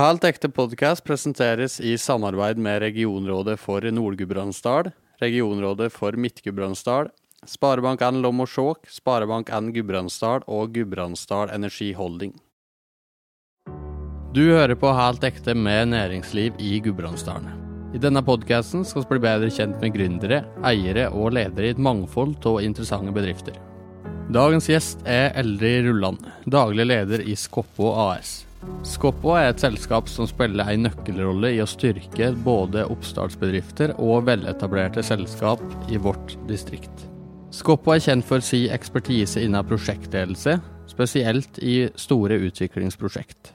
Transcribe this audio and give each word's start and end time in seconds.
Helt 0.00 0.24
ekte 0.24 0.48
podkast 0.48 1.02
presenteres 1.04 1.74
i 1.84 1.90
samarbeid 2.00 2.56
med 2.56 2.78
Regionrådet 2.80 3.58
for 3.60 3.84
Nord-Gudbrandsdal, 3.84 4.88
Regionrådet 5.20 5.90
for 5.92 6.16
Midt-Gudbrandsdal, 6.16 7.10
Sparebank1 7.44 8.22
Lom 8.24 8.40
og 8.40 8.48
Skjåk, 8.48 8.88
Sparebank1 8.88 9.68
Gudbrandsdal 9.74 10.48
og 10.48 10.72
Gudbrandsdal 10.72 11.52
Energi 11.52 11.90
Holding. 11.92 12.32
Du 14.32 14.40
hører 14.46 14.72
på 14.72 14.96
Helt 14.96 15.28
ekte 15.28 15.52
med 15.52 15.92
næringsliv 15.92 16.56
i 16.56 16.80
Gudbrandsdalen. 16.80 17.52
I 17.92 18.00
denne 18.00 18.24
podkasten 18.24 18.88
skal 18.88 19.04
vi 19.04 19.18
bli 19.18 19.26
bedre 19.28 19.52
kjent 19.52 19.84
med 19.84 19.98
gründere, 20.00 20.44
eiere 20.64 21.10
og 21.12 21.34
ledere 21.36 21.68
i 21.68 21.76
et 21.76 21.88
mangfold 21.90 22.38
av 22.48 22.62
interessante 22.64 23.12
bedrifter. 23.12 23.60
Dagens 24.32 24.72
gjest 24.72 25.04
er 25.04 25.34
Eldrid 25.36 25.90
Rulland, 25.90 26.24
daglig 26.48 26.88
leder 26.88 27.20
i 27.20 27.36
Skoppo 27.36 27.98
AS. 28.08 28.46
Skoppo 28.84 29.32
er 29.36 29.50
et 29.50 29.62
selskap 29.62 30.08
som 30.12 30.28
spiller 30.28 30.68
en 30.68 30.84
nøkkelrolle 30.84 31.54
i 31.56 31.62
å 31.64 31.68
styrke 31.68 32.30
både 32.44 32.84
oppstartsbedrifter 32.92 33.94
og 33.96 34.26
veletablerte 34.28 35.04
selskap 35.04 35.62
i 35.88 36.00
vårt 36.00 36.36
distrikt. 36.48 37.06
Skoppo 37.50 37.94
er 37.94 38.02
kjent 38.04 38.26
for 38.28 38.44
sin 38.44 38.70
ekspertise 38.72 39.42
innen 39.42 39.66
prosjektledelse, 39.66 40.58
spesielt 40.90 41.58
i 41.64 41.88
store 41.98 42.36
utviklingsprosjekt. 42.50 43.54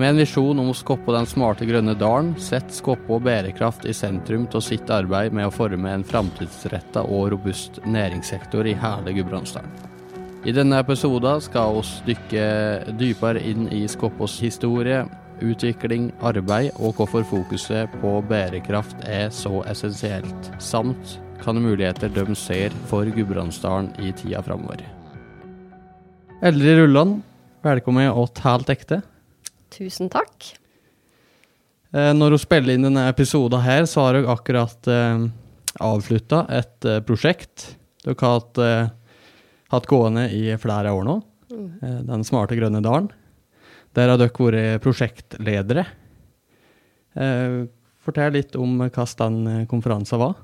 Med 0.00 0.14
en 0.14 0.22
visjon 0.22 0.58
om 0.62 0.70
å 0.72 0.76
skoppe 0.76 1.12
den 1.12 1.28
smarte 1.28 1.66
grønne 1.68 1.92
dalen, 2.00 2.32
setter 2.40 2.72
Skoppo 2.72 3.18
bærekraft 3.20 3.84
i 3.84 3.92
sentrum 3.92 4.48
av 4.48 4.64
sitt 4.64 4.88
arbeid 4.88 5.36
med 5.36 5.50
å 5.50 5.52
forme 5.52 5.92
en 5.92 6.06
framtidsretta 6.06 7.04
og 7.04 7.34
robust 7.34 7.82
næringssektor 7.84 8.70
i 8.70 8.78
hele 8.80 9.18
Gudbrandsdalen. 9.20 9.89
I 10.40 10.54
denne 10.56 10.78
episoden 10.80 11.42
skal 11.44 11.74
vi 11.76 12.14
dykke 12.14 12.44
dypere 12.96 13.42
inn 13.44 13.66
i 13.76 13.82
Skoppås 13.92 14.38
historie, 14.40 15.02
utvikling, 15.44 16.06
arbeid 16.24 16.70
og 16.80 16.94
hvorfor 16.96 17.26
fokuset 17.28 17.92
på 18.00 18.12
bærekraft 18.24 19.02
er 19.04 19.28
så 19.36 19.58
essensielt, 19.68 20.48
samt 20.56 21.18
hvilke 21.42 21.60
muligheter 21.60 22.08
de 22.14 22.24
ser 22.36 22.72
for 22.88 23.04
Gudbrandsdalen 23.12 23.90
i 24.00 24.14
tida 24.16 24.40
framover. 24.44 24.80
Eldrid 26.40 26.86
Rulland, 26.86 27.18
velkommen 27.60 28.08
og 28.08 28.40
Helt 28.40 28.72
ekte. 28.72 29.02
Tusen 29.76 30.08
takk. 30.08 30.54
Eh, 31.92 32.14
når 32.16 32.38
hun 32.38 32.40
spiller 32.40 32.78
inn 32.78 32.88
denne 32.88 33.10
episoden 33.12 33.60
her, 33.60 33.84
så 33.84 34.06
har 34.06 34.22
hun 34.22 34.32
akkurat 34.32 34.88
eh, 34.88 35.28
avslutta 35.84 36.46
et 36.48 36.88
eh, 36.88 37.04
prosjekt 37.04 37.74
dere 38.00 38.16
har 38.20 38.38
hatt, 38.38 38.58
eh, 38.58 38.88
hatt 39.70 39.88
gående 39.90 40.28
i 40.34 40.44
flere 40.60 40.92
år 40.94 41.06
nå. 41.06 41.16
Mm. 41.50 42.04
Den 42.06 42.26
smarte 42.26 42.58
grønne 42.58 42.82
dalen. 42.84 43.10
Der 43.96 44.12
har 44.12 44.20
dere 44.20 44.30
vært 44.30 44.84
prosjektledere. 44.84 45.86
Eh, 47.18 47.64
fortell 48.04 48.36
litt 48.36 48.54
om 48.58 48.78
hvordan 48.84 49.42
den 49.42 49.66
konferansen 49.70 50.22
var. 50.22 50.38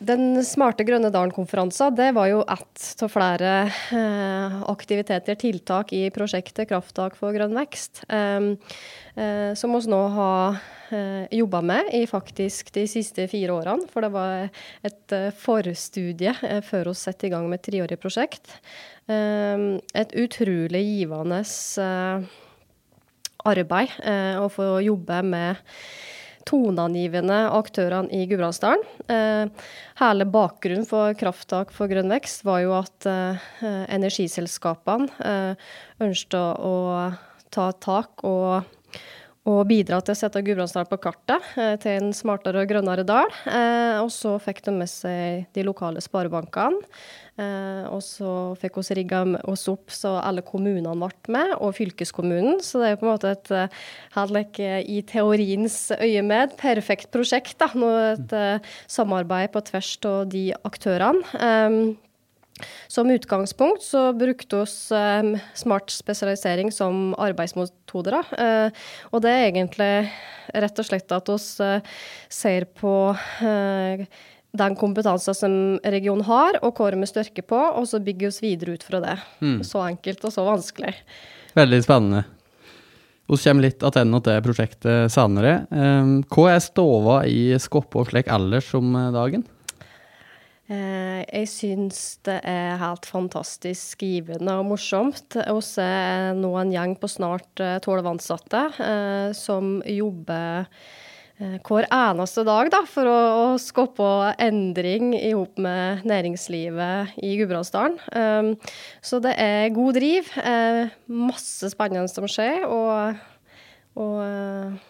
Den 0.00 0.40
smarte 0.48 0.86
grønne 0.88 1.10
dalen-konferansen 1.12 1.98
var 2.16 2.28
jo 2.30 2.40
ett 2.48 3.02
av 3.04 3.10
flere 3.12 3.50
eh, 3.68 4.54
aktiviteter, 4.72 5.36
tiltak 5.36 5.92
i 5.92 6.06
prosjektet 6.14 6.70
Krafttak 6.70 7.18
for 7.18 7.36
grønn 7.36 7.52
vekst, 7.52 8.06
eh, 8.08 8.54
eh, 9.20 9.52
som 9.60 9.76
oss 9.76 9.90
nå 9.90 10.00
har 10.16 10.56
eh, 10.56 10.79
jobba 11.30 11.60
med 11.62 11.90
i 11.94 12.04
faktisk 12.08 12.72
de 12.74 12.86
siste 12.90 13.26
fire 13.30 13.54
årene. 13.54 13.88
For 13.90 14.04
det 14.04 14.12
var 14.14 14.50
et 14.86 15.16
eh, 15.16 15.30
forstudie 15.36 16.34
eh, 16.46 16.60
før 16.66 16.90
vi 16.90 16.98
satte 16.98 17.28
i 17.28 17.32
gang 17.32 17.48
med 17.50 17.60
et 17.60 17.66
treårig 17.70 17.98
prosjekt. 18.00 18.52
Eh, 19.10 19.66
et 19.94 20.14
utrolig 20.18 20.84
givende 20.84 21.42
eh, 21.42 22.30
arbeid 23.50 23.98
eh, 24.04 24.38
å 24.40 24.48
få 24.52 24.72
jobbe 24.84 25.22
med 25.26 25.60
toneangivende 26.48 27.38
aktørene 27.52 28.10
i 28.16 28.24
Gudbrandsdalen. 28.28 28.84
Eh, 29.12 29.70
hele 30.00 30.26
bakgrunnen 30.26 30.88
for 30.88 31.14
Krafttak 31.18 31.72
for 31.74 31.90
grønn 31.90 32.10
vekst 32.12 32.44
var 32.48 32.62
jo 32.64 32.74
at 32.78 33.08
eh, 33.08 33.50
energiselskapene 33.92 35.10
eh, 35.20 35.70
ønsket 36.02 36.64
å 36.64 36.76
ta 37.50 37.70
tak 37.82 38.24
og, 38.26 38.66
og 39.48 39.62
bidra 39.70 40.02
til 40.04 40.12
å 40.12 40.18
sette 40.18 40.42
Gudbrandsdalen 40.44 40.88
på 40.90 40.98
kartet 41.00 41.46
eh, 41.56 41.72
til 41.80 41.96
en 41.96 42.12
smartere 42.16 42.60
og 42.60 42.68
grønnere 42.68 43.06
dal. 43.08 43.30
Eh, 43.48 43.96
og 44.02 44.10
så 44.12 44.34
fikk 44.42 44.60
de 44.66 44.74
med 44.76 44.90
seg 44.90 45.46
de 45.56 45.64
lokale 45.64 46.02
sparebankene. 46.04 46.82
Eh, 47.40 47.86
og 47.88 48.02
så 48.04 48.32
fikk 48.60 48.76
vi 48.82 48.98
rigga 48.98 49.22
oss 49.48 49.64
opp 49.72 49.94
så 49.96 50.18
alle 50.20 50.44
kommunene 50.44 50.92
ble 50.92 51.32
med, 51.32 51.54
og 51.56 51.72
fylkeskommunen. 51.78 52.60
Så 52.64 52.82
det 52.82 52.90
er 52.90 53.00
på 53.00 53.08
en 53.08 53.14
måte 53.14 53.32
et 53.32 53.54
Hadlek 54.12 54.60
i 54.60 55.00
teoriens 55.08 55.78
øyemed 55.96 56.58
perfekt 56.60 57.08
prosjekt. 57.14 57.56
da, 57.62 57.70
Et 58.12 58.68
samarbeid 58.90 59.54
på 59.54 59.64
tvers 59.72 59.96
av 60.04 60.28
de 60.28 60.50
aktørene. 60.68 61.96
Som 62.90 63.10
utgangspunkt 63.12 63.84
så 63.84 64.10
brukte 64.16 64.64
vi 64.64 64.96
eh, 64.96 65.46
smart 65.58 65.92
spesialisering 65.94 66.72
som 66.74 67.14
arbeidsmetoder. 67.18 68.18
Eh, 68.38 68.82
og 69.12 69.24
det 69.24 69.32
er 69.36 69.46
egentlig 69.50 69.92
rett 70.54 70.82
og 70.82 70.88
slett 70.88 71.14
at 71.14 71.30
vi 71.30 71.38
eh, 71.66 71.94
ser 72.32 72.66
på 72.80 72.94
eh, 73.46 74.04
den 74.50 74.74
kompetansen 74.74 75.36
som 75.36 75.54
regionen 75.84 76.26
har, 76.26 76.58
og 76.64 76.74
hva 76.74 76.90
vi 76.96 77.06
styrker 77.06 77.46
på, 77.46 77.58
og 77.58 77.86
så 77.86 78.02
bygger 78.02 78.34
vi 78.34 78.50
videre 78.50 78.74
ut 78.74 78.82
fra 78.86 78.98
det. 79.04 79.16
Så 79.66 79.78
enkelt 79.84 80.24
og 80.26 80.34
så 80.34 80.42
vanskelig. 80.48 80.96
Veldig 81.54 81.82
spennende. 81.86 82.24
Vi 83.30 83.38
kommer 83.38 83.62
litt 83.62 83.78
tilbake 83.78 84.20
til 84.26 84.42
prosjektet 84.42 85.12
senere. 85.14 85.52
Eh, 85.70 86.14
Hva 86.34 86.48
er 86.50 86.64
stova 86.64 87.20
i 87.30 87.54
Skoppo 87.62 88.02
slik 88.08 88.26
ellers 88.26 88.72
om 88.74 88.90
eh, 88.98 89.12
dagen? 89.14 89.44
Eh, 90.70 91.22
jeg 91.26 91.48
syns 91.50 91.98
det 92.26 92.36
er 92.46 92.76
helt 92.78 93.06
fantastisk 93.08 94.04
givende 94.06 94.54
og 94.60 94.68
morsomt 94.68 95.34
å 95.50 95.58
se 95.64 95.86
nå 96.38 96.50
en 96.60 96.70
gjeng 96.70 96.92
på 97.00 97.10
snart 97.10 97.62
tolv 97.82 98.06
ansatte 98.06 98.60
eh, 98.78 99.32
som 99.34 99.80
jobber 99.82 100.68
eh, 101.40 101.56
hver 101.66 101.88
eneste 101.90 102.44
dag 102.46 102.70
da, 102.70 102.84
for 102.86 103.10
å, 103.10 103.16
å 103.40 103.58
skape 103.58 104.12
endring 104.46 105.10
i 105.18 105.32
med 105.58 106.06
næringslivet 106.06 107.18
i 107.18 107.32
Gudbrandsdalen. 107.40 108.54
Så 109.02 109.18
det 109.24 109.34
er 109.42 109.74
god 109.74 109.98
driv, 109.98 110.30
eh, 110.38 110.94
masse 111.10 111.72
spennende 111.74 112.06
som 112.14 112.30
skjer, 112.30 112.62
og, 112.70 113.18
og 113.98 114.22
eh, 114.22 114.89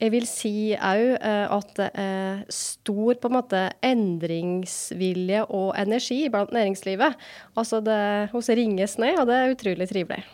jeg 0.00 0.12
vil 0.14 0.26
si 0.28 0.52
òg 0.74 1.04
eh, 1.18 1.52
at 1.52 1.72
det 1.76 1.88
er 2.00 2.42
stor 2.54 3.18
på 3.20 3.30
en 3.30 3.36
måte 3.36 3.62
endringsvilje 3.84 5.44
og 5.46 5.74
energi 5.80 6.22
blant 6.32 6.54
næringslivet. 6.56 7.18
Altså 7.60 7.82
det 7.84 8.00
hos 8.32 8.48
ringes 8.48 8.96
ned, 9.02 9.20
og 9.20 9.28
det 9.30 9.38
er 9.38 9.54
utrolig 9.54 9.88
trivelig. 9.90 10.24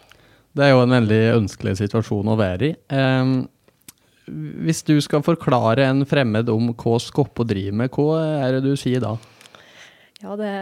Det 0.57 0.65
er 0.65 0.73
jo 0.73 0.85
en 0.87 0.97
veldig 0.97 1.23
ønskelig 1.37 1.77
situasjon 1.83 2.33
å 2.33 2.39
være 2.39 2.71
i. 2.71 2.75
Eh, 2.95 3.37
hvis 4.67 4.83
du 4.87 4.97
skal 5.05 5.27
forklare 5.27 5.87
en 5.87 6.07
fremmed 6.09 6.49
om 6.51 6.73
hva 6.75 6.99
Skoppo 7.03 7.47
driver 7.47 7.83
med, 7.83 7.93
hva 7.95 8.23
er 8.47 8.57
det 8.57 8.67
du 8.67 8.79
sier 8.79 9.03
da? 9.03 9.17
Ja, 10.23 10.33
det, 10.41 10.53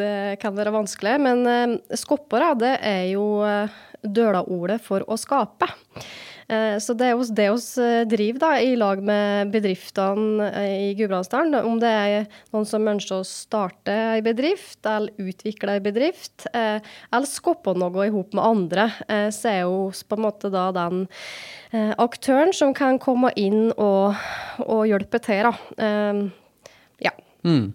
det 0.00 0.14
kan 0.42 0.56
være 0.56 0.72
vanskelig, 0.74 1.18
men 1.22 1.44
eh, 1.46 1.96
skopper 2.00 2.48
det 2.58 2.74
er 2.82 3.04
jo 3.12 3.44
eh, 3.46 3.74
dølaordet 4.02 4.80
for 4.82 5.06
å 5.06 5.18
skape. 5.20 5.68
Eh, 6.48 6.76
så 6.82 6.94
det 6.96 7.08
er 7.08 7.14
jo 7.14 7.24
det 7.36 7.46
vi 7.54 7.84
eh, 7.84 8.02
driver 8.08 8.42
da, 8.42 8.50
i 8.60 8.74
lag 8.76 9.02
med 9.04 9.52
bedriftene 9.54 10.48
eh, 10.50 10.74
i 10.90 10.94
Gudbrandsdalen. 10.98 11.56
Om 11.64 11.80
det 11.82 11.90
er 11.90 12.26
noen 12.54 12.68
som 12.68 12.88
ønsker 12.90 13.20
å 13.20 13.28
starte 13.28 13.94
en 14.18 14.24
bedrift, 14.26 14.80
eller 14.84 15.14
utvikle 15.20 15.78
en 15.78 15.84
bedrift, 15.84 16.46
eller 16.54 17.28
skape 17.28 17.74
noe 17.78 18.06
i 18.06 18.12
med 18.14 18.42
andre, 18.42 18.88
så 19.34 19.50
er 19.50 19.60
jo 19.64 19.90
på 20.08 20.16
en 20.16 20.24
måte 20.24 20.50
da 20.52 20.68
den 20.74 21.04
aktøren 22.00 22.52
som 22.56 22.74
kan 22.76 22.98
komme 23.02 23.30
inn 23.40 23.70
og, 23.72 24.14
og 24.64 24.84
hjelpe 24.88 25.20
til. 25.24 25.48
da. 25.48 25.88
Ja. 27.02 27.14
Mm. 27.46 27.72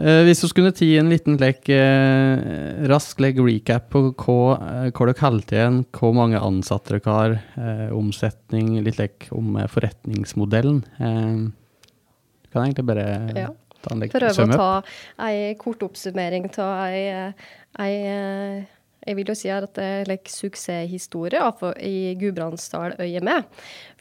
Eh, 0.00 0.22
hvis 0.24 0.40
du 0.40 0.46
skulle 0.48 0.72
ti 0.72 0.94
en 0.96 1.10
liten 1.12 1.36
lek, 1.40 1.68
eh, 1.68 2.86
rask 2.88 3.18
lek 3.20 3.36
recap 3.44 3.90
på 3.92 4.00
hva, 4.14 4.36
hva 4.88 5.08
dere 5.10 5.20
holder 5.20 5.56
igjen, 5.58 5.80
hvor 5.92 6.14
mange 6.16 6.40
ansatte 6.40 6.96
dere 6.96 7.12
har, 7.12 7.36
eh, 7.60 7.90
omsetning, 7.92 8.78
litt 8.86 8.96
lek 8.96 9.28
om 9.36 9.58
forretningsmodellen. 9.68 10.82
Eh, 11.00 11.52
du 11.52 12.48
kan 12.50 12.64
egentlig 12.64 12.86
bare 12.86 13.06
Ja. 13.36 13.48
ta 13.82 13.94
en 13.94 14.00
lek 14.00 14.12
Prøve 14.12 14.48
å 14.48 14.56
ta 14.56 14.82
ei 15.18 15.54
kort 15.54 15.80
oppsummering 15.80 16.48
av 16.58 16.86
ei, 16.86 17.34
ei, 17.78 18.66
jeg 19.06 19.16
vil 19.16 19.26
jo 19.26 19.34
si 19.34 19.48
at 19.48 19.72
det 19.74 19.84
er 19.84 20.04
like, 20.08 20.28
suksesshistorie 20.28 21.40
i 21.80 22.14
Gudbrandsdaløyet 22.20 23.22
med. 23.22 23.44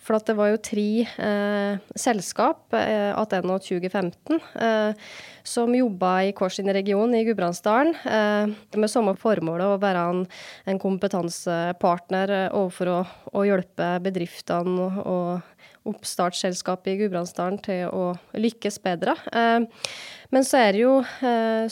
For 0.10 0.18
det 0.26 0.34
var 0.34 0.48
jo 0.50 0.58
tre 0.66 1.06
eh, 1.06 1.82
selskap 1.94 2.74
eh, 2.74 3.12
attennå 3.14 3.60
2015 3.62 4.40
eh, 4.58 5.12
som 5.46 5.76
jobba 5.78 6.14
i 6.26 6.32
hver 6.34 6.56
sin 6.56 6.72
region 6.74 7.14
i 7.14 7.22
Gudbrandsdalen 7.28 7.94
eh, 8.10 8.56
med 8.74 8.90
samme 8.90 9.14
formål 9.22 9.62
å 9.68 9.78
være 9.78 10.08
en, 10.10 10.24
en 10.66 10.82
kompetansepartner 10.82 12.34
eh, 12.34 12.48
overfor 12.58 12.90
å, 12.96 12.98
å 13.38 13.46
hjelpe 13.46 13.92
bedriftene 14.02 14.90
og 15.06 15.94
oppstartsselskapet 15.94 16.96
i 16.96 17.00
Gudbrandsdalen 17.04 17.62
til 17.70 17.94
å 17.94 18.10
lykkes 18.34 18.82
bedre. 18.82 19.14
Eh, 19.30 19.62
men 20.34 20.46
så 20.46 20.66
er 20.66 20.74
det 20.74 20.88
jo, 20.88 20.96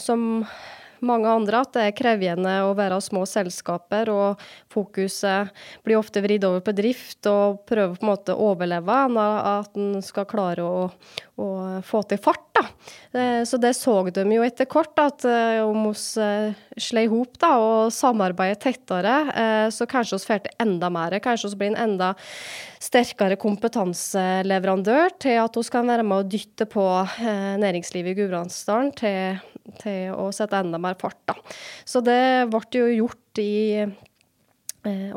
som 0.02 0.46
mange 1.06 1.30
andre 1.30 1.62
at 1.64 1.74
det 1.76 1.86
er 1.88 1.96
krevende 1.98 2.54
å 2.66 2.74
være 2.78 3.00
små 3.04 3.24
selskaper, 3.30 4.10
og 4.14 4.44
fokuset 4.74 5.54
blir 5.86 6.00
ofte 6.00 6.22
vridd 6.24 6.46
over 6.48 6.64
på 6.66 6.76
drift 6.78 7.30
og 7.30 7.64
prøve 7.70 7.98
på 7.98 8.06
en 8.06 8.12
måte 8.12 8.36
å 8.36 8.52
overleve, 8.52 8.98
at 9.18 9.78
en 9.78 10.02
skal 10.06 10.28
klare 10.30 10.66
å, 10.66 10.88
å, 11.38 11.48
få 11.86 12.04
til 12.10 12.22
fart. 12.22 12.46
da. 12.58 12.66
Eh, 13.18 13.44
så 13.46 13.60
det 13.62 13.74
så 13.78 13.96
de 14.10 14.24
jo 14.36 14.46
etter 14.46 14.70
kort, 14.70 14.98
at 15.00 15.26
eh, 15.28 15.62
om 15.66 15.90
vi 15.90 16.24
eh, 16.24 16.58
slår 16.78 17.08
i 17.08 17.12
hop 17.12 17.44
og 17.48 17.94
samarbeider 17.94 18.60
tettere, 18.62 19.16
så 19.74 19.86
kanskje 19.90 20.18
vi 20.18 20.28
får 20.30 20.44
til 20.46 20.62
enda 20.64 20.90
mer. 20.94 21.16
Kanskje 21.24 21.52
vi 21.54 21.62
blir 21.62 21.74
en 21.74 21.82
enda 21.88 22.14
sterkere 22.82 23.38
kompetanseleverandør 23.40 25.16
til 25.22 25.40
at 25.42 25.58
vi 25.58 25.66
kan 25.74 25.90
være 25.90 26.06
med 26.08 26.22
å 26.22 26.28
dytte 26.28 26.68
på 26.70 26.86
næringslivet 27.62 28.14
i 28.14 28.20
Gudbrandsdalen 28.22 28.94
til 28.98 29.40
til 29.82 30.14
å 30.16 30.30
sette 30.36 30.60
enda 30.64 30.80
mer 30.82 30.98
fart. 31.00 31.20
Da. 31.30 31.38
Så 31.88 32.02
det 32.06 32.48
ble 32.52 32.64
jo 32.72 32.88
gjort 32.94 33.42
i 33.42 33.86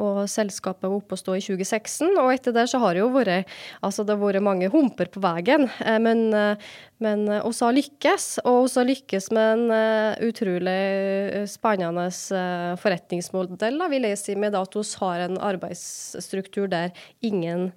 og 0.01 0.25
selskapet 0.31 0.89
var 0.89 0.99
oppe 0.99 1.17
å 1.17 1.21
stå 1.21 1.37
i 1.37 1.43
2016. 1.45 2.13
Og 2.21 2.33
etter 2.35 2.55
det 2.57 2.67
så 2.71 2.81
har 2.83 2.95
det 2.95 3.03
jo 3.03 3.11
vært, 3.15 3.51
altså 3.85 4.05
det 4.05 4.17
har 4.17 4.23
vært 4.23 4.45
mange 4.45 4.71
humper 4.73 5.11
på 5.13 5.23
veien. 5.25 5.69
Eh, 5.85 5.99
men, 6.03 6.29
eh, 6.35 6.71
men 7.01 7.25
oss 7.41 7.63
har 7.65 7.73
lykkes, 7.77 8.43
og 8.45 8.67
oss 8.67 8.77
har 8.77 8.89
lykkes 8.89 9.31
med 9.33 9.53
en 9.55 10.19
utrolig 10.27 11.47
spennende 11.49 12.11
forretningsmodell, 12.83 13.79
da, 13.81 13.89
vil 13.89 14.05
jeg 14.05 14.19
si, 14.21 14.37
med 14.37 14.57
at 14.59 14.77
vi 14.77 14.85
har 15.01 15.25
en 15.25 15.39
arbeidsstruktur 15.41 16.69
der 16.69 16.93
ingen 17.25 17.71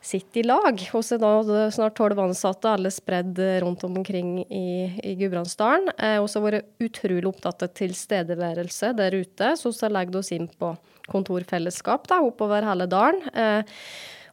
sitter 0.00 0.40
i 0.40 0.46
lag. 0.48 0.80
Vi 0.80 1.02
er 1.12 1.20
da 1.20 1.68
snart 1.76 1.98
tolv 2.00 2.22
ansatte, 2.24 2.72
alle 2.72 2.88
spredd 2.94 3.36
rundt 3.60 3.84
omkring 3.84 4.38
i, 4.48 4.88
i 5.04 5.12
Gudbrandsdalen. 5.20 5.92
Vi 6.00 6.14
har 6.16 6.46
vært 6.46 6.72
utrolig 6.80 7.28
opptatt 7.28 7.66
av 7.68 7.74
tilstedeværelse 7.76 8.94
der 8.96 9.20
ute, 9.20 9.52
så 9.60 9.74
vi 9.74 9.84
har 9.84 9.98
legget 9.98 10.22
oss 10.22 10.32
inn 10.32 10.48
på 10.48 10.72
kontorfellesskap 11.10 12.08
da, 12.10 12.20
oppover 12.26 12.66
hele 12.66 12.88
dalen. 12.90 13.22
Eh, 13.34 13.84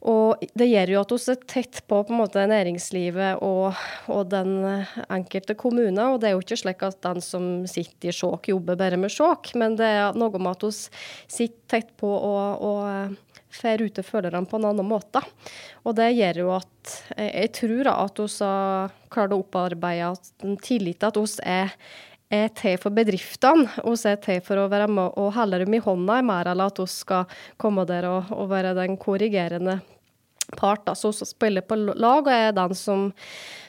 og 0.07 0.43
det 0.57 0.67
gjør 0.69 0.91
jo 0.93 0.99
at 1.01 1.11
vi 1.11 1.33
er 1.33 1.39
tett 1.49 1.79
på, 1.89 1.99
på 2.05 2.15
måte, 2.15 2.43
næringslivet 2.47 3.41
og, 3.43 3.79
og, 4.13 4.27
den 4.29 4.85
enkelte 5.09 5.55
kommune. 5.57 6.03
Og 6.13 6.21
det 6.21 6.29
er 6.29 6.35
jo 6.35 6.43
ikke 6.43 6.59
slik 6.61 6.83
at 6.85 6.99
den 7.03 7.23
som 7.25 7.65
sitter 7.69 8.11
i 8.11 8.15
Skjåk, 8.15 8.51
jobber 8.53 8.77
bare 8.79 8.99
med 9.01 9.11
Skjåk, 9.13 9.55
men 9.57 9.75
det 9.79 9.89
er 9.97 10.17
noe 10.17 10.37
med 10.37 10.53
at 10.53 10.67
vi 10.67 10.73
sitter 10.77 11.63
tett 11.67 11.95
på 11.97 12.11
og, 12.13 12.61
og 12.61 13.37
får 13.57 13.81
rutefølerne 13.81 14.45
på 14.45 14.59
en 14.59 14.69
annen 14.69 14.87
måte. 14.87 15.21
Og 15.87 15.95
det 15.97 16.11
gjør 16.13 16.43
jo 16.43 16.51
at 16.57 16.97
jeg 17.17 17.53
tror 17.57 17.91
at 17.93 18.21
vi 18.21 18.27
har 18.43 18.93
klart 19.13 19.33
å 19.33 19.41
opparbeide 19.41 20.13
en 20.45 20.59
tillit 20.61 21.01
til 21.01 21.09
at 21.09 21.19
vi 21.19 21.49
er 21.57 21.73
er 22.29 22.49
til 22.55 22.77
for 22.81 22.91
bedriftene, 22.95 23.69
Vi 23.83 23.95
er 24.11 24.17
til 24.23 24.41
for 24.43 24.59
å 24.59 24.69
være 24.71 24.87
med 24.91 25.15
og 25.15 25.33
holde 25.37 25.61
dem 25.63 25.73
i 25.73 25.83
hånda 25.83 26.21
mer, 26.25 26.47
eller 26.51 26.71
at 26.71 26.79
vi 26.79 26.87
skal 26.91 27.25
komme 27.57 27.85
der 27.87 28.07
og, 28.09 28.31
og 28.35 28.49
være 28.51 28.75
den 28.75 28.97
korrigerende 28.97 29.79
part. 30.55 30.85
Da. 30.85 30.95
Vi 30.95 31.25
spiller 31.27 31.61
på 31.61 31.75
lag 31.75 32.27
og 32.27 32.31
er 32.31 32.51
den 32.55 32.75
som 32.75 33.11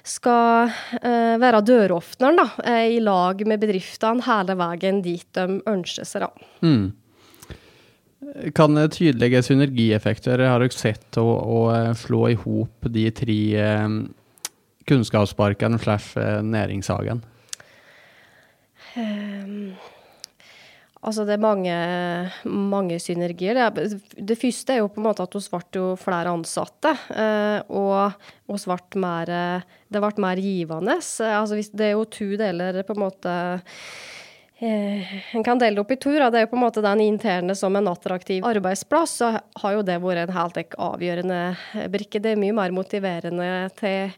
skal 0.06 0.70
eh, 1.02 1.34
være 1.40 1.62
døråpneren 1.66 2.38
da, 2.38 2.48
eh, 2.64 2.96
i 2.96 3.00
lag 3.02 3.42
med 3.46 3.60
bedriftene 3.62 4.24
hele 4.26 4.56
veien 4.58 5.02
dit 5.04 5.26
de 5.34 5.60
ønsker 5.68 6.08
seg. 6.08 6.26
Da. 6.26 6.48
Mm. 6.62 6.92
Kan 8.54 8.78
tydelige 8.92 9.42
synergieffekter 9.46 10.42
har 10.42 10.62
dere 10.62 10.74
sett 10.74 11.18
å, 11.20 11.26
å 11.26 11.64
eh, 11.74 11.92
slå 11.98 12.28
i 12.32 12.38
hop 12.38 12.90
de 12.94 13.08
tre 13.14 13.40
eh, 13.62 13.98
kunnskapsparkene 14.88 15.78
slash 15.82 16.16
næringshagene? 16.42 17.37
Um, 18.96 19.74
altså 21.02 21.24
det 21.28 21.36
er 21.36 21.42
mange, 21.42 21.76
mange 22.44 22.98
synergier. 23.02 23.58
Det, 23.74 24.38
første 24.40 24.74
er 24.74 24.82
jo 24.82 24.90
på 24.92 25.02
en 25.02 25.08
måte 25.10 25.26
at 25.26 25.36
vi 25.36 25.44
ble 25.52 25.84
flere 26.00 26.32
ansatte. 26.34 26.94
Uh, 27.12 27.60
og 27.68 28.54
oss 28.54 28.66
ble 28.68 29.02
mer, 29.04 29.32
det 29.88 30.02
ble 30.04 30.24
mer 30.24 30.42
givende. 30.42 30.98
Altså 30.98 31.58
det 31.58 31.90
er 31.90 31.96
jo 31.96 32.08
to 32.08 32.32
deler 32.40 32.82
på 32.86 32.96
en 32.96 33.04
måte 33.04 33.38
uh, 34.58 35.16
En 35.36 35.44
kan 35.46 35.60
dele 35.60 35.76
det 35.76 35.84
opp 35.84 35.92
i 35.94 36.00
to. 36.02 36.16
Det 36.18 36.34
er 36.34 36.46
jo 36.48 36.50
på 36.50 36.58
en 36.58 36.64
måte 36.64 36.82
den 36.82 37.04
interne 37.04 37.54
som 37.54 37.76
en 37.78 37.90
attraktiv 37.92 38.46
arbeidsplass. 38.46 39.18
Så 39.20 39.32
har 39.62 39.76
jo 39.76 39.86
det 39.86 40.00
vært 40.02 40.26
en 40.26 40.38
helt 40.40 40.78
avgjørende 40.90 41.42
brikke. 41.92 42.22
Det 42.24 42.34
er 42.34 42.40
mye 42.42 42.56
mer 42.56 42.74
motiverende 42.74 43.68
til 43.78 44.16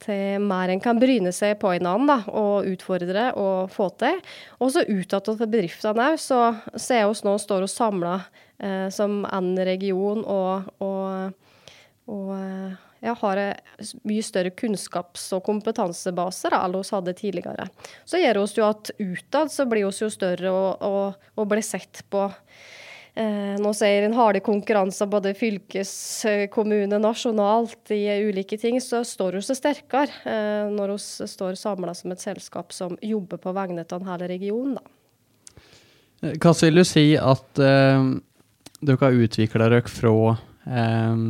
til 0.00 0.42
mer 0.44 0.72
en 0.72 0.82
kan 0.82 1.00
bryne 1.00 1.32
seg 1.34 1.58
på 1.60 1.72
en 1.76 1.88
da, 2.08 2.18
og 2.28 2.68
utfordre 2.70 3.30
og 3.38 3.70
få 3.72 3.90
til. 4.00 4.20
Og 4.60 4.72
så 4.74 4.84
utad 4.88 5.26
til 5.28 5.40
bedriftene 5.46 6.12
òg, 6.12 6.20
så 6.20 6.40
ser 6.74 7.06
vi 7.08 7.26
nå 7.26 7.36
står 7.40 7.66
og 7.66 7.72
samler 7.72 8.28
eh, 8.58 8.88
som 8.94 9.24
en 9.28 9.52
region 9.66 10.24
og, 10.24 10.70
og, 10.80 11.60
og 12.10 12.32
eh, 12.36 12.80
ja, 13.04 13.14
har 13.22 13.42
mye 14.08 14.24
større 14.24 14.52
kunnskaps- 14.56 15.30
og 15.36 15.44
kompetansebaser 15.46 16.56
enn 16.58 16.76
vi 16.76 16.84
hadde 16.90 17.16
tidligere. 17.16 17.70
Så 18.04 18.20
gjør 18.20 18.42
oss 18.44 18.56
jo 18.58 18.68
at 18.68 18.92
utad 18.98 19.52
så 19.52 19.68
blir 19.68 19.88
vi 19.88 20.04
jo 20.04 20.12
større 20.12 20.52
og, 20.52 20.84
og, 20.84 21.32
og 21.36 21.50
blir 21.50 21.64
sett 21.64 22.04
på 22.12 22.28
Eh, 22.28 22.79
nå 23.60 23.72
ser 23.74 24.06
en 24.06 24.14
harde 24.14 24.40
konkurranser 24.44 25.08
både 25.10 25.32
fylkeskommune, 25.34 26.98
nasjonalt, 27.02 27.90
i 27.90 28.04
ulike 28.22 28.58
ting, 28.58 28.78
så 28.80 29.02
står 29.04 29.38
vi 29.38 29.42
så 29.44 29.56
sterkere 29.58 30.14
eh, 30.24 30.70
når 30.70 30.94
vi 30.94 31.28
står 31.32 31.58
samla 31.58 31.94
som 31.98 32.14
et 32.14 32.22
selskap 32.22 32.72
som 32.74 32.96
jobber 33.02 33.40
på 33.42 33.54
vegne 33.56 33.84
av 33.84 34.06
hele 34.06 34.30
regionen. 34.30 34.78
Da. 34.78 35.60
Eh, 36.22 36.36
hva 36.36 36.54
vil 36.60 36.80
du 36.80 36.84
si 36.86 37.06
at 37.18 37.60
eh, 37.64 38.06
dere 38.80 39.02
har 39.02 39.20
utvikla 39.26 39.68
dere 39.72 39.90
fra 39.90 40.36
eh, 40.66 41.26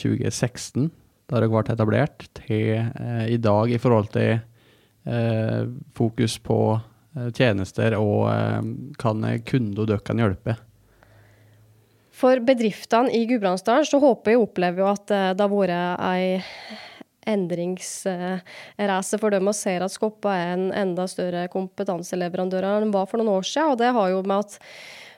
2016, 0.00 0.90
da 1.30 1.38
dere 1.38 1.50
ble 1.50 1.64
etablert, 1.66 2.30
til 2.38 2.72
eh, 2.78 3.26
i 3.34 3.40
dag 3.42 3.72
i 3.72 3.82
forhold 3.82 4.14
til 4.16 4.38
fokus 5.96 6.34
på 6.44 6.56
tjenester 7.32 7.94
og 7.96 8.26
kan 9.00 9.24
kunder 9.48 9.88
dere 9.88 10.04
kan 10.04 10.20
hjelpe? 10.20 10.58
For 12.20 12.40
bedriftene 12.44 13.12
i 13.16 13.24
Gudbrandsdalen 13.28 13.86
så 13.88 14.00
håper 14.02 14.34
jeg 14.34 14.42
opplever 14.42 14.84
jo 14.84 14.90
at 14.90 15.12
eh, 15.14 15.32
det 15.36 15.46
har 15.46 15.52
vært 15.52 16.04
ei 16.04 16.40
endringsreise 17.30 19.18
for 19.20 19.32
dem 19.34 19.50
og 19.50 19.56
ser 19.56 19.84
at 19.84 19.92
Skoppa 19.92 20.32
er 20.34 20.54
en 20.54 20.70
enda 20.76 21.04
større 21.08 21.46
kompetanseleverandør 21.52 22.66
enn 22.66 22.86
den 22.86 22.94
var 22.94 23.08
for 23.10 23.20
noen 23.20 23.34
år 23.38 23.46
siden. 23.46 23.74
Og 23.74 23.80
det 23.80 23.92
har 23.96 24.12
jo 24.12 24.22
med 24.24 24.46
at 24.46 24.56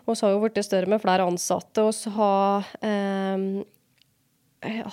vi 0.02 0.16
har 0.18 0.32
jo 0.35 0.40
blitt 0.42 0.66
større 0.66 0.90
med 0.90 1.02
flere 1.02 1.26
ansatte. 1.30 1.85
Vi 1.87 2.11
har 2.16 2.66
eh, 2.82 3.47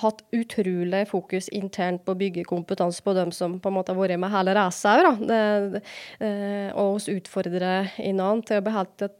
hatt 0.02 0.22
utrolig 0.34 1.02
fokus 1.10 1.50
internt 1.54 2.04
på 2.06 2.14
å 2.14 2.20
bygge 2.20 2.46
kompetanse 2.46 3.02
på 3.02 3.14
dem 3.18 3.34
som 3.34 3.58
på 3.62 3.70
en 3.70 3.76
måte 3.76 3.94
har 3.94 4.00
vært 4.00 4.22
med 4.22 4.32
hele 4.34 4.54
òg. 4.54 5.22
Eh, 5.34 6.70
og 6.78 6.98
vi 7.04 7.18
utfordrer 7.18 7.90
hverandre 7.98 8.46
til 8.46 8.62
å 8.62 8.66
beholde 8.66 9.10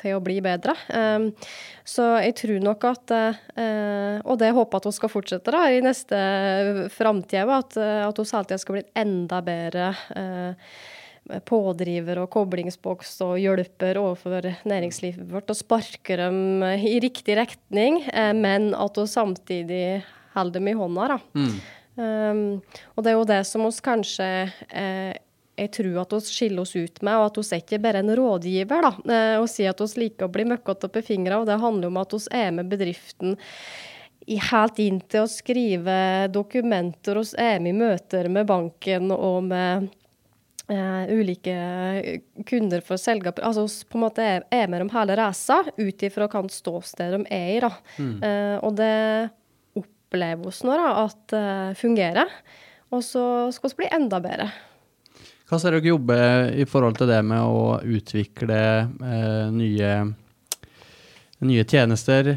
til 0.00 0.16
å 0.16 0.22
bli 0.24 0.38
bedre. 0.44 0.74
Um, 0.90 1.30
så 1.86 2.16
jeg 2.24 2.36
tror 2.40 2.60
nok 2.64 2.84
at 2.88 3.14
uh, 3.14 4.18
Og 4.26 4.36
det 4.40 4.52
håper 4.56 4.76
jeg 4.76 4.82
at 4.82 4.88
hun 4.88 4.96
skal 4.96 5.12
fortsette 5.12 5.54
da, 5.54 5.62
i 5.72 5.80
neste 5.84 6.18
framtid, 6.94 7.48
at, 7.48 7.78
uh, 7.80 8.04
at 8.08 8.20
hun 8.20 8.36
alltid 8.40 8.62
skal 8.62 8.78
bli 8.78 8.86
enda 9.04 9.42
bedre 9.44 9.90
pådriver 11.42 12.20
og 12.22 12.28
koblingsboks 12.30 13.16
og 13.26 13.40
hjelper 13.42 13.98
overfor 13.98 14.44
næringslivet 14.70 15.26
vårt 15.26 15.48
og 15.50 15.58
sparker 15.58 16.20
dem 16.22 16.62
i 16.62 17.00
riktig 17.02 17.34
retning, 17.34 17.98
men 18.38 18.68
at 18.78 19.00
hun 19.00 19.10
samtidig 19.10 20.04
holder 20.36 20.60
dem 20.60 20.70
i 20.70 20.76
hånda. 20.78 21.08
da. 21.16 21.18
Mm. 21.34 21.56
Um, 21.96 22.40
og 22.92 23.04
det 23.04 23.12
er 23.12 23.16
jo 23.16 23.28
det 23.28 23.38
som 23.48 23.64
oss 23.64 23.78
kanskje 23.80 24.26
eh, 24.68 25.16
jeg 25.56 25.72
tror 25.72 26.02
at 26.02 26.12
vi 26.12 26.20
skiller 26.28 26.66
oss 26.66 26.76
ut 26.76 27.02
med, 27.06 27.16
og 27.16 27.30
at 27.30 27.38
vi 27.40 27.46
er 27.48 27.62
ikke 27.62 27.82
bare 27.82 28.02
en 28.04 28.14
rådgiver. 28.18 28.88
da, 28.88 28.92
eh, 29.14 29.36
Og 29.40 29.48
sier 29.48 29.70
at 29.70 29.80
vi 29.80 30.02
liker 30.04 30.28
å 30.28 30.32
bli 30.32 30.44
møkkete 30.44 30.90
i 30.92 31.02
fingrene. 31.02 31.40
Og 31.40 31.46
det 31.46 31.60
handler 31.60 31.88
om 31.88 31.96
at 31.96 32.12
vi 32.12 32.20
er 32.30 32.50
med 32.52 32.68
bedriften 32.68 33.36
helt 34.26 34.78
inn 34.78 35.00
til 35.00 35.22
å 35.22 35.30
skrive 35.30 36.28
dokumenter. 36.28 37.14
Vi 37.14 37.38
er 37.38 37.60
med 37.60 37.74
i 37.74 37.78
møter 37.78 38.28
med 38.28 38.46
banken 38.46 39.10
og 39.12 39.44
med 39.44 39.88
Uh, 40.66 41.06
ulike 41.14 41.54
kunder 42.44 42.80
for 42.82 42.98
selskap. 42.98 43.38
Altså 43.38 43.68
på 43.86 43.94
en 43.94 44.02
måte 44.02 44.18
er, 44.18 44.42
er 44.50 44.66
med 44.66 44.80
dem 44.82 44.88
hele 44.90 45.14
reisa 45.14 45.60
ut 45.78 46.02
ifra 46.02 46.26
hvilket 46.26 46.56
ståsted 46.56 47.14
de 47.14 47.20
er 47.30 47.50
i. 47.54 47.60
da. 47.62 47.70
Mm. 48.02 48.16
Uh, 48.18 48.56
og 48.66 48.74
det 48.74 49.30
opplever 49.78 50.42
vi 50.42 50.66
nå 50.66 50.74
da, 50.74 50.88
at 51.04 51.36
uh, 51.38 51.70
fungerer. 51.78 52.34
Og 52.90 53.04
så 53.06 53.22
skal 53.54 53.70
vi 53.70 53.84
bli 53.84 53.92
enda 53.94 54.18
bedre. 54.18 54.50
Hva 55.46 55.58
ser 55.62 55.76
dere 55.76 55.92
jobbe 55.92 56.16
i 56.58 56.64
forhold 56.66 56.96
til 56.98 57.10
det 57.10 57.20
med 57.22 57.38
å 57.46 57.76
utvikle 57.86 58.58
nye, 59.54 59.90
nye 61.46 61.66
tjenester, 61.70 62.32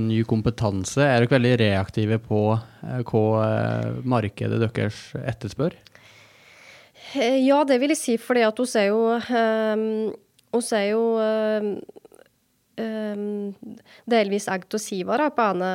ny 0.00 0.22
kompetanse? 0.24 1.04
Er 1.04 1.26
dere 1.26 1.34
veldig 1.34 1.52
reaktive 1.60 2.16
på 2.24 2.40
hva 2.56 3.50
markedet 4.00 4.62
deres 4.64 5.02
etterspør? 5.20 5.76
Eh, 7.14 7.38
ja, 7.46 7.62
det 7.64 7.78
vil 7.80 7.94
jeg 7.94 8.00
si, 8.00 8.16
at 8.16 8.58
hun 8.58 8.74
er 8.76 8.88
jo 8.90 9.02
Hun 10.48 10.64
er 10.76 10.86
jo 10.88 11.02
um, 11.20 11.72
delvis 14.08 14.48
eid 14.48 14.66
av 14.74 14.80
Siva 14.82 15.18
på 15.34 15.44
ene, 15.44 15.68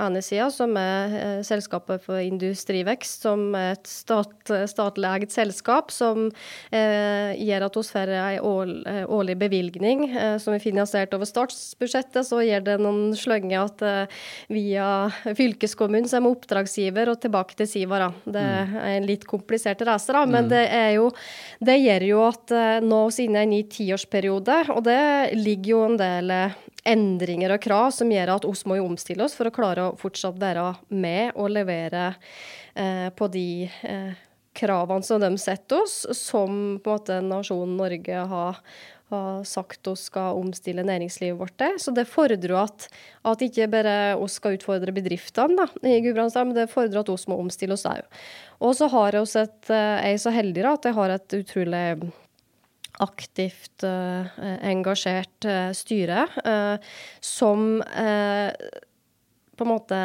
ene 0.00 0.22
sida, 0.24 0.48
som 0.52 0.76
er 0.78 1.14
uh, 1.14 1.40
selskapet 1.46 2.04
for 2.04 2.22
industrivekst, 2.22 3.26
som 3.26 3.54
er 3.58 3.74
et 3.74 3.90
stat, 3.90 4.52
statlig 4.70 5.10
eid 5.10 5.32
selskap 5.32 5.90
som 5.94 6.28
eh, 6.70 7.32
gjør 7.42 7.66
at 7.66 7.76
vi 7.76 7.82
får 7.90 8.12
årlig, 8.46 8.78
uh, 8.86 9.02
årlig 9.16 9.36
bevilgning 9.40 10.04
som 10.42 10.54
er 10.54 10.62
finansiert 10.62 11.14
over 11.16 11.28
statsbudsjettet. 11.28 12.26
Så 12.26 12.40
gjør 12.44 12.64
det 12.66 12.76
noen 12.82 13.14
slønge 13.18 13.58
at 13.58 13.82
via 14.52 15.08
fylkeskommunen 15.24 16.08
som 16.10 16.26
er 16.26 16.36
oppdragsgiver, 16.36 17.10
og 17.12 17.20
tilbake 17.22 17.56
til 17.58 17.68
Siva. 17.70 18.00
Da. 18.06 18.08
Det 18.24 18.44
mm. 18.44 18.76
er 18.82 18.94
en 18.96 19.08
litt 19.08 19.26
komplisert 19.28 19.82
reise, 19.86 20.14
da, 20.14 20.24
men 20.28 20.46
mm. 20.46 20.50
det, 20.52 20.62
jo, 20.96 21.08
det 21.68 21.78
gjør 21.80 22.06
jo 22.10 22.22
at 22.26 22.54
nå 22.84 23.02
oss 23.08 23.20
inne 23.22 23.42
i 23.42 23.48
en 23.48 23.54
ny 23.54 23.62
tiårsperiode, 23.72 24.58
og 24.74 24.82
det 24.86 25.00
ligger 25.38 25.72
jo 25.72 25.82
en 25.90 25.98
del 26.00 26.35
endringer 26.86 27.56
og 27.56 27.62
krav 27.62 27.90
som 27.94 28.12
gjør 28.12 28.36
at 28.36 28.46
oss 28.48 28.64
må 28.68 28.78
jo 28.78 28.86
omstille 28.86 29.24
oss 29.26 29.34
for 29.36 29.48
å 29.48 29.54
klare 29.54 29.88
å 29.88 29.96
fortsatt 29.98 30.38
være 30.40 30.68
med 30.94 31.34
og 31.34 31.50
levere 31.54 32.08
eh, 32.74 33.08
på 33.16 33.28
de 33.32 33.48
eh, 33.66 34.12
kravene 34.56 35.04
som 35.04 35.22
de 35.22 35.32
setter 35.40 35.82
oss, 35.84 36.04
som 36.16 36.76
på 36.82 36.92
en 36.92 36.98
måte 36.98 37.18
nasjonen 37.24 37.76
Norge 37.78 38.22
har, 38.30 38.60
har 39.12 39.44
sagt 39.48 39.90
oss 39.90 40.06
skal 40.10 40.38
omstille 40.40 40.84
næringslivet 40.86 41.38
vårt 41.40 41.56
til. 41.60 41.76
Så 41.82 41.94
det 41.96 42.06
fordrer 42.10 42.56
at, 42.62 42.88
at 43.26 43.44
ikke 43.44 43.68
bare 43.72 43.96
oss 44.16 44.38
skal 44.40 44.56
utfordre 44.56 44.94
bedriftene 44.96 45.58
da, 45.58 45.68
i 45.84 46.00
Gudbrandsdalen, 46.04 46.52
men 46.52 46.60
det 46.62 46.72
fordrer 46.72 47.02
at 47.02 47.12
oss 47.12 47.26
må 47.30 47.38
omstille 47.42 47.76
oss 47.76 47.86
òg. 47.88 48.06
Og 48.64 48.76
så 48.78 48.88
har 48.92 49.18
også 49.20 49.44
et, 49.44 49.58
eh, 49.70 50.06
jeg 50.06 50.20
er 50.20 50.22
så 50.22 50.34
heldig 50.34 50.62
da, 50.62 50.76
at 50.78 50.88
jeg 50.88 50.98
har 51.00 51.18
et 51.18 51.40
utrolig 51.42 51.86
aktivt 53.02 53.84
uh, 53.84 54.28
engasjert 54.64 55.48
uh, 55.48 55.70
styre 55.76 56.26
uh, 56.44 56.76
som 57.20 57.80
på 59.56 59.64
en 59.64 59.70
måte 59.70 59.98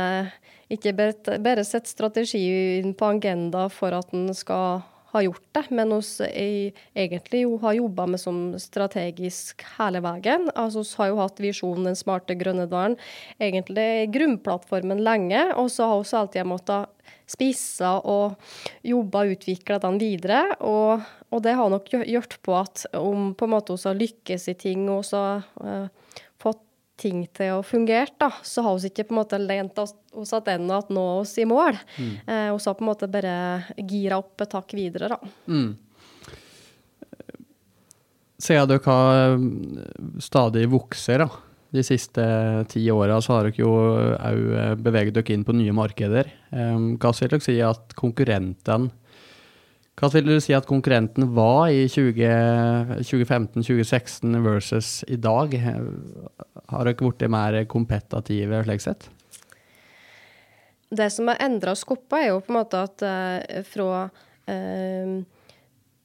ikke 0.72 0.94
bare 0.96 1.66
setter 1.68 1.92
strategien 1.92 2.94
på 2.96 3.10
agenda 3.18 3.66
for 3.72 3.96
at 3.96 4.14
en 4.16 4.32
skal 4.36 4.84
ha 5.12 5.22
gjort 5.26 5.44
det, 5.52 5.64
men 5.76 5.92
oss 5.92 6.22
egentlig 6.24 7.42
jo 7.44 7.58
har 7.60 7.76
jobba 7.76 8.06
med 8.14 8.22
som 8.22 8.38
strategisk 8.56 9.66
hele 9.76 10.00
veien. 10.04 10.48
Altså, 10.56 10.86
vi 10.88 11.02
har 11.02 11.10
jo 11.12 11.20
hatt 11.20 11.42
visjonen 11.44 11.90
Den 11.90 12.00
smarte 12.00 12.38
grønne 12.40 12.70
dalen, 12.72 12.96
egentlig 13.36 14.08
grunnplattformen 14.16 15.04
lenge, 15.04 15.50
og 15.60 15.68
så 15.74 15.90
har 15.92 16.06
vi 16.06 16.18
alltid 16.22 16.48
måttet 16.48 17.00
spissa 17.32 17.96
og 18.08 18.36
jobba 18.86 19.26
og 19.26 19.36
utvikla 19.36 19.80
den 19.84 20.00
videre. 20.02 20.44
Og, 20.68 21.04
og, 21.30 21.40
det 21.46 21.56
har 21.58 21.72
nok 21.72 21.90
gjort 21.92 22.38
på 22.44 22.58
at 22.60 22.86
om 22.98 23.32
på 23.38 23.48
en 23.48 23.54
måte 23.56 23.78
vi 23.78 23.88
har 23.88 24.02
lykkes 24.02 24.50
i 24.52 24.58
ting 24.60 24.88
og 24.92 25.06
så 25.08 25.24
uh, 25.42 26.18
fått 26.42 26.64
ting 27.02 27.24
til 27.34 27.56
å 27.56 27.62
fungere, 27.66 28.12
da, 28.22 28.30
så 28.46 28.62
har 28.62 28.76
vi 28.78 28.92
ikke 28.92 29.08
på 29.10 29.16
en 29.16 29.20
måte 29.24 29.40
lent 29.42 29.80
oss, 29.82 29.96
ennå 30.14 30.76
at 30.78 30.92
nå 30.94 31.06
oss 31.22 31.34
i 31.42 31.48
mål. 31.50 31.80
Mm. 31.98 32.12
Uh, 32.28 32.50
vi 32.52 32.66
har 32.68 32.76
på 32.76 32.86
en 32.86 32.92
måte 32.92 33.10
bare 33.10 33.38
gira 33.90 34.20
opp 34.22 34.44
et 34.44 34.54
hakk 34.58 34.76
videre, 34.78 35.16
da. 35.16 35.32
Mm. 35.50 35.72
Siden 38.42 38.70
dere 38.70 38.82
har 38.90 40.22
stadig 40.22 40.66
vokser, 40.70 41.22
da 41.26 41.50
de 41.72 41.84
siste 41.88 42.24
ti 42.72 42.84
åra 42.92 43.22
har 43.22 43.48
dere 43.48 43.62
jo 43.62 43.72
òg 43.72 44.18
eh, 44.20 44.74
beveget 44.75 45.16
dere 45.16 45.36
inn 45.36 45.46
på 45.48 45.56
nye 45.56 45.75
markeder. 45.75 46.32
Hva 46.51 47.13
vil 47.16 47.32
dere 47.32 47.46
si 47.46 47.62
at 47.63 47.96
konkurrenten 48.00 48.90
hva 50.01 50.10
vil 50.10 50.32
du 50.32 50.40
si 50.42 50.56
at 50.58 50.66
konkurrenten 50.66 51.28
var 51.36 51.70
i 51.70 51.84
2015-2016 51.92 54.40
versus 54.42 55.04
i 55.06 55.16
dag? 55.22 55.54
Har 55.62 56.88
dere 56.88 56.96
blitt 56.98 57.22
mer 57.30 57.66
kompetative 57.70 58.63
slik 58.66 58.82
sett? 58.82 59.06
Det 60.90 61.06
som 61.13 61.30
har 61.30 61.38
endra 61.46 61.78
skoppa, 61.78 62.18
er 62.18 62.30
jo 62.32 62.42
på 62.42 62.50
en 62.51 62.58
måte 62.58 62.82
at 62.82 62.98
uh, 63.06 63.62
fra 63.68 64.10
uh, 64.10 65.22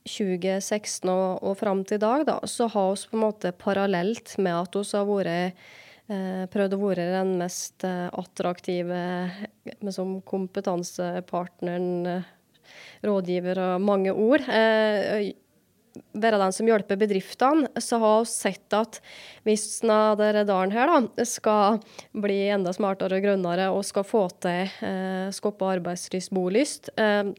2016 0.06 1.10
og, 1.10 1.42
og 1.42 1.56
fram 1.60 1.82
til 1.86 2.00
i 2.00 2.04
dag, 2.04 2.26
da, 2.28 2.38
så 2.48 2.68
har 2.72 2.94
vi 2.94 3.10
på 3.10 3.18
en 3.18 3.24
måte 3.26 3.52
parallelt 3.56 4.36
med 4.42 4.54
at 4.54 4.78
vi 4.78 4.84
har 4.92 5.08
vært 5.08 5.66
eh, 6.12 6.44
prøvd 6.52 6.76
å 6.76 6.82
være 6.82 7.08
den 7.14 7.34
mest 7.40 7.86
eh, 7.86 8.06
attraktive 8.12 9.00
som 9.94 10.18
kompetansepartneren, 10.26 11.90
eh, 12.12 12.30
rådgiver 13.06 13.60
og 13.62 13.82
mange 13.84 14.14
ord. 14.14 14.46
Være 16.16 16.40
den 16.40 16.52
som 16.52 16.68
hjelper 16.68 16.98
bedriftene, 17.00 17.70
så 17.80 17.98
har 18.02 18.24
vi 18.24 18.30
sett 18.30 18.76
at 18.76 18.98
hvis 19.46 19.64
denne 19.84 20.44
dalen 20.48 20.74
her 20.74 20.90
da, 20.90 21.24
skal 21.28 21.80
bli 22.12 22.38
enda 22.52 22.72
smartere 22.76 23.18
og 23.18 23.24
grønnere 23.24 23.70
og 23.72 23.84
skal 23.86 24.06
få 24.06 24.26
til 24.44 24.66
eh, 24.84 25.28
skape 25.34 25.70
arbeidslyst, 25.76 26.32
bolyst, 26.36 26.90
eh, 27.00 27.32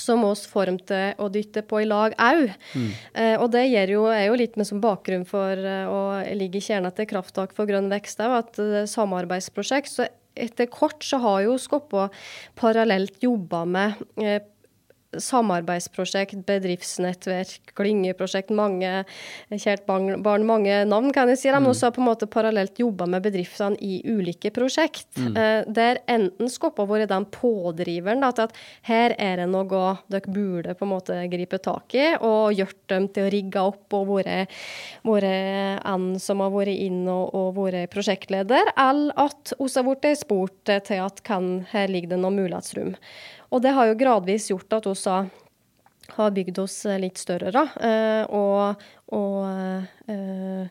så 0.00 0.16
oss 0.26 0.44
formte 0.50 1.14
og 1.22 1.32
dytte 1.34 1.62
på 1.66 1.82
i 1.84 1.88
lag 1.88 2.16
òg. 2.18 2.48
Mm. 2.74 2.90
Eh, 3.14 3.34
og 3.38 3.50
det 3.54 3.66
jo, 3.92 4.06
er 4.10 4.26
jo 4.28 4.38
litt 4.38 4.58
med 4.58 4.68
som 4.68 4.82
bakgrunn 4.82 5.26
for 5.28 5.54
eh, 5.54 5.86
å 5.86 6.00
ligge 6.34 6.58
i 6.58 6.64
kjerna 6.64 6.90
til 6.94 7.08
Krafttak 7.10 7.54
for 7.54 7.70
grønn 7.70 7.90
vekst 7.92 8.22
òg, 8.24 8.38
at 8.40 8.58
det 8.58 8.82
er 8.82 8.90
samarbeidsprosjekt. 8.90 9.92
Så 9.92 10.08
etter 10.34 10.66
kort 10.66 11.04
så 11.06 11.20
har 11.22 11.44
jo 11.46 11.58
Skoppa 11.60 12.08
parallelt 12.58 13.22
jobba 13.22 13.62
med 13.68 14.02
eh, 14.18 14.42
samarbeidsprosjekt, 15.22 16.40
bedriftsnettverk, 16.48 17.72
klyngeprosjekt, 17.78 18.52
mange 18.54 19.04
kjært 19.50 19.84
barn, 19.88 20.46
mange 20.46 20.80
navn, 20.88 21.10
kan 21.14 21.30
jeg 21.32 21.40
si. 21.40 21.50
De 21.50 21.60
mm. 21.60 21.68
også 21.70 21.88
har 21.88 21.96
på 21.96 22.02
en 22.02 22.08
måte 22.08 22.28
parallelt 22.30 22.78
jobba 22.80 23.08
med 23.10 23.24
bedriftene 23.26 23.78
i 23.84 24.00
ulike 24.08 24.52
prosjekt. 24.54 25.10
Mm. 25.18 25.36
Eh, 25.36 25.60
der 25.74 26.00
enten 26.10 26.50
Skoppa 26.52 26.86
vært 26.88 27.12
den 27.12 27.26
pådriveren 27.34 28.24
da, 28.24 28.32
til 28.34 28.48
at 28.48 28.58
her 28.88 29.16
er 29.18 29.42
det 29.42 29.48
noe 29.52 29.94
dere 30.10 30.34
burde 30.34 30.74
på 30.78 30.86
en 30.86 30.92
måte 30.92 31.18
gripe 31.32 31.60
tak 31.62 31.96
i, 31.96 32.06
og 32.18 32.54
gjort 32.56 32.80
dem 32.92 33.08
til 33.14 33.26
å 33.26 33.32
rigge 33.34 33.64
opp 33.72 33.96
og 33.96 34.14
vært 34.14 34.54
en 35.04 36.08
som 36.20 36.42
har 36.44 36.52
vært 36.54 36.74
inn 36.74 37.04
og, 37.10 37.34
og 37.34 37.58
vært 37.58 37.92
prosjektleder, 37.94 38.74
eller 38.76 39.14
at 39.20 39.54
vi 39.58 39.70
har 39.74 39.88
blitt 39.88 40.20
spurt 40.20 40.74
til 40.88 41.04
at 41.04 41.22
kan, 41.26 41.64
her 41.72 41.90
ligger 41.92 42.14
det 42.14 42.20
noe 42.22 42.34
mulighetsrom. 42.34 42.94
Og 43.54 43.62
det 43.62 43.74
har 43.76 43.86
jo 43.86 43.98
gradvis 43.98 44.50
gjort 44.50 44.74
at 44.74 44.86
USA 44.90 45.18
har 46.16 46.34
bygd 46.34 46.58
oss 46.64 46.80
litt 47.00 47.20
større, 47.20 47.52
da. 47.54 47.68
Eh, 47.78 48.24
og, 48.34 48.82
og 49.14 49.38
øh, 50.10 50.66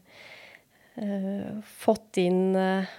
øh, 0.99 1.47
fått 1.85 2.19
inn 2.21 2.53
uh, 2.53 2.91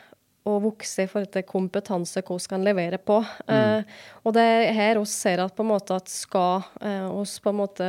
og 0.44 0.58
vokse 0.66 1.04
i 1.04 1.08
forhold 1.08 1.30
til 1.32 1.46
kompetanse 1.48 2.20
hva 2.24 2.36
vi 2.36 2.50
kan 2.50 2.64
levere 2.66 2.98
på. 3.00 3.20
Mm. 3.48 3.86
og 4.24 4.34
det 4.36 4.42
er 4.44 4.74
her 4.76 4.98
vi 5.00 5.06
ser 5.08 5.40
at 5.40 5.54
på 5.56 5.64
en 5.64 5.70
måte 5.70 5.96
at 5.96 6.10
skal 6.12 6.66
oss 7.14 7.38
på 7.40 7.48
en 7.48 7.60
måte 7.62 7.86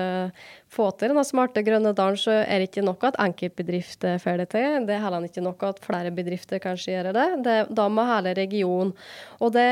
få 0.73 0.89
til 0.97 1.11
denne 1.11 1.23
smarte 1.25 1.63
grønne 1.65 1.93
dalen, 1.95 2.17
så 2.19 2.33
er 2.41 2.59
det 2.59 2.69
ikke 2.69 2.83
nok 2.85 3.03
at 3.07 3.19
enkeltbedrifter 3.21 4.17
får 4.21 4.41
det 4.41 4.47
til. 4.51 4.87
Det 4.87 4.95
er 4.95 5.03
heller 5.03 5.27
ikke 5.27 5.43
nok 5.45 5.63
at 5.69 5.81
flere 5.83 6.11
bedrifter 6.15 6.61
kanskje 6.63 6.95
gjør 6.95 7.11
det. 7.15 7.27
det 7.45 7.57
da 7.77 7.87
må 7.91 8.05
hele 8.09 8.33
regionen. 8.37 8.91
Og 9.39 9.53
det, 9.55 9.67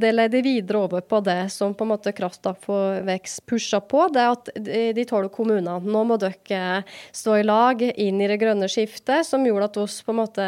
det, 0.00 0.12
leder 0.14 0.44
videre 0.44 0.84
over 0.84 1.04
på 1.04 1.20
det 1.24 1.50
som 1.52 1.74
på 1.76 1.86
en 1.86 1.92
måte 1.92 2.14
Krafta 2.16 2.54
for 2.64 3.00
vekst 3.06 3.44
pusher 3.48 3.82
på, 3.84 4.06
det 4.14 4.26
at 4.26 4.50
de 4.96 5.06
tolv 5.08 5.30
kommunene 5.34 5.78
nå 5.84 6.04
må 6.06 6.18
dere 6.20 6.82
stå 7.16 7.38
i 7.40 7.46
lag 7.46 7.82
inn 7.90 8.20
i 8.20 8.28
det 8.30 8.38
grønne 8.40 8.68
skiftet, 8.70 9.26
som 9.26 9.44
gjorde 9.46 9.70
at 9.70 9.80
oss 9.84 10.00
på 10.06 10.14
en 10.14 10.20
måte 10.20 10.46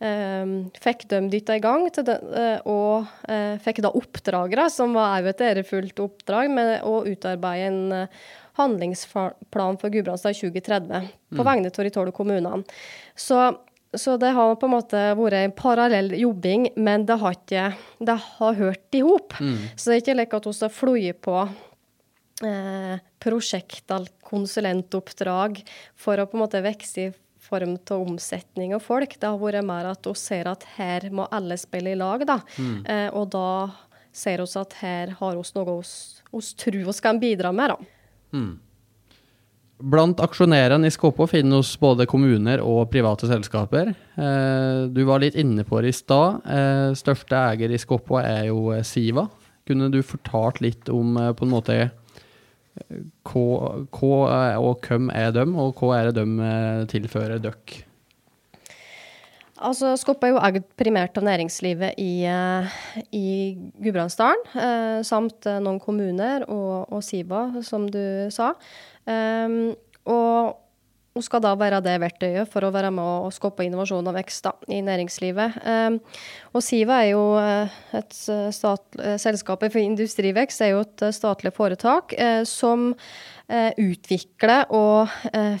eh, 0.00 0.54
fikk 0.84 1.06
dem 1.12 1.28
dytta 1.32 1.58
i 1.58 1.64
gang, 1.64 1.86
det, 1.94 2.16
eh, 2.36 2.56
og 2.68 3.10
eh, 3.28 3.60
fikk 3.64 3.82
da 3.84 3.92
oppdragere, 3.94 4.68
som 4.72 4.96
var 4.96 5.18
òg 5.18 5.32
et 5.32 5.44
ærefullt 5.50 6.00
oppdrag, 6.04 6.50
med 6.54 6.80
å 6.86 7.02
utarbeide 7.08 7.68
en 7.68 8.16
handlingsplan 8.58 9.78
for 9.80 9.90
Gudbrandsdal 9.90 10.34
2030 10.34 11.08
på 11.34 11.40
mm. 11.40 11.46
vegne 11.48 11.70
av 11.70 11.86
de 11.86 11.92
tolv 11.94 12.14
kommunene. 12.14 12.62
Så, 13.16 13.40
så, 13.94 14.16
det 14.20 14.34
har 14.36 14.54
på 14.60 14.68
en 14.68 14.74
måte 14.76 15.02
vært 15.18 15.40
en 15.40 15.56
parallell 15.58 16.14
jobbing, 16.18 16.68
men 16.76 17.06
det 17.08 17.18
har 17.22 17.38
ikke 17.38 17.68
det 17.98 18.18
har 18.28 18.60
hørt 18.60 18.98
i 18.98 19.02
hop. 19.06 19.36
Mm. 19.40 19.58
Så 19.74 19.90
det 19.90 19.96
er 19.96 20.04
ikke 20.04 20.18
like 20.20 20.40
at 20.40 20.48
vi 20.50 20.54
har 20.60 20.74
fløyet 20.78 21.20
på 21.24 21.36
eh, 22.46 23.02
prosjekter, 23.24 24.08
konsulentoppdrag 24.24 25.60
for 25.98 26.20
å 26.20 26.28
på 26.28 26.38
en 26.38 26.44
måte 26.44 26.62
vokse 26.64 27.08
i 27.08 27.12
form 27.44 27.74
av 27.76 28.04
omsetning 28.06 28.74
og 28.76 28.82
folk. 28.82 29.18
Det 29.18 29.28
har 29.28 29.40
vært 29.40 29.66
mer 29.66 29.90
at 29.90 30.06
vi 30.06 30.14
ser 30.18 30.48
at 30.50 30.64
her 30.78 31.10
må 31.14 31.26
alle 31.34 31.58
spille 31.60 31.92
i 31.92 31.98
lag, 31.98 32.24
da. 32.28 32.38
Mm. 32.56 32.78
Eh, 32.86 33.08
og 33.12 33.28
da 33.34 33.48
ser 34.14 34.44
vi 34.44 34.60
at 34.60 34.78
her 34.80 35.16
har 35.18 35.36
vi 35.40 35.58
noe 35.58 35.82
vi 36.34 36.40
tror 36.58 36.80
vi 36.86 36.94
kan 37.02 37.20
bidra 37.22 37.52
med, 37.54 37.74
da. 37.74 37.94
Mm. 38.34 38.52
Blant 39.84 40.20
aksjonærene 40.22 40.88
i 40.88 40.94
Skåpå 40.94 41.26
finnes 41.28 41.72
både 41.82 42.06
kommuner 42.08 42.62
og 42.62 42.88
private 42.92 43.28
selskaper. 43.30 43.90
Eh, 43.94 44.84
du 44.90 45.02
var 45.08 45.22
litt 45.22 45.38
inne 45.38 45.64
på 45.66 45.82
det 45.82 45.90
i 45.92 45.96
stad. 45.96 46.44
Eh, 46.46 46.92
største 46.98 47.40
eier 47.52 47.74
i 47.74 47.80
Skåpå 47.80 48.20
er 48.22 48.48
jo 48.50 48.70
Siva. 48.86 49.26
Kunne 49.64 49.90
du 49.92 50.00
fortalt 50.04 50.60
litt 50.64 50.90
om 50.92 51.16
på 51.16 51.46
en 51.46 51.52
måte 51.52 51.78
hva, 53.24 54.58
og 54.58 54.86
hvem 54.86 55.10
er 55.14 55.34
dem, 55.34 55.54
og 55.60 55.78
hva 55.78 55.98
er 55.98 56.10
det 56.10 56.22
de 56.22 56.46
eh, 56.48 56.86
tilfører 56.90 57.42
dere? 57.42 57.84
Altså, 59.64 59.94
Skopp 59.96 60.24
er 60.26 60.34
jo 60.34 60.40
eid 60.44 60.60
primært 60.78 61.16
av 61.16 61.24
næringslivet 61.24 61.96
i, 62.00 62.24
eh, 62.28 62.74
i 63.16 63.28
Gudbrandsdalen, 63.80 64.44
eh, 64.54 64.98
samt 65.06 65.48
noen 65.64 65.80
kommuner 65.80 66.44
og, 66.48 66.92
og, 66.92 67.00
Siva, 67.02 67.46
som 67.62 67.88
du 67.88 68.28
sa. 68.34 68.52
Um, 69.08 69.74
og 70.08 70.60
hun 71.14 71.22
skal 71.22 71.42
da 71.44 71.52
være 71.54 71.78
det 71.84 71.94
verktøyet 72.02 72.50
for 72.50 72.66
å 72.66 72.72
være 72.74 72.90
med 72.90 73.26
og 73.28 73.34
skape 73.34 73.62
innovasjon 73.62 74.08
og 74.10 74.16
vekst 74.16 74.48
da, 74.48 74.50
i 74.66 74.80
næringslivet. 74.82 75.60
Um, 75.62 76.00
og 76.50 76.64
Siva 76.66 76.96
er 77.04 77.12
jo 77.12 77.22
eh, 77.38 77.76
et 78.00 78.16
statlig, 78.16 78.98
eh, 78.98 79.14
Selskapet 79.22 79.70
for 79.70 79.82
industrivekst 79.82 80.64
er 80.66 80.72
jo 80.72 80.82
et 80.82 81.06
statlig 81.14 81.54
foretak 81.54 82.16
som 82.50 82.92
uh, 83.52 83.70
utvikler 83.80 84.70
og 84.74 85.10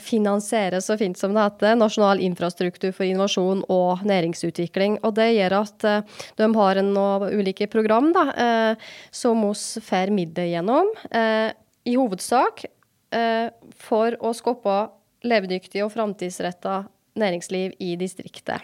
finansierer, 0.04 0.80
så 0.80 0.96
fint 0.98 1.18
som 1.18 1.34
det 1.34 1.42
heter, 1.42 1.74
nasjonal 1.78 2.20
infrastruktur 2.22 2.92
for 2.94 3.06
innovasjon 3.06 3.64
og 3.72 4.04
næringsutvikling. 4.06 4.98
Og 5.04 5.14
det 5.18 5.30
gjør 5.34 5.56
at 5.60 5.86
de 6.38 6.48
har 6.56 6.80
en 6.80 6.92
ulike 7.34 7.66
program 7.72 8.12
da, 8.14 8.24
som 9.14 9.42
vi 9.44 9.82
får 9.84 10.12
midler 10.14 10.50
gjennom, 10.52 10.90
i 11.84 11.96
hovedsak 11.98 12.64
for 13.76 14.16
å 14.20 14.32
skape 14.36 14.78
levedyktig 15.24 15.84
og 15.84 15.92
framtidsretta 15.94 16.84
næringsliv 17.20 17.74
i 17.82 17.94
distriktet. 18.00 18.62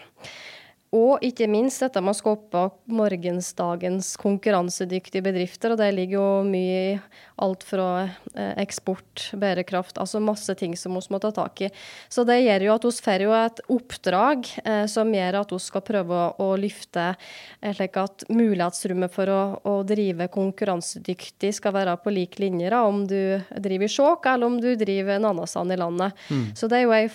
Og 0.91 1.23
ikke 1.23 1.47
minst 1.47 1.79
dette 1.79 2.01
med 2.03 2.11
å 2.11 2.17
skape 2.17 2.61
morgensdagens 2.91 4.09
konkurransedyktige 4.19 5.23
bedrifter. 5.23 5.71
Og 5.71 5.79
det 5.79 5.87
ligger 5.95 6.17
jo 6.17 6.25
mye 6.43 6.81
i 6.81 6.97
alt 7.41 7.63
fra 7.63 7.85
eh, 8.03 8.51
eksport, 8.59 9.29
bærekraft, 9.39 10.01
altså 10.03 10.19
masse 10.19 10.51
ting 10.59 10.75
som 10.75 10.97
vi 10.97 11.03
må 11.13 11.21
ta 11.23 11.31
tak 11.31 11.63
i. 11.63 11.69
Så 12.11 12.25
det 12.27 12.41
gjør 12.41 12.67
jo 12.67 12.73
at 12.75 12.87
vi 12.89 12.91
får 13.07 13.23
jo 13.23 13.31
et 13.37 13.61
oppdrag 13.77 14.51
eh, 14.65 14.83
som 14.91 15.15
gjør 15.15 15.39
at 15.39 15.55
vi 15.55 15.61
skal 15.63 15.85
prøve 15.87 16.19
å, 16.19 16.27
å 16.43 16.59
løfte 16.59 17.07
eh, 17.13 17.71
slik 17.71 17.95
at 18.01 18.27
mulighetsrommet 18.27 19.15
for 19.15 19.31
å, 19.31 19.41
å, 19.63 19.77
drive 19.87 20.27
konkurransedyktig 20.35 21.53
skal 21.55 21.75
være 21.79 21.95
på 22.03 22.11
lik 22.13 22.35
linje, 22.43 22.67
da, 22.67 22.83
om 22.83 23.05
du 23.07 23.39
driver 23.55 23.87
i 23.87 23.95
Skjåk 23.95 24.27
eller 24.35 24.51
om 24.51 24.59
du 24.61 24.73
driver 24.75 25.15
en 25.15 25.31
annen 25.31 25.49
sted 25.49 25.71
i 25.71 25.79
landet. 25.79 26.21
Mm. 26.29 26.45
Så 26.59 26.67
det 26.67 26.81
er 26.81 26.87
jo 26.89 26.95
ei 26.99 27.07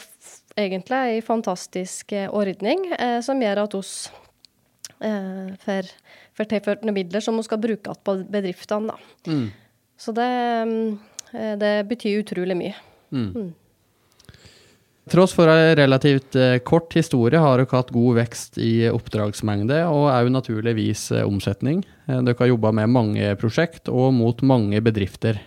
egentlig 0.56 0.96
ei 0.96 1.20
fantastisk 1.24 2.12
eh, 2.16 2.30
ordning 2.32 2.86
eh, 2.98 3.18
som 3.24 3.40
gjør 3.42 3.62
at 3.66 3.76
oss 3.78 3.92
eh, 5.00 5.52
får, 5.62 5.92
tilført 6.48 6.86
noen 6.86 6.96
midler 6.96 7.24
som 7.24 7.36
vi 7.38 7.46
skal 7.46 7.60
bruke 7.62 7.92
igjen 7.92 8.02
på 8.06 8.16
bedriftene. 8.32 8.96
Mm. 9.28 9.46
Så 9.96 10.12
det, 10.16 10.30
det, 11.60 11.74
betyr 11.88 12.20
utrolig 12.20 12.56
mye. 12.58 12.74
Mm. 13.10 13.54
Tross 15.06 15.36
for 15.36 15.46
en 15.46 15.76
relativt 15.78 16.34
eh, 16.34 16.56
kort 16.66 16.96
historie 16.98 17.38
har 17.38 17.60
dere 17.60 17.78
hatt 17.78 17.92
god 17.94 18.16
vekst 18.16 18.56
i 18.58 18.88
oppdragsmengde, 18.90 19.84
og 19.86 20.08
òg 20.10 20.32
naturligvis 20.34 21.04
eh, 21.14 21.22
omsetning. 21.22 21.84
Eh, 22.08 22.18
dere 22.26 22.34
har 22.40 22.50
jobba 22.50 22.72
med 22.74 22.90
mange 22.90 23.28
prosjekt 23.38 23.86
og 23.86 24.10
mot 24.16 24.42
mange 24.42 24.80
bedrifter. 24.82 25.38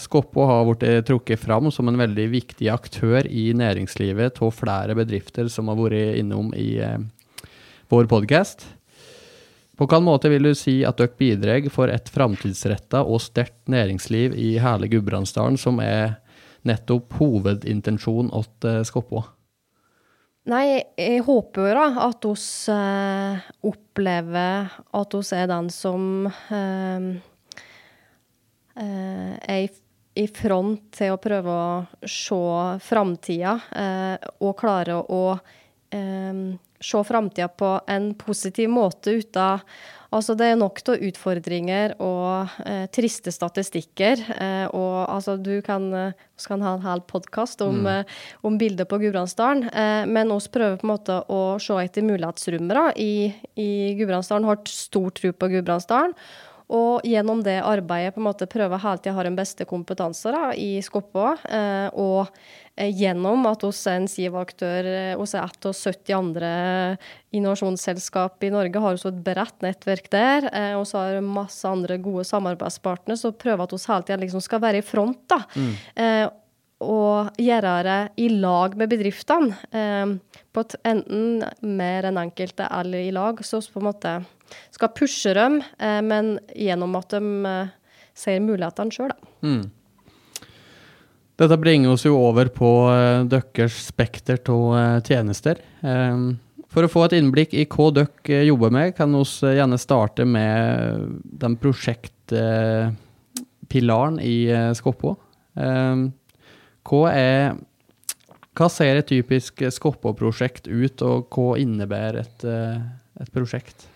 Skoppo 0.00 0.46
har 0.48 0.64
blitt 0.70 1.04
trukket 1.10 1.42
fram 1.42 1.68
som 1.68 1.92
en 1.92 2.00
veldig 2.00 2.26
viktig 2.32 2.70
aktør 2.72 3.28
i 3.28 3.50
næringslivet 3.52 4.40
av 4.40 4.56
flere 4.56 4.96
bedrifter 4.96 5.52
som 5.52 5.68
har 5.68 5.76
vært 5.82 6.16
innom 6.22 6.54
i 6.56 6.80
vår 7.92 8.08
podkast. 8.08 8.64
På 9.76 9.84
hvilken 9.84 10.08
måte 10.08 10.32
vil 10.32 10.48
du 10.48 10.54
si 10.56 10.78
at 10.86 10.96
dere 10.96 11.12
bidrar 11.18 11.68
for 11.74 11.92
et 11.92 12.08
framtidsretta 12.08 13.04
og 13.04 13.20
sterkt 13.20 13.66
næringsliv 13.68 14.32
i 14.38 14.54
hele 14.62 14.88
Gudbrandsdalen, 14.88 15.60
som 15.60 15.82
er 15.84 16.22
nettopp 16.68 17.16
hovedintensjonen 17.20 18.32
eh, 18.68 18.82
Skoppå? 18.86 19.22
Nei, 20.44 20.82
jeg 21.00 21.22
håper 21.24 21.70
jo 21.70 21.76
da 21.78 21.84
at 22.04 22.26
vi 22.28 22.34
eh, 22.74 23.44
opplever 23.64 24.74
at 24.92 25.16
vi 25.16 25.38
er 25.38 25.46
den 25.48 25.70
som 25.72 26.26
eh, 26.28 27.06
eh, 28.76 29.32
er 29.40 29.62
i, 29.62 29.70
i, 30.20 30.26
front 30.28 30.90
til 30.98 31.14
å 31.14 31.22
prøve 31.22 31.54
å 31.54 32.04
se 32.04 32.42
framtida 32.84 33.56
eh, 33.72 34.28
og 34.44 34.52
klare 34.60 35.00
å 35.00 35.24
eh, 35.88 36.44
se 36.84 37.04
framtida 37.08 37.48
på 37.48 37.78
en 37.88 38.12
positiv 38.20 38.68
måte 38.68 39.16
uten 39.16 39.64
Altså, 40.14 40.36
det 40.38 40.46
er 40.46 40.58
nok 40.58 40.78
av 40.92 41.02
utfordringer 41.08 41.96
og 42.02 42.52
eh, 42.68 42.84
triste 42.94 43.32
statistikker. 43.34 44.22
Eh, 44.36 44.66
og 44.70 45.10
altså, 45.10 45.34
du 45.40 45.58
kan, 45.66 45.88
eh, 45.98 46.24
kan 46.46 46.62
ha 46.62 46.76
en 46.76 46.84
hel 46.84 47.02
podkast 47.10 47.64
om, 47.66 47.82
mm. 47.82 47.90
Eh, 47.90 48.22
om 48.46 48.58
bilder 48.60 48.86
på 48.86 49.00
Gudbrandsdalen. 49.02 49.66
Eh, 49.72 50.06
men 50.06 50.30
vi 50.30 50.54
prøver 50.54 50.78
på 50.78 50.86
en 50.86 50.94
måte 50.94 51.18
å 51.26 51.42
se 51.62 51.78
etter 51.82 52.06
mulighetsrommet 52.06 53.00
i, 53.02 53.32
i 53.58 53.70
Gudbrandsdalen. 53.98 54.46
Har 54.46 54.62
stor 54.70 55.10
tro 55.18 55.34
på 55.34 55.50
Gudbrandsdalen. 55.56 56.14
Og 56.74 57.06
gjennom 57.06 57.42
det 57.44 57.60
arbeidet 57.62 58.14
på 58.14 58.22
en 58.22 58.26
måte 58.28 58.48
prøve 58.50 58.80
hele 58.82 59.00
tida 59.00 59.14
ha 59.14 59.24
den 59.26 59.38
beste 59.38 59.66
kompetanse 59.68 60.32
da, 60.34 60.50
i 60.58 60.82
Skoppa. 60.82 61.36
Eh, 61.46 61.86
og 62.00 62.26
eh, 62.74 62.90
gjennom 62.90 63.46
at 63.50 63.62
hos 63.66 63.82
en 63.90 64.08
SIVA-aktør 64.10 64.88
hos 65.20 65.36
eh, 65.36 65.44
ett 65.44 65.68
og 65.70 65.76
70 65.78 66.16
andre 66.18 66.52
innovasjonsselskap 67.34 68.46
i 68.46 68.52
Norge 68.54 68.82
har 68.82 68.96
vi 68.96 69.10
et 69.10 69.24
bredt 69.26 69.66
nettverk 69.66 70.10
der. 70.12 70.48
Og 70.78 70.86
så 70.90 71.02
har 71.02 71.26
masse 71.26 71.66
andre 71.68 71.98
gode 72.02 72.26
samarbeidspartnere 72.28 73.18
så 73.18 73.34
prøver 73.34 73.66
at 73.66 73.74
vi 73.74 73.82
hele 73.84 74.08
tida 74.08 74.22
liksom 74.22 74.42
skal 74.44 74.62
være 74.64 74.82
i 74.82 74.86
front. 74.86 75.22
da. 75.30 75.42
Mm. 75.54 76.40
Eh, 76.80 76.84
og 76.84 77.30
gjøre 77.38 77.82
det 77.84 78.08
i 78.16 78.28
lag 78.28 78.76
med 78.76 78.88
bedriftene. 78.90 79.54
Eh, 79.70 80.06
på 80.52 80.60
at 80.60 80.74
enten 80.84 81.44
mer 81.62 82.04
enn 82.04 82.18
enkelte 82.18 82.68
eller 82.70 82.98
i 82.98 83.12
lag. 83.12 83.44
Så 83.44 83.60
på 83.72 83.80
en 83.80 83.84
måte 83.90 84.24
skal 84.70 84.88
pushe 84.94 85.34
dem, 85.34 85.62
eh, 85.78 86.02
men 86.02 86.38
gjennom 86.54 86.96
at 86.96 87.08
de 87.10 87.46
eh, 87.46 87.66
ser 88.14 88.40
mulighetene 88.40 88.90
sjøl, 88.92 89.08
da. 89.10 89.16
Mm. 89.42 89.70
Dette 91.36 91.56
bringer 91.58 91.90
oss 91.90 92.04
jo 92.06 92.14
over 92.14 92.46
på 92.54 92.86
uh, 92.86 93.26
deres 93.26 93.74
spekter 93.88 94.38
av 94.54 95.02
tjenester. 95.02 95.58
Um, 95.82 96.38
for 96.70 96.86
å 96.86 96.92
få 96.92 97.04
et 97.08 97.18
innblikk 97.18 97.50
i 97.58 97.66
hva 97.66 97.90
dere 97.90 98.46
jobber 98.46 98.70
med, 98.70 98.94
kan 98.94 99.10
vi 99.10 99.18
gjerne 99.58 99.74
starte 99.82 100.22
med 100.22 100.46
den 101.42 101.58
prosjektpilaren 101.58 104.22
i 104.22 104.46
Skoppå. 104.78 105.18
Hva, 106.84 107.08
er, 107.12 107.56
hva 108.54 108.68
ser 108.72 109.00
et 109.00 109.08
typisk 109.08 109.64
Skoppo-prosjekt 109.72 110.68
ut, 110.68 111.04
og 111.06 111.32
hva 111.32 111.58
innebærer 111.62 112.22
et, 112.22 112.46
et 113.24 113.34
prosjekt? 113.34 113.88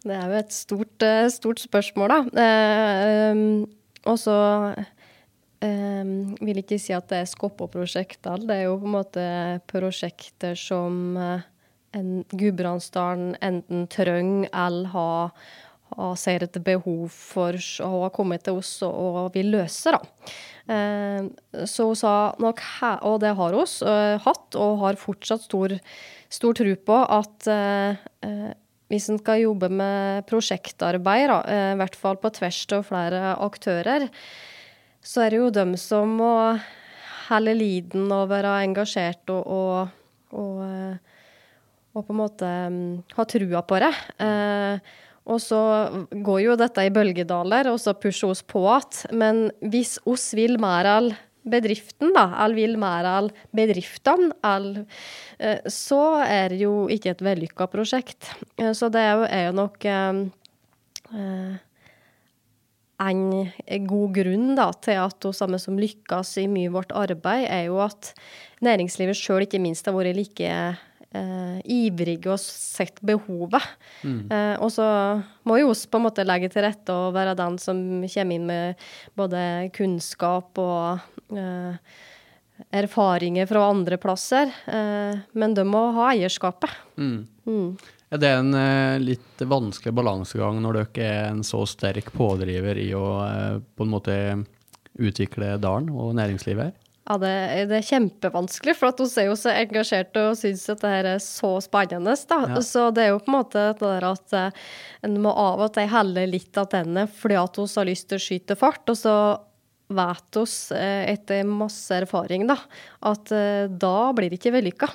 Det 0.00 0.16
er 0.16 0.30
jo 0.30 0.38
et 0.38 0.54
stort, 0.54 1.02
eh, 1.04 1.28
stort 1.28 1.60
spørsmål, 1.60 2.08
da. 2.08 2.44
Eh, 2.44 3.32
um, 3.36 3.66
og 4.08 4.16
så 4.16 4.36
eh, 5.60 6.12
vil 6.40 6.62
ikke 6.62 6.78
si 6.80 6.94
at 6.96 7.10
det 7.12 7.18
er 7.20 7.28
Skoppo-prosjekter. 7.28 8.40
Det 8.48 8.56
er 8.56 8.68
jo 8.70 8.78
på 8.80 8.88
en 8.88 8.94
måte 8.96 9.24
prosjekter 9.68 10.56
som 10.56 11.18
en 11.18 12.10
Gudbrandsdalen 12.32 13.34
enten 13.44 13.84
trenger 13.92 14.48
eller 14.54 14.88
har, 14.94 15.34
har, 15.96 16.14
ser 16.20 16.46
et 16.46 16.60
behov 16.64 17.10
for 17.12 17.58
å 17.86 17.90
ha 18.04 18.12
kommet 18.14 18.46
til 18.46 18.60
oss 18.60 18.76
og, 18.86 18.94
og 19.24 19.34
vil 19.36 19.52
løse. 19.56 19.94
da. 19.96 20.00
Uh, 20.70 21.64
så 21.66 21.88
hun 21.88 21.98
sa 21.98 22.14
nok, 22.38 22.62
og 23.08 23.20
det 23.24 23.34
har 23.38 23.56
hun 23.58 23.76
uh, 23.86 24.16
hatt, 24.22 24.58
og 24.58 24.82
har 24.84 25.00
fortsatt 25.00 25.46
stor, 25.48 25.74
stor 26.30 26.58
tro 26.60 26.74
på, 26.86 26.98
at 27.20 27.50
hvis 28.90 29.06
en 29.12 29.20
skal 29.20 29.44
jobbe 29.44 29.70
med 29.70 30.26
prosjektarbeid, 30.26 31.28
da, 31.30 31.38
eh, 31.46 31.72
i 31.74 31.78
hvert 31.78 31.96
fall 31.98 32.18
på 32.18 32.32
tvers 32.34 32.60
av 32.74 32.86
flere 32.88 33.34
aktører, 33.38 34.08
så 35.00 35.24
er 35.24 35.30
det 35.30 35.38
jo 35.38 35.50
dem 35.54 35.76
som 35.78 36.16
må 36.18 36.32
helle 37.28 37.54
liden 37.54 38.10
og 38.10 38.32
være 38.32 38.56
engasjert 38.64 39.30
og, 39.30 39.46
og, 39.46 39.92
og, 40.34 40.56
eh, 40.66 40.96
og 41.94 42.06
på 42.06 42.14
en 42.14 42.18
måte 42.18 42.50
um, 42.70 42.82
ha 43.14 43.26
trua 43.30 43.62
på 43.66 43.78
det. 43.82 43.92
Eh, 44.26 44.98
Og 45.28 45.40
så 45.42 45.60
går 46.10 46.40
jo 46.46 46.56
dette 46.58 46.84
i 46.86 46.92
bølgedaler, 46.92 47.68
og 47.70 47.80
så 47.82 47.94
pusher 47.94 48.32
oss 48.32 48.42
på 48.46 48.62
igjen. 48.64 49.18
Men 49.20 49.42
hvis 49.60 49.98
oss 50.08 50.30
vil 50.36 50.56
mer 50.62 50.88
av 50.88 51.10
bedriften, 51.50 52.12
da, 52.16 52.26
eller 52.44 52.58
vil 52.58 52.76
mer 52.80 53.08
av 53.08 53.30
bedriftene, 53.56 54.32
eller, 54.44 54.84
eh, 55.38 55.60
så 55.66 56.20
er 56.24 56.52
det 56.52 56.60
jo 56.64 56.74
ikke 56.92 57.14
et 57.14 57.24
vellykka 57.24 57.68
prosjekt. 57.72 58.32
Eh, 58.58 58.72
så 58.76 58.90
det 58.92 59.00
er 59.00 59.12
jo, 59.16 59.26
er 59.28 59.46
jo 59.48 59.56
nok 59.62 59.84
eh, 59.84 60.22
eh 61.14 61.58
en 63.00 63.86
god 63.88 64.12
grunn 64.12 64.50
da, 64.58 64.66
til 64.84 64.98
at 65.00 65.24
hun 65.24 65.32
samme 65.32 65.56
som 65.56 65.78
lykkes 65.80 66.34
i 66.42 66.46
mye 66.52 66.68
vårt 66.68 66.92
arbeid, 66.92 67.46
er 67.48 67.62
jo 67.70 67.78
at 67.80 68.12
næringslivet 68.60 69.16
sjøl 69.16 69.46
ikke 69.46 69.62
minst 69.62 69.88
har 69.88 69.96
vært 69.96 70.18
like 70.18 70.50
eh, 71.16 71.58
ivrige 71.64 72.30
og 72.32 72.40
sett 72.42 73.00
behovet. 73.06 73.66
Mm. 74.02 74.22
Eh, 74.30 74.54
og 74.62 74.70
så 74.74 74.86
må 75.48 75.60
jo 75.60 75.72
oss 75.74 75.86
på 75.90 76.00
en 76.00 76.06
måte 76.08 76.26
legge 76.26 76.50
til 76.52 76.64
rette 76.66 76.94
og 76.94 77.14
være 77.16 77.36
den 77.38 77.58
som 77.62 77.82
kommer 78.06 78.36
inn 78.36 78.48
med 78.48 78.88
både 79.18 79.42
kunnskap 79.76 80.60
og 80.60 81.36
eh, 81.36 81.94
erfaringer 82.76 83.48
fra 83.50 83.64
andre 83.70 83.98
plasser. 84.00 84.52
Eh, 84.66 85.24
men 85.32 85.56
de 85.56 85.64
må 85.66 85.88
ha 85.96 86.12
eierskapet. 86.12 86.76
Mm. 87.00 87.24
Mm. 87.46 87.72
Er 88.10 88.18
det 88.18 88.30
en 88.34 88.54
eh, 88.58 89.00
litt 89.02 89.42
vanskelig 89.46 89.94
balansegang 89.94 90.58
når 90.62 90.80
dere 90.80 91.10
er 91.10 91.28
en 91.30 91.44
så 91.46 91.62
sterk 91.68 92.10
pådriver 92.14 92.78
i 92.82 92.90
å 92.98 93.04
eh, 93.26 93.58
på 93.60 93.86
en 93.86 93.92
måte 93.92 94.16
utvikle 95.00 95.54
dalen 95.62 95.92
og 95.94 96.16
næringslivet 96.18 96.70
her? 96.70 96.78
Ja, 97.10 97.16
det, 97.18 97.30
det, 97.66 97.78
er 97.80 97.86
kjempevanskelig, 97.88 98.76
for 98.78 98.92
at 98.92 99.00
hun 99.02 99.08
er 99.18 99.24
jo 99.26 99.34
så 99.34 99.50
engasjert 99.50 100.14
og 100.20 100.36
syns 100.38 100.68
at 100.70 100.78
det 100.84 100.90
her 100.92 101.08
er 101.16 101.22
så 101.24 101.56
spennende. 101.64 102.14
Ja. 102.14 102.60
Så 102.62 102.84
det 102.94 103.02
er 103.02 103.10
jo 103.10 103.22
på 103.24 103.32
en 103.32 103.34
måte 103.34 103.64
det 103.72 103.82
der 103.82 104.06
at 104.06 104.34
eh, 104.38 104.60
en 105.08 105.16
må 105.24 105.32
av 105.34 105.64
og 105.66 105.72
til 105.74 105.90
helle 105.90 106.28
litt 106.30 106.60
av 106.60 106.68
tennene 106.70 107.08
fordi 107.10 107.40
at 107.40 107.58
hun 107.58 107.66
har 107.74 107.88
lyst 107.90 108.06
til 108.12 108.20
å 108.20 108.22
skyte 108.22 108.58
fart. 108.60 108.84
og 108.86 109.00
så 109.00 109.14
vet 109.90 110.36
oss 110.38 110.70
eh, 110.72 111.10
etter 111.10 111.42
masse 111.46 111.94
erfaring 111.94 112.46
da, 112.48 112.56
at 113.10 113.32
eh, 113.34 113.66
da 113.70 114.10
blir 114.16 114.30
det 114.30 114.38
ikke 114.38 114.54
vellykka. 114.54 114.88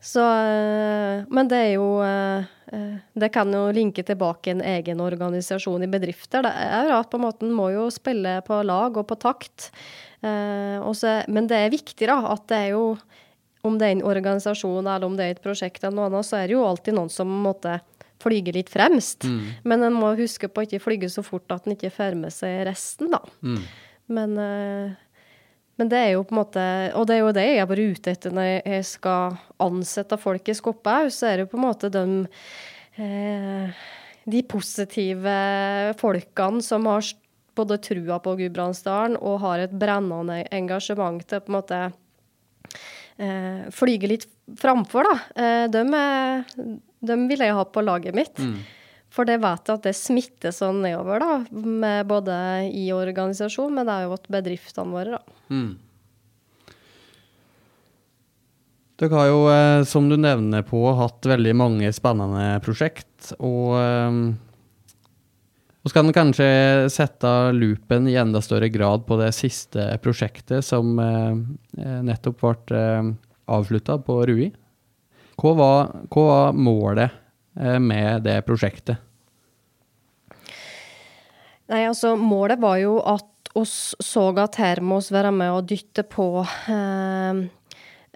Så, 0.00 0.24
eh, 0.24 1.26
men 1.28 1.50
det 1.50 1.66
er 1.66 1.74
jo 1.76 1.90
Det 2.70 3.32
kan 3.34 3.50
jo 3.50 3.64
linke 3.74 4.04
tilbake 4.06 4.52
en 4.52 4.60
egen 4.62 5.00
organisasjon 5.02 5.82
i 5.82 5.88
bedrifter. 5.90 6.44
Det 6.46 6.52
er 6.54 6.86
jo 6.86 7.00
at 7.00 7.08
på 7.10 7.18
en 7.18 7.24
måte 7.24 7.48
må 7.50 7.66
jo 7.74 7.88
spille 7.90 8.36
på 8.46 8.60
lag 8.62 8.94
og 8.94 9.08
på 9.10 9.16
takt. 9.18 9.72
Også, 10.22 11.16
men 11.26 11.48
det 11.50 11.58
er 11.58 11.74
viktig 11.74 12.06
da, 12.06 12.20
at 12.30 12.46
det 12.46 12.60
er 12.68 12.70
jo 12.76 12.84
om 13.66 13.74
det 13.74 13.88
er 13.88 13.96
en 13.96 14.06
organisasjon 14.06 14.86
eller 14.86 15.08
om 15.08 15.18
det 15.18 15.26
er 15.26 15.34
et 15.34 15.42
prosjekt, 15.42 15.82
eller 15.82 15.96
noe 15.98 16.06
annet, 16.12 16.28
så 16.30 16.38
er 16.38 16.46
det 16.46 16.54
jo 16.54 16.62
alltid 16.64 16.94
noen 16.94 17.10
som 17.10 17.34
måtte 17.42 17.80
flyge 18.22 18.54
litt 18.54 18.70
fremst. 18.70 19.24
Mm. 19.24 19.52
Men 19.64 19.86
en 19.88 19.96
må 19.96 20.14
huske 20.18 20.48
på 20.48 20.62
å 20.62 20.68
ikke 20.68 20.82
flyge 20.84 21.10
så 21.12 21.24
fort 21.26 21.50
at 21.54 21.66
en 21.66 21.76
ikke 21.76 21.92
får 21.94 22.16
med 22.20 22.34
seg 22.34 22.62
resten, 22.68 23.10
da. 23.12 23.22
Mm. 23.42 23.62
Men, 24.10 24.34
eh, 24.38 24.90
men, 25.78 25.88
det 25.90 26.00
er 26.00 26.10
jo 26.14 26.26
på 26.26 26.34
en 26.34 26.40
måte 26.40 26.64
Og 26.98 27.06
det 27.06 27.16
er 27.16 27.22
jo 27.22 27.32
det 27.36 27.46
jeg 27.46 27.62
er 27.62 27.70
bare 27.70 27.86
ute 27.94 28.12
etter 28.14 28.34
når 28.34 28.50
jeg 28.50 28.88
skal 28.88 29.38
ansette 29.62 30.18
folk 30.20 30.50
i 30.50 30.56
Skopphaug, 30.56 31.12
så 31.14 31.30
er 31.30 31.38
det 31.38 31.46
jo 31.46 31.52
på 31.54 31.60
en 31.60 31.66
måte 31.68 31.92
de 31.94 32.04
eh, 32.98 33.86
de 34.30 34.42
positive 34.46 35.36
folkene 35.98 36.60
som 36.62 36.84
har 36.86 37.06
både 37.56 37.78
trua 37.82 38.18
på 38.22 38.34
Gudbrandsdalen 38.38 39.16
og 39.16 39.40
har 39.42 39.62
et 39.64 39.72
brennende 39.74 40.42
engasjement 40.54 41.24
til 41.26 41.40
på 41.40 41.50
en 41.50 41.56
måte 41.56 41.78
eh, 43.16 43.64
flyge 43.74 44.10
litt 44.12 44.28
framfor, 44.60 45.08
da. 45.08 45.48
De, 45.72 45.82
de, 47.00 47.16
vil 47.32 47.42
jeg 47.42 47.56
ha 47.56 47.64
på 47.64 47.82
laget 47.86 48.14
mitt. 48.18 48.38
Mm. 48.38 48.60
For 49.10 49.26
det 49.26 49.40
vet 49.42 49.66
jeg 49.66 49.80
at 49.80 49.86
det 49.88 49.96
smitter 49.98 50.52
sånn 50.54 50.84
nedover, 50.84 51.22
da, 51.22 52.02
både 52.06 52.34
i 52.70 52.90
organisasjonen, 52.94 53.80
men 53.80 53.88
det 53.88 53.94
er 53.96 54.04
jo 54.06 54.14
at 54.14 54.28
bedriftene 54.30 54.94
våre, 54.94 55.18
da. 55.18 55.40
Mm. 55.50 55.72
Dere 59.00 59.16
har 59.16 59.30
jo, 59.30 59.40
eh, 59.48 59.82
som 59.88 60.06
du 60.10 60.16
nevner 60.20 60.62
på, 60.68 60.84
hatt 60.94 61.26
veldig 61.26 61.56
mange 61.56 61.90
spennende 61.96 62.60
prosjekt. 62.62 63.32
Og 63.40 63.72
så 65.88 65.96
kan 65.96 66.12
kanskje 66.12 66.50
sette 66.92 67.30
loopen 67.56 68.08
i 68.10 68.18
enda 68.20 68.42
større 68.44 68.68
grad 68.68 69.06
på 69.08 69.16
det 69.18 69.30
siste 69.32 69.86
prosjektet 70.04 70.66
som 70.66 70.92
eh, 71.00 71.32
eh, 71.80 72.02
nettopp 72.04 72.44
ble 72.44 72.84
avslutta 73.50 73.96
på 74.04 74.20
Rui. 74.28 74.50
Hva 75.40 75.56
var, 75.56 75.90
hva 76.12 76.26
var 76.28 76.52
målet 76.54 77.08
Eh, 77.08 77.19
med 77.82 78.24
det 78.24 78.40
prosjektet? 78.48 79.00
Nei, 81.70 81.84
altså 81.86 82.16
Målet 82.18 82.58
var 82.62 82.80
jo 82.82 82.96
at 83.06 83.28
oss 83.58 83.94
så 84.02 84.28
at 84.38 84.58
her 84.60 84.82
må 84.82 85.00
vi 85.02 85.14
være 85.14 85.30
med 85.34 85.54
og 85.54 85.68
dytte 85.70 86.04
på 86.06 86.26
eh, 86.42 87.40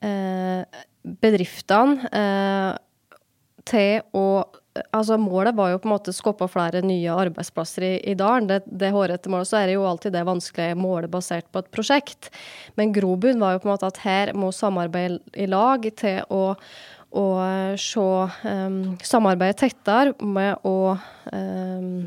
eh, 0.07 0.83
bedriftene 1.25 2.11
eh, 2.11 2.75
til 3.69 4.19
å 4.19 4.27
Altså 4.91 5.15
Målet 5.23 5.55
var 5.55 5.69
jo 5.71 5.77
på 5.79 5.87
en 5.87 5.93
måte 5.93 6.11
å 6.11 6.17
skape 6.17 6.49
flere 6.51 6.81
nye 6.83 7.13
arbeidsplasser 7.15 7.85
i, 7.87 7.91
i 8.11 8.17
dalen. 8.19 8.49
Det, 8.51 8.57
det 8.67 8.89
hårete 8.91 9.31
målet. 9.31 9.47
Så 9.47 9.61
er 9.61 9.69
det 9.71 9.77
jo 9.77 9.85
alltid 9.87 10.17
det 10.17 10.25
vanskelige 10.27 10.75
målet 10.75 11.13
basert 11.13 11.47
på 11.55 11.63
et 11.63 11.69
prosjekt. 11.71 12.27
Men 12.75 12.91
grobunnen 12.91 13.39
var 13.39 13.55
jo 13.55 13.61
på 13.63 13.69
en 13.69 13.75
måte 13.77 13.93
at 13.93 14.01
her 14.03 14.33
må 14.35 14.49
samarbeide 14.51 15.21
i 15.39 15.47
lag 15.47 15.87
til 15.95 16.27
å 16.27 16.57
eh, 17.23 17.77
se 17.81 18.05
um, 18.51 18.79
samarbeidet 19.03 19.63
tettere 19.63 20.15
med 20.25 20.67
å 20.67 20.97
um, 21.31 22.05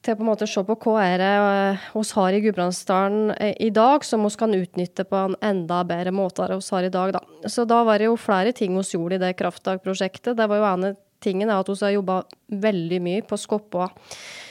til 0.00 0.16
på 0.16 0.24
en 0.24 0.30
måte 0.30 0.48
se 0.48 0.62
på 0.64 0.76
hva 0.80 1.02
er 1.04 1.18
det 1.20 1.32
vi 1.36 2.00
eh, 2.00 2.12
har 2.16 2.36
i 2.36 2.40
Gudbrandsdalen 2.46 3.34
i 3.60 3.68
dag 3.74 4.04
som 4.06 4.24
vi 4.24 4.32
kan 4.40 4.56
utnytte 4.56 5.04
på 5.04 5.18
en 5.18 5.36
enda 5.44 5.82
bedre 5.84 6.12
måte 6.14 6.46
enn 6.46 6.62
vi 6.62 6.74
har 6.76 6.88
i 6.88 6.92
dag. 6.94 7.12
Da. 7.18 7.48
Så 7.48 7.66
da 7.68 7.82
var 7.84 8.00
det 8.00 8.08
jo 8.08 8.16
flere 8.20 8.54
ting 8.56 8.76
vi 8.78 8.86
gjorde 8.96 9.18
i 9.18 9.22
det 9.26 9.34
kraftdagprosjektet. 9.40 10.36
Det 10.38 10.48
var 10.48 10.60
jo 10.60 10.68
ene 10.70 10.94
tingen 11.20 11.52
at 11.52 11.68
vi 11.68 11.76
har 11.82 11.98
jobba 11.98 12.22
veldig 12.48 13.00
mye 13.04 13.26
på 13.28 13.38
Skoppa 13.40 13.90
eh, 13.90 14.49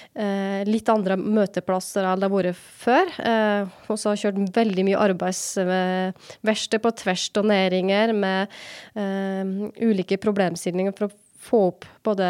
litt 0.67 0.89
andre 0.91 1.15
møteplasser 1.19 2.03
enn 2.03 2.19
det 2.19 2.27
har 2.27 2.33
vært 2.33 2.59
før. 2.81 3.11
Eh, 3.23 3.69
og 3.87 3.99
så 3.99 4.11
har 4.11 4.21
kjørt 4.23 4.41
veldig 4.55 4.85
mye 4.89 5.01
arbeidsverksted 5.07 6.83
på 6.83 6.93
tvers 7.03 7.25
av 7.39 7.49
næringer 7.49 8.13
med 8.17 8.59
eh, 8.99 9.53
ulike 9.85 10.19
problemstillinger 10.21 10.95
for 10.97 11.07
å 11.07 11.17
få 11.49 11.61
opp 11.71 11.87
både 12.05 12.29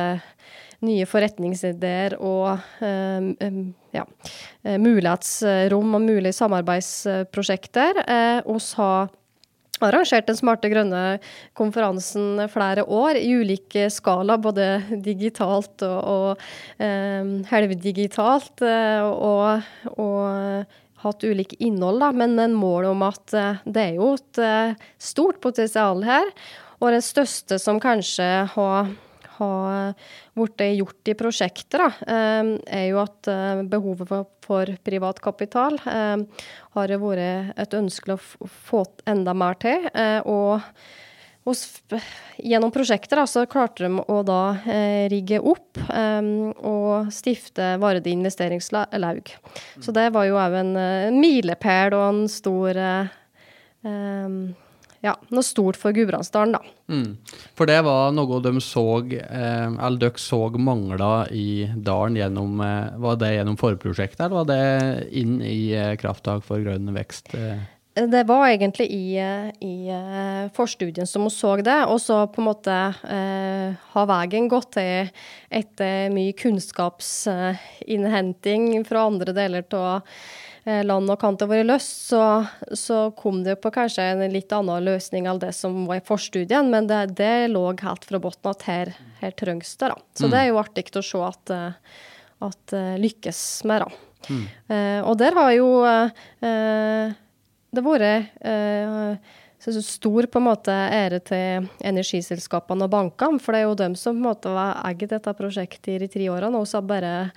nye 0.85 1.07
forretningsideer 1.09 2.15
og 2.23 2.53
eh, 2.85 3.57
ja, 3.95 4.05
eh, 4.63 4.77
mulighetsrom 4.79 5.95
og 5.97 6.05
mulige 6.05 6.35
samarbeidsprosjekter. 6.37 8.03
Eh, 8.05 8.39
oss 8.47 8.71
har 8.79 9.09
arrangert 9.85 10.27
den 10.29 10.37
smarte 10.37 10.69
grønne 10.71 11.03
konferansen 11.57 12.43
flere 12.51 12.85
år 12.85 13.19
i 13.19 13.31
ulike 13.39 13.87
skala, 13.93 14.37
både 14.41 14.81
digitalt 15.05 15.85
og, 15.87 15.99
og 15.99 16.83
eh, 16.83 17.33
helvdigitalt, 17.51 18.65
eh, 18.65 19.07
og, 19.07 19.71
og, 19.95 20.77
hatt 20.99 21.23
ulike 21.23 21.55
innhold, 21.63 22.01
da, 22.03 22.09
men 22.11 22.33
en 22.43 22.55
mål 22.59 22.89
om 22.89 23.05
at 23.07 23.31
eh, 23.31 23.61
det 23.63 23.85
er 23.85 23.99
jo 24.01 24.13
et 24.17 24.41
eh, 24.43 24.89
stort 24.99 25.39
potensial 25.43 26.03
her. 26.03 26.27
Og 26.79 26.91
det 26.95 27.03
største 27.03 27.59
som 27.59 27.79
kanskje 27.83 28.27
har 28.53 28.91
har 29.39 30.07
blitt 30.37 30.63
gjort 30.77 31.11
i 31.11 31.17
prosjekter, 31.17 31.83
da, 31.85 31.89
eh, 32.15 32.53
er 32.79 32.87
jo 32.91 33.01
at 33.03 33.31
eh, 33.31 33.65
behovet 33.71 34.09
for, 34.09 34.29
for 34.45 34.71
privat 34.85 35.19
kapital 35.23 35.79
eh, 35.83 36.15
har 36.77 36.95
vært 37.03 37.53
et 37.59 37.77
ønske 37.77 38.15
å 38.15 38.49
få 38.69 38.85
enda 39.09 39.35
mer 39.37 39.59
til. 39.59 39.89
og 40.29 40.61
gjennom 42.37 42.71
prosjekter 42.71 43.21
så 43.25 43.45
klarte 43.49 43.87
de 43.87 44.03
å 44.05 44.21
da 44.27 44.57
eh, 44.69 45.07
rigge 45.09 45.39
opp 45.39 45.79
eh, 45.89 46.21
og 46.61 47.09
stifte 47.13 47.77
Varde 47.81 48.11
investeringslaug. 48.11 49.33
Så 49.81 49.95
det 49.95 50.09
var 50.13 50.27
jo 50.27 50.37
òg 50.37 50.57
en, 50.61 50.75
en 50.77 51.19
milepæl 51.19 51.95
og 51.97 52.05
en 52.09 52.23
stor 52.31 52.77
eh, 52.77 53.15
ja, 55.05 55.15
noe 55.31 55.45
stort 55.45 55.79
for 55.79 55.95
Gudbrandsdalen, 55.95 56.57
da. 56.57 56.75
Mm. 56.91 57.13
For 57.57 57.69
det 57.69 57.79
var 57.87 58.11
noe 58.15 58.41
de 58.43 58.59
så, 58.63 58.85
eh, 59.15 59.67
eller 59.69 59.99
dere 60.01 60.19
så 60.19 60.41
mangla 60.59 61.29
i 61.31 61.69
dalen 61.75 62.17
gjennom 62.19 62.59
eh, 62.65 62.95
Var 62.99 63.19
det 63.21 63.33
gjennom 63.35 63.59
forprosjektet, 63.59 64.25
eller 64.25 64.41
var 64.41 64.49
det 64.49 65.09
inn 65.15 65.39
i 65.41 65.71
eh, 65.77 65.95
Krafttak 65.99 66.43
for 66.47 66.63
grønn 66.65 66.89
vekst? 66.95 67.31
Eh? 67.37 67.67
Det 67.99 68.21
var 68.23 68.47
egentlig 68.47 68.87
i, 68.91 69.17
eh, 69.17 69.49
i 69.65 69.89
uh, 69.91 70.49
forstudien 70.55 71.07
som 71.07 71.21
hun 71.25 71.31
så 71.33 71.55
det, 71.59 71.85
og 71.89 72.01
så 72.01 72.27
på 72.31 72.41
en 72.41 72.47
måte 72.47 72.71
har 72.71 74.05
veien 74.07 74.47
gått 74.51 74.71
til 74.77 75.09
etter 75.49 76.09
mye 76.13 76.33
kunnskapsinnhenting 76.37 78.85
fra 78.87 78.99
andre 79.09 79.33
deler 79.35 79.63
av 79.75 79.95
eh, 79.95 80.01
land 80.85 81.09
og 81.09 81.19
kanter 81.21 81.47
har 81.47 81.53
vært 81.53 81.69
løst, 81.69 82.09
så, 82.11 82.23
så, 82.77 82.97
kom 83.17 83.43
det 83.45 83.55
på 83.63 83.71
kanskje 83.73 84.05
en 84.11 84.23
litt 84.33 84.51
annen 84.55 84.83
løsning 84.85 85.29
enn 85.29 85.39
det 85.41 85.53
som 85.57 85.85
var 85.89 86.01
i 86.01 86.05
forstudien, 86.05 86.69
men 86.69 86.89
det, 86.89 86.99
det 87.17 87.49
lå 87.53 87.63
helt 87.81 88.05
fra 88.05 88.19
bunnen 88.21 88.51
at 88.51 88.67
her, 88.67 88.93
her 89.21 89.33
trengs 89.39 89.73
det. 89.79 89.89
da. 89.93 89.97
Så 90.13 90.27
mm. 90.27 90.31
det 90.33 90.41
er 90.41 90.51
jo 90.51 90.61
artig 90.61 90.85
å 90.99 91.05
se 91.05 91.23
at, 91.25 91.55
at 92.49 92.77
lykkes 93.01 93.41
med 93.69 93.85
det. 93.85 94.05
Mm. 94.27 94.45
Eh, 94.67 95.01
og 95.07 95.17
der 95.19 95.37
har 95.37 95.51
jo 95.55 95.67
eh, 95.87 97.13
det 97.69 97.85
vært 97.85 98.31
eh, 98.41 99.35
så 99.59 99.81
stor 99.83 100.27
på 100.31 100.39
en 100.39 100.47
måte 100.47 100.73
ære 100.73 101.19
til 101.27 101.67
energiselskapene 101.85 102.87
og 102.87 102.93
bankene, 102.93 103.41
for 103.43 103.53
det 103.53 103.61
er 103.61 103.67
jo 103.67 103.79
dem 103.79 103.97
som 103.99 104.15
på 104.15 104.21
en 104.21 104.29
måte 104.29 104.53
har 104.55 104.79
eid 104.87 105.03
dette 105.11 105.35
prosjektet 105.35 105.93
i 105.95 105.99
de 106.05 106.07
tre 106.11 106.29
årene. 106.31 106.61
Og 106.61 106.69
så 106.69 106.81
bare 106.81 107.31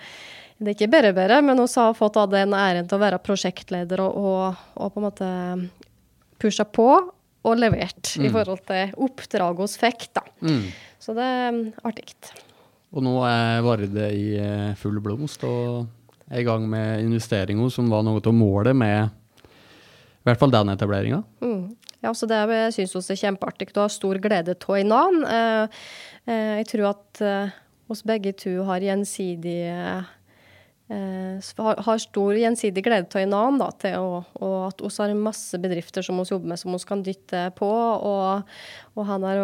det 0.58 0.70
er 0.70 0.76
ikke 0.76 0.92
bare 0.92 1.14
bare, 1.16 1.40
men 1.44 1.58
hun 1.58 1.70
har 1.70 1.96
fått 1.98 2.18
av 2.20 2.30
den 2.32 2.54
æren 2.54 2.88
til 2.88 2.98
å 2.98 3.02
være 3.02 3.22
prosjektleder 3.24 4.02
og, 4.04 4.18
og, 4.18 4.62
og 4.76 4.92
på 4.94 5.00
en 5.00 5.06
måte 5.08 5.30
pusha 6.42 6.66
på 6.66 6.88
og 7.42 7.58
levert 7.58 8.14
mm. 8.16 8.26
i 8.26 8.30
forhold 8.32 8.62
til 8.68 8.94
oppdraget 9.02 9.62
hun 9.64 9.80
fikk. 9.82 10.08
da. 10.14 10.24
Mm. 10.46 10.64
Så 11.02 11.14
det 11.16 11.26
er 11.26 11.58
artig. 11.88 12.14
Og 12.92 13.02
nå 13.04 13.16
er 13.26 13.64
Varde 13.64 14.08
i 14.14 14.26
eh, 14.38 14.72
full 14.78 15.00
blomst 15.02 15.42
og 15.48 15.86
er 16.30 16.42
i 16.42 16.46
gang 16.46 16.68
med 16.70 17.02
investeringer 17.02 17.72
som 17.72 17.88
var 17.90 18.04
noe 18.06 18.22
av 18.22 18.36
målet 18.36 18.76
med 18.76 19.08
i 19.42 20.28
hvert 20.28 20.38
fall 20.38 20.52
den 20.54 20.70
etableringa. 20.70 21.22
Mm. 21.42 21.72
Ja, 22.02 22.12
så 22.14 22.28
det 22.30 22.38
syns 22.74 22.94
vi 22.94 23.14
er 23.14 23.20
kjempeartig 23.24 23.72
Du 23.74 23.80
har 23.82 23.90
stor 23.90 24.18
glede 24.22 24.54
av 24.54 24.78
i 24.78 24.86
navn. 24.86 25.24
Eh, 25.26 25.82
eh, 26.30 26.54
jeg 26.62 26.70
tror 26.74 26.92
at 26.92 27.22
oss 27.90 28.04
begge 28.06 28.32
to 28.38 28.60
har 28.68 28.84
gjensidig 28.84 29.58
har 31.87 31.98
stor 32.02 32.37
gjensidig 32.37 32.85
glede 32.85 33.07
av 33.07 33.28
hverandre. 33.28 33.68
til 33.81 33.96
å, 33.98 34.20
og 34.40 34.57
at 34.68 34.83
vi 34.83 34.90
har 34.98 35.14
masse 35.14 35.59
bedrifter 35.59 36.02
som 36.02 36.18
vi 36.20 36.26
jobber 36.31 36.52
med, 36.52 36.61
som 36.61 36.72
vi 36.72 36.78
kan 36.88 37.02
dytte 37.02 37.44
på. 37.57 37.70
Og, 37.70 38.42
og 38.94 39.09
han 39.09 39.24
er, 39.24 39.42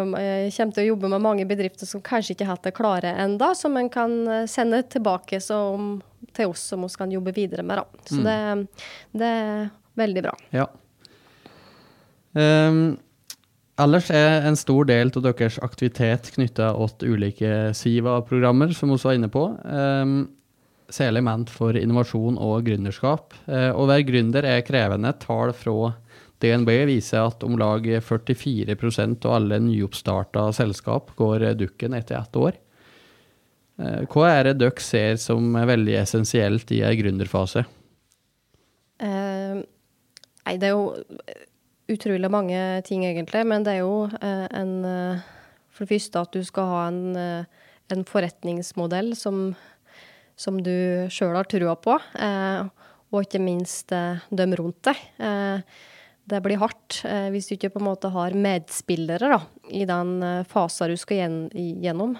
kommer 0.55 0.75
til 0.75 0.83
å 0.83 0.89
jobbe 0.91 1.11
med 1.15 1.25
mange 1.25 1.47
bedrifter 1.49 1.89
som 1.89 2.01
kanskje 2.01 2.35
ikke 2.35 2.47
har 2.47 2.57
hatt 2.57 2.69
det 2.69 2.75
klare 2.77 3.15
enda, 3.25 3.53
som 3.55 3.77
en 3.77 3.89
kan 3.89 4.47
sende 4.47 4.83
tilbake 4.83 5.41
som, 5.41 5.99
til 6.33 6.53
oss, 6.53 6.69
som 6.71 6.85
vi 6.85 6.93
kan 6.97 7.11
jobbe 7.11 7.35
videre 7.35 7.65
med. 7.65 7.81
Da. 7.81 8.07
Så 8.09 8.21
mm. 8.21 8.25
det, 8.25 8.39
det, 9.19 9.27
er 9.27 9.69
veldig 9.99 10.25
bra. 10.29 10.35
Ja. 10.55 10.67
Um, 12.37 12.99
ellers 13.79 14.09
er 14.13 14.45
en 14.45 14.57
stor 14.59 14.85
del 14.85 15.09
av 15.15 15.23
deres 15.25 15.57
aktivitet 15.65 16.29
knytta 16.35 16.73
til 16.99 17.15
ulike 17.15 17.71
Siva-programmer, 17.73 18.75
som 18.75 18.93
vi 18.93 18.99
var 19.01 19.17
inne 19.17 19.31
på. 19.33 19.47
Um, 19.65 20.27
særlig 20.93 21.23
ment 21.25 21.51
for 21.53 21.77
innovasjon 21.77 22.39
og 22.41 22.67
gründerskap. 22.67 23.35
Uh, 23.47 23.71
å 23.73 23.87
være 23.89 24.07
gründer 24.07 24.47
er 24.47 24.63
krevende. 24.67 25.13
Tall 25.21 25.53
fra 25.57 25.93
DNB 26.39 26.71
viser 26.89 27.27
at 27.27 27.43
om 27.43 27.57
lag 27.59 27.85
44% 27.85 29.27
av 29.27 29.37
alle 29.39 29.59
nyoppstarta 29.65 30.47
selskap 30.55 31.13
går 31.19 31.51
dukken 31.59 31.97
etter 31.97 32.19
ett 32.21 32.39
år. 32.39 32.57
Uh, 33.79 34.05
hva 34.11 34.31
er 34.35 34.49
det 34.49 34.59
dere 34.61 34.83
ser 34.83 35.19
som 35.21 35.53
er 35.59 35.69
veldig 35.69 35.99
essensielt 36.01 36.71
i 36.75 36.83
en 36.87 36.97
gründerfase? 37.03 37.67
Uh, 38.99 39.61
nei, 39.63 40.57
det 40.59 40.71
er 40.71 40.75
jo 40.75 40.89
utrolig 41.89 42.29
mange 42.31 42.59
ting, 42.87 43.05
egentlig. 43.05 43.45
Men 43.47 43.65
det 43.65 43.77
er 43.77 43.83
jo 43.83 44.05
eh, 44.21 44.45
en 44.55 44.73
eh, 44.85 45.27
For 45.73 45.85
det 45.85 45.95
første 45.95 46.21
at 46.25 46.33
du 46.35 46.43
skal 46.43 46.65
ha 46.67 46.79
en, 46.89 47.03
eh, 47.15 47.67
en 47.93 48.05
forretningsmodell 48.05 49.13
som, 49.15 49.53
som 50.39 50.59
du 50.63 51.07
sjøl 51.11 51.35
har 51.35 51.49
trua 51.51 51.75
på. 51.75 51.97
og 53.09 53.23
ikke 53.25 53.41
minst 53.41 53.91
dem 53.91 54.53
rundt 54.55 54.85
deg. 54.87 55.63
det 56.29 56.39
blir 56.45 56.61
hardt 56.61 57.01
hvis 57.33 57.49
du 57.49 57.55
ikke 57.55 57.71
på 57.73 57.81
en 57.81 57.87
måte 57.89 58.11
har 58.13 58.37
medspillere 58.37 59.31
da, 59.33 59.39
i 59.73 59.83
den 59.89 60.21
fasen 60.47 60.93
du 60.93 60.97
skal 61.01 61.49
gjennom. 61.51 62.13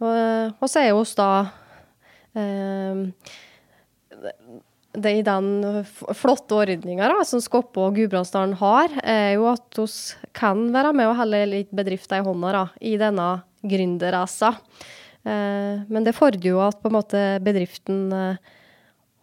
Og, 0.00 0.56
og 0.56 0.70
så 0.72 0.82
er 0.82 0.96
oss 0.96 1.14
da 1.16 1.30
det 4.96 5.12
i 5.18 5.24
den 5.24 5.84
flotte 6.16 6.56
ordninga 6.56 7.10
som 7.28 7.42
Skoppe 7.44 7.82
og 7.82 7.96
Gudbrandsdalen 7.98 8.56
har, 8.60 8.92
er 9.04 9.34
jo 9.36 9.48
at 9.52 9.80
vi 9.80 9.86
kan 10.36 10.68
være 10.74 10.94
med 10.96 11.10
og 11.10 11.18
holde 11.20 11.42
litt 11.50 11.74
bedrifter 11.76 12.22
i 12.22 12.26
hånda 12.26 12.52
da, 12.56 12.64
i 12.80 12.96
denne 13.00 13.28
gründerracen. 13.66 14.56
Eh, 15.26 15.82
men 15.90 16.06
det 16.06 16.14
fordrer 16.14 16.52
jo 16.52 16.60
at 16.62 16.84
måte 16.94 17.22
bedriften 17.44 18.06
eh, 18.14 18.54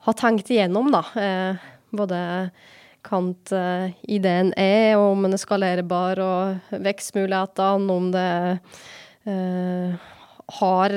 har 0.03 0.17
tenkt 0.19 0.51
igjennom, 0.51 0.91
da. 0.91 1.03
Eh, 1.15 1.69
både 1.93 2.19
kant 3.03 3.51
ideen 4.07 4.53
er, 4.55 4.95
og 4.95 5.09
om 5.11 5.25
den 5.25 5.35
er 5.35 5.41
skalerbar, 5.41 6.21
og 6.23 6.77
vekstmulighetene, 6.85 7.91
om 7.91 8.05
det 8.13 8.29
har 10.57 10.95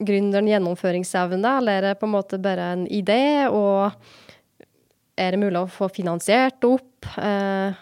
gründeren 0.00 0.48
gjennomføringsevne, 0.48 1.56
eller 1.58 1.76
er 1.76 1.86
det 1.88 2.00
på 2.00 2.08
en 2.08 2.14
måte 2.14 2.38
bare 2.42 2.70
en 2.76 2.86
idé? 2.86 3.50
Og 3.50 3.90
er 5.20 5.34
det 5.34 5.42
mulig 5.42 5.60
å 5.60 5.70
få 5.70 5.90
finansiert 5.92 6.64
opp? 6.68 7.10
Eh, 7.20 7.76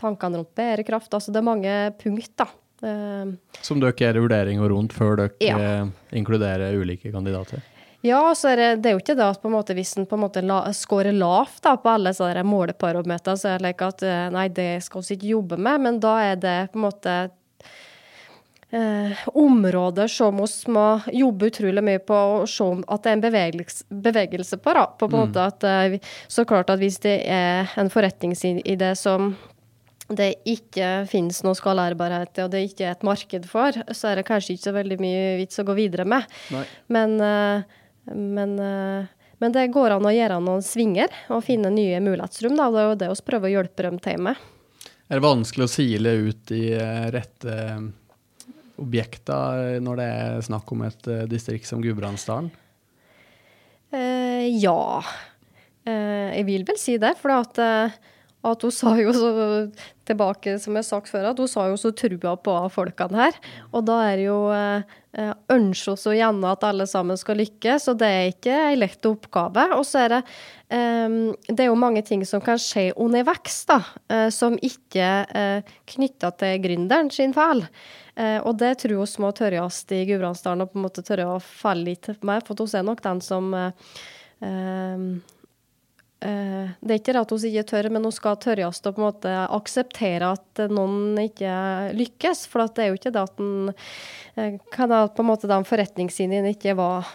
tankene 0.00 0.40
rundt 0.40 0.56
bærekraft. 0.58 1.12
Altså 1.14 1.32
det 1.32 1.40
er 1.40 1.50
mange 1.50 1.76
punkt, 2.00 2.32
da. 2.40 2.48
Eh, 2.82 3.32
Som 3.64 3.80
dere 3.80 3.96
gjør 3.96 4.20
vurderinger 4.26 4.68
rundt 4.72 4.96
før 4.96 5.16
dere 5.22 5.40
ja. 5.40 5.56
Eh, 5.56 5.88
inkluderer 6.18 6.76
ulike 6.76 7.12
kandidater? 7.14 7.64
Ja, 8.06 8.34
så 8.36 8.52
er 8.52 8.60
det, 8.60 8.68
det, 8.82 8.90
er 8.90 8.94
jo 8.94 9.02
ikke 9.02 9.16
det 9.18 9.24
at 9.24 9.40
på 9.42 9.48
en 9.48 9.56
måte, 9.56 9.74
hvis 9.74 9.96
en 9.98 10.06
på 10.06 10.18
en 10.18 10.22
måte 10.26 10.42
la, 10.44 10.60
scorer 10.76 11.16
lavt 11.16 11.62
da, 11.64 11.74
på 11.80 11.90
alle 11.90 12.12
sånne 12.14 12.44
måleparametere, 12.46 13.38
så 13.40 13.50
er 13.50 13.58
det 13.58 13.70
like 13.70 13.88
at 13.88 14.04
eh, 14.06 14.28
nei, 14.34 14.46
det 14.54 14.70
skal 14.86 15.02
vi 15.02 15.16
ikke 15.16 15.32
jobbe 15.32 15.58
med, 15.58 15.82
men 15.86 15.98
da 16.02 16.14
er 16.22 16.38
det 16.42 16.58
på 16.70 16.78
en 16.78 16.86
måte 16.86 17.16
eh, 18.70 19.24
områder 19.32 20.12
som 20.12 20.38
vi 20.38 20.76
må 20.76 20.86
jobbe 21.12 21.50
utrolig 21.50 21.84
mye 21.88 22.04
på 22.04 22.20
og 22.36 22.46
se 22.50 22.68
at 22.84 23.02
det 23.02 23.10
er 23.10 23.18
en 23.18 23.26
bevegelse, 23.26 23.88
bevegelse 23.90 24.60
på. 24.60 24.76
Da. 24.76 24.86
på, 24.98 25.10
på 25.10 25.26
mm. 25.26 25.36
at, 25.46 25.66
eh, 25.66 25.98
så 26.28 26.44
klart 26.44 26.70
at 26.70 26.82
hvis 26.82 27.00
det 27.02 27.18
er 27.24 27.72
en 27.80 27.90
forretningsidé 27.90 28.94
som 28.98 29.34
det 30.08 30.28
ikke 30.46 31.06
finnes 31.10 31.40
noe 31.42 31.56
skalerbarhet 31.58 32.38
og 32.44 32.52
det 32.52 32.62
ikke 32.68 32.86
er 32.86 32.94
et 32.94 33.06
marked 33.06 33.48
for, 33.50 33.74
så 33.90 34.12
er 34.12 34.20
det 34.20 34.28
kanskje 34.28 34.54
ikke 34.54 34.68
så 34.68 34.74
veldig 34.76 34.98
mye 35.02 35.22
vits 35.40 35.58
å 35.62 35.66
gå 35.66 35.76
videre 35.78 36.06
med. 36.08 36.26
Men, 36.92 37.16
eh, 37.20 37.78
men, 38.14 38.58
eh, 38.62 39.30
men, 39.38 39.54
det 39.54 39.66
går 39.74 39.96
an 39.96 40.06
å 40.06 40.14
gjøre 40.14 40.40
noen 40.42 40.62
svinger 40.62 41.10
og 41.28 41.44
finne 41.46 41.72
nye 41.74 42.00
mulighetsrom. 42.00 42.56
Da. 42.56 42.70
Det 42.70 42.82
er 42.82 42.90
jo 42.90 43.00
det 43.02 43.10
vi 43.12 43.26
prøver 43.30 43.50
å 43.50 43.54
hjelpe 43.56 43.88
dem 43.88 43.98
til 44.02 44.20
med. 44.28 44.44
Er 45.06 45.18
det 45.18 45.26
vanskelig 45.26 45.66
å 45.66 45.70
sile 45.70 46.12
ut 46.28 46.46
de 46.50 46.62
rette 47.14 47.56
objekter 48.76 49.78
når 49.80 50.00
det 50.00 50.06
er 50.12 50.46
snakk 50.46 50.72
om 50.74 50.82
et 50.86 51.10
distrikt 51.30 51.68
som 51.68 51.82
Gudbrandsdalen? 51.82 52.50
Eh, 53.94 54.46
ja. 54.60 55.02
eh, 55.86 56.34
jeg 56.36 56.46
vil 56.48 56.66
vel 56.68 56.78
si 56.80 56.96
det. 57.02 57.14
For 57.20 57.34
at, 57.36 57.60
at 58.46 58.62
hun 58.66 58.74
sa 58.74 58.94
jo 59.00 59.12
så 59.16 59.30
tilbake, 60.06 60.56
som 60.62 60.76
jeg 60.76 60.84
har 60.84 60.88
sagt 60.88 61.10
før, 61.10 61.30
at 61.32 61.42
hun 61.42 61.50
sa 61.50 61.66
jo 61.70 61.80
så 61.80 61.90
trua 61.96 62.36
på 62.38 62.54
folkene 62.74 63.24
her. 63.24 63.40
Og 63.72 63.84
da 63.88 63.98
er 64.06 64.20
det 64.20 64.28
jo 64.28 64.38
ønsker 65.50 65.94
vi 65.94 66.02
så 66.02 66.12
gjerne 66.12 66.50
at 66.52 66.64
alle 66.68 66.84
sammen 66.86 67.16
skal 67.16 67.38
lykkes, 67.40 67.86
og 67.88 67.98
det 68.02 68.08
er 68.12 68.26
ikke 68.30 68.56
en 68.66 68.80
lett 68.82 69.08
oppgave. 69.08 69.64
Og 69.78 69.86
så 69.88 70.02
er 70.04 70.12
det 70.12 70.18
um, 70.68 71.32
Det 71.48 71.64
er 71.64 71.70
jo 71.70 71.78
mange 71.80 72.02
ting 72.04 72.20
som 72.28 72.42
kan 72.44 72.60
skje 72.60 72.90
underveis, 72.92 73.62
da, 73.66 73.80
som 74.28 74.58
ikke 74.60 75.08
er 75.24 75.78
knytta 75.88 76.34
til 76.36 76.60
gründeren 76.68 77.08
sin 77.14 77.32
feil. 77.36 77.64
Eh, 78.16 78.38
og 78.48 78.56
det 78.60 78.78
tror 78.80 78.96
vi 78.96 79.22
må 79.22 79.30
tørres 79.36 79.82
i 79.92 80.04
Gudbrandsdalen, 80.08 80.64
og 80.64 80.72
på 80.72 80.80
en 80.80 80.86
måte 80.86 81.04
tørre 81.04 81.28
å 81.34 81.40
falle 81.42 81.90
litt 81.90 82.08
mer. 82.24 82.44
For 82.46 82.56
hun 82.58 82.72
er 82.72 82.86
nok 82.86 83.02
den 83.04 83.20
som 83.24 83.50
eh, 83.56 83.96
eh, 84.40 85.04
det 86.20 86.94
er 86.94 86.96
ikke 86.96 87.12
det 87.12 87.20
at 87.20 87.32
vi 87.32 87.50
ikke 87.50 87.68
tør, 87.70 87.88
men 87.92 88.06
hun 88.08 88.14
skal 88.14 88.38
tørres 88.40 88.80
å 88.80 88.92
på 88.92 89.02
en 89.02 89.04
måte 89.04 89.32
akseptere 89.52 90.30
at 90.32 90.62
noen 90.72 91.18
ikke 91.20 91.56
lykkes. 91.96 92.46
For 92.48 92.64
det 92.72 92.86
er 92.86 92.88
jo 92.90 92.96
ikke 92.96 93.12
det 93.12 93.24
at 93.26 93.36
den, 93.36 93.74
kan 94.72 94.94
ha 94.94 95.02
på 95.12 95.24
en 95.24 95.28
måte 95.28 95.50
den 95.50 95.66
forretningssiden 95.68 96.48
ikke 96.50 96.76
var, 96.78 97.10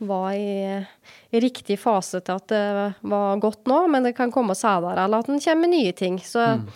var 0.00 0.32
i, 0.32 0.80
i, 1.28 1.42
riktig 1.44 1.78
fase 1.80 2.22
til 2.24 2.40
at 2.40 2.48
det 2.52 2.64
var 3.12 3.44
godt 3.44 3.68
nå, 3.68 3.82
men 3.92 4.08
det 4.08 4.16
kan 4.16 4.32
komme 4.32 4.56
senere, 4.56 5.04
eller 5.04 5.20
at 5.20 5.30
den 5.30 5.44
kommer 5.44 5.66
med 5.66 5.74
nye 5.76 5.92
ting. 5.96 6.18
Så, 6.24 6.44
mm. 6.56 6.66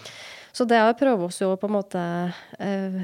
så 0.53 0.69
det 0.69 0.85
prøver 1.01 1.25
vi 1.25 1.45
jo 1.45 1.57
på 1.57 1.73
en 1.73 1.77
måte 1.79 2.05
eh, 2.61 3.01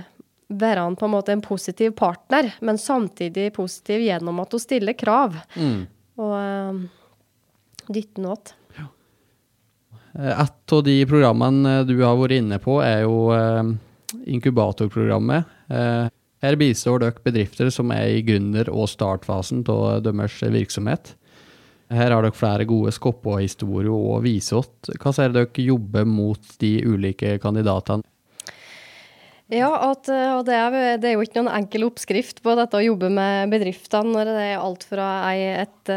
være 0.48 0.84
en, 0.88 0.96
på 0.96 1.08
en 1.08 1.14
måte 1.16 1.32
en 1.32 1.44
positiv 1.44 1.96
partner, 1.96 2.52
men 2.60 2.80
samtidig 2.80 3.50
positiv 3.56 4.04
gjennom 4.04 4.44
at 4.44 4.52
hun 4.52 4.64
stiller 4.64 4.96
krav. 4.96 5.36
Mm. 5.56 5.82
Og 6.18 6.32
uh, 6.34 6.80
dytte 7.88 8.24
noe 8.24 8.38
til. 8.42 8.57
Eh, 10.18 10.34
et 10.34 10.74
av 10.74 10.82
de 10.84 10.96
programmene 11.08 11.82
du 11.88 11.96
har 12.02 12.18
vært 12.18 12.38
inne 12.40 12.58
på, 12.62 12.80
er 12.82 13.04
jo 13.06 13.30
uh, 13.30 13.62
inkubatorprogrammet. 14.26 15.56
Her 16.38 16.54
bistår 16.54 17.02
dere 17.02 17.24
bedrifter 17.24 17.70
som 17.74 17.90
er 17.90 18.12
i 18.14 18.20
gründer- 18.22 18.70
og 18.70 18.86
startfasen 18.90 19.64
av 19.68 20.04
deres 20.06 20.38
virksomhet. 20.54 21.16
Her 21.90 22.12
har 22.12 22.22
dere 22.22 22.36
flere 22.36 22.66
gode 22.68 22.92
Skoppa-historier 22.94 23.90
å 23.90 24.20
vise 24.22 24.54
oss. 24.60 24.70
Hva 25.00 25.12
ser 25.16 25.34
dere 25.34 25.64
jobber 25.64 26.06
mot 26.08 26.54
de 26.62 26.76
ulike 26.86 27.34
kandidatene? 27.42 28.06
Ja, 29.48 29.70
at, 29.90 30.10
og 30.12 30.42
det 30.44 30.56
er, 30.60 30.74
det 31.00 31.08
er, 31.08 31.14
jo 31.16 31.24
ikke 31.24 31.40
noen 31.40 31.54
enkel 31.56 31.86
oppskrift 31.86 32.42
på 32.44 32.52
dette 32.58 32.76
å 32.76 32.84
jobbe 32.84 33.08
med 33.08 33.48
bedriftene 33.54 34.12
når 34.12 34.28
det 34.28 34.42
er 34.50 34.58
alt 34.60 34.84
fra 34.84 35.06
ei, 35.30 35.62
et, 35.64 35.92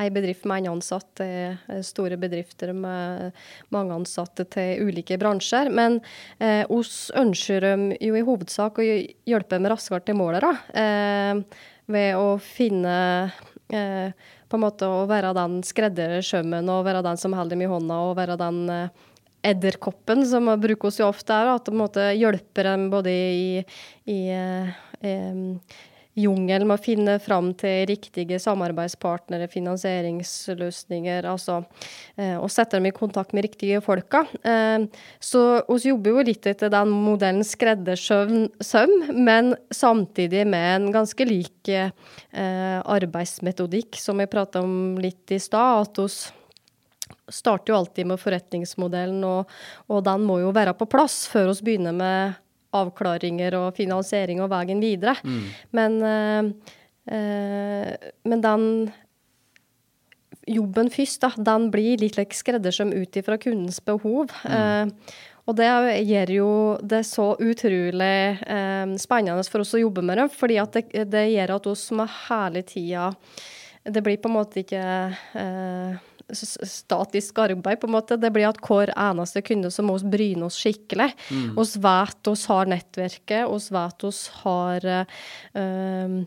ei 0.00 0.08
bedrift 0.10 0.46
med 0.48 0.62
én 0.62 0.70
ansatt 0.72 1.08
til 1.20 1.82
store 1.84 2.16
bedrifter 2.20 2.72
med 2.76 3.36
mange 3.74 3.96
ansatte 4.00 4.46
til 4.50 4.88
ulike 4.88 5.18
bransjer. 5.20 5.70
Men 5.70 6.00
eh, 6.38 6.64
oss 6.72 7.10
ønsker 7.18 7.68
jo 8.00 8.16
i 8.16 8.24
hovedsak 8.24 8.80
å 8.80 8.86
hjelpe 8.86 9.58
dem 9.58 9.68
raskere 9.70 10.02
til 10.06 10.18
målet. 10.18 10.48
Eh, 10.72 11.42
ved 11.92 12.16
å 12.16 12.36
finne 12.42 12.96
eh, 13.68 14.12
på 14.48 14.58
en 14.58 14.64
måte 14.66 14.88
å 14.88 15.04
være 15.08 15.32
den 15.36 15.60
skreddersømmen 15.66 16.68
og 16.72 16.84
være 16.88 17.04
den 17.06 17.20
som 17.20 17.34
holder 17.36 17.56
dem 17.56 17.64
i 17.64 17.70
hånda 17.70 18.02
og 18.08 18.18
være 18.18 18.38
den 18.40 18.60
eh, 18.72 19.08
edderkoppen, 19.52 20.22
som 20.28 20.50
brukes 20.62 21.00
jo 21.00 21.08
ofte 21.08 21.34
er, 21.34 21.50
at 21.50 21.64
det 21.64 21.72
på 21.72 21.76
en 21.76 21.82
måte 21.82 22.10
hjelper 22.14 22.68
dem 22.70 22.86
både 22.92 23.12
i, 23.12 23.46
i 24.06 24.20
eh, 24.30 24.74
jungelen 26.18 26.68
med 26.68 26.76
å 26.76 26.82
finne 26.82 27.16
fram 27.22 27.52
til 27.58 27.86
riktige 27.88 28.38
samarbeidspartnere, 28.42 29.48
finansieringsløsninger, 29.52 31.24
altså 31.28 31.62
eh, 32.16 32.36
og 32.36 32.50
sette 32.52 32.76
dem 32.76 32.90
i 32.90 32.94
kontakt 32.96 33.32
med 33.32 33.46
riktige 33.48 33.80
folka. 33.84 34.24
Eh, 34.44 34.84
så 35.22 35.44
vi 35.70 35.92
jobber 35.92 36.18
jo 36.18 36.26
litt 36.28 36.50
etter 36.50 36.72
den 36.72 36.92
modellen 36.92 37.46
skreddersøm, 37.46 38.50
men 39.16 39.54
samtidig 39.72 40.44
med 40.52 40.68
en 40.76 40.92
ganske 40.94 41.28
lik 41.28 41.72
eh, 41.72 41.90
arbeidsmetodikk, 42.82 43.96
som 44.00 44.20
jeg 44.20 44.32
prata 44.32 44.62
om 44.64 45.00
litt 45.00 45.32
i 45.32 45.40
stad. 45.40 45.82
at 45.82 45.98
oss 45.98 46.32
starter 47.32 47.72
jo 47.72 47.78
alltid 47.78 48.06
med 48.06 48.20
forretningsmodellen, 48.20 49.24
og, 49.24 49.50
og, 49.88 50.02
den 50.04 50.24
må 50.26 50.40
jo 50.42 50.52
være 50.54 50.74
på 50.76 50.88
plass 50.90 51.24
før 51.30 51.52
vi 51.52 51.72
begynner 51.72 51.96
med 51.96 52.40
avklaringer 52.72 53.56
og 53.58 53.76
finansiering 53.76 54.42
og 54.42 54.50
veien 54.52 54.80
videre. 54.82 55.16
Mm. 55.24 55.42
Men, 55.76 55.98
øh, 56.12 56.52
øh, 57.12 58.12
men 58.24 58.44
den 58.44 58.66
jobben 60.48 60.90
først, 60.90 61.22
da, 61.22 61.30
den 61.36 61.68
blir 61.70 62.00
litt 62.02 62.16
like 62.18 62.36
skreddersøm 62.36 62.94
ut 62.96 63.18
ifra 63.20 63.38
kundens 63.38 63.80
behov. 63.84 64.32
Mm. 64.46 64.90
Uh, 64.90 65.20
og 65.50 65.56
det 65.58 65.68
gjør 66.06 66.30
jo 66.30 66.50
det 66.86 67.00
så 67.02 67.32
utrolig 67.42 68.38
eh, 68.46 68.92
spennende 69.02 69.42
for 69.50 69.64
oss 69.64 69.74
å 69.74 69.80
jobbe 69.80 70.04
med 70.06 70.20
det, 70.20 70.28
fordi 70.38 70.60
det, 70.76 70.82
det 71.10 71.24
gjør 71.32 71.56
at 71.56 71.66
oss 71.72 71.82
med 71.98 72.12
hele 72.28 72.62
tida 72.62 73.08
Det 73.82 74.04
blir 74.06 74.20
på 74.22 74.30
en 74.30 74.36
måte 74.36 74.62
ikke 74.62 74.84
uh, 75.10 76.11
statisk 76.32 77.38
arbeid, 77.44 77.80
på 77.80 77.90
en 77.90 77.96
måte. 77.96 78.18
Det 78.20 78.32
blir 78.34 78.48
at 78.48 78.60
hver 78.64 78.92
eneste 78.96 79.42
kunde 79.46 79.72
så 79.72 79.84
må 79.86 79.98
vi 80.00 80.12
bryne 80.16 80.48
oss 80.48 80.60
skikkelig. 80.62 81.10
Mm. 81.30 81.58
Oss 81.60 81.76
vet 81.82 82.32
oss 82.32 82.46
har 82.52 82.70
nettverket, 82.70 83.44
oss 83.46 83.70
vet 83.74 84.08
oss 84.08 84.24
har 84.42 84.88
øh, 84.92 86.22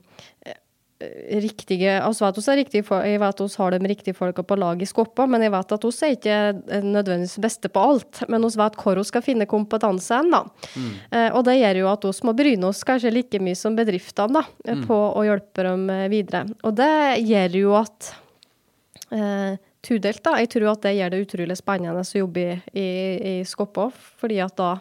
riktige 1.44 1.98
altså 2.00 2.24
vet 2.24 2.38
oss 2.39 2.48
er 2.48 2.60
riktige, 2.62 2.84
Jeg 3.04 3.20
vet 3.20 3.41
oss 3.41 3.56
har 3.60 3.72
de 3.72 3.88
riktige 3.88 4.15
folka 4.15 4.44
på 4.44 4.56
lag 4.56 4.82
i 4.82 4.86
Skoppa, 4.88 5.26
men 5.28 5.41
jeg 5.41 5.52
vet 5.52 5.72
at 5.76 5.86
oss 5.86 6.02
er 6.04 6.15
ikke 6.15 6.38
nødvendigvis 6.84 7.38
beste 7.41 7.70
på 7.70 7.80
alt. 7.80 8.24
Men 8.30 8.46
oss 8.46 8.56
vet 8.56 8.78
hvor 8.80 8.96
vi 8.96 9.04
skal 9.04 9.22
finne 9.26 9.46
kompetansen. 9.46 10.32
da. 10.32 10.44
Mm. 10.76 10.91
Eh, 11.12 11.30
og 11.34 11.44
det 11.46 11.58
gjør 11.60 11.82
jo 11.82 11.91
at 11.91 12.06
oss 12.06 12.24
må 12.24 12.34
bryne 12.34 12.68
oss 12.68 12.84
kanskje 12.88 13.12
like 13.12 13.39
mye 13.44 13.56
som 13.56 13.76
bedriftene 13.76 14.39
da, 14.39 14.46
mm. 14.72 14.86
på 14.88 14.96
å 14.96 15.26
hjelpe 15.28 15.68
dem 15.68 15.88
videre. 16.10 16.46
Og 16.63 16.76
det 16.80 17.20
gjør 17.26 17.60
jo 17.60 17.76
at 17.82 18.12
eh, 19.12 19.60
tudelt. 19.86 20.24
da. 20.26 20.38
Jeg 20.41 20.52
tror 20.56 20.71
at 20.74 20.84
det 20.86 20.95
gjør 20.98 21.13
det 21.13 21.21
utrolig 21.26 21.60
spennende 21.60 22.04
å 22.04 22.19
jobbe 22.21 22.45
i, 22.45 22.56
i, 22.82 22.89
i 23.32 23.36
Skoppa, 23.48 23.89
fordi 24.21 24.41
at 24.43 24.58
da 24.60 24.71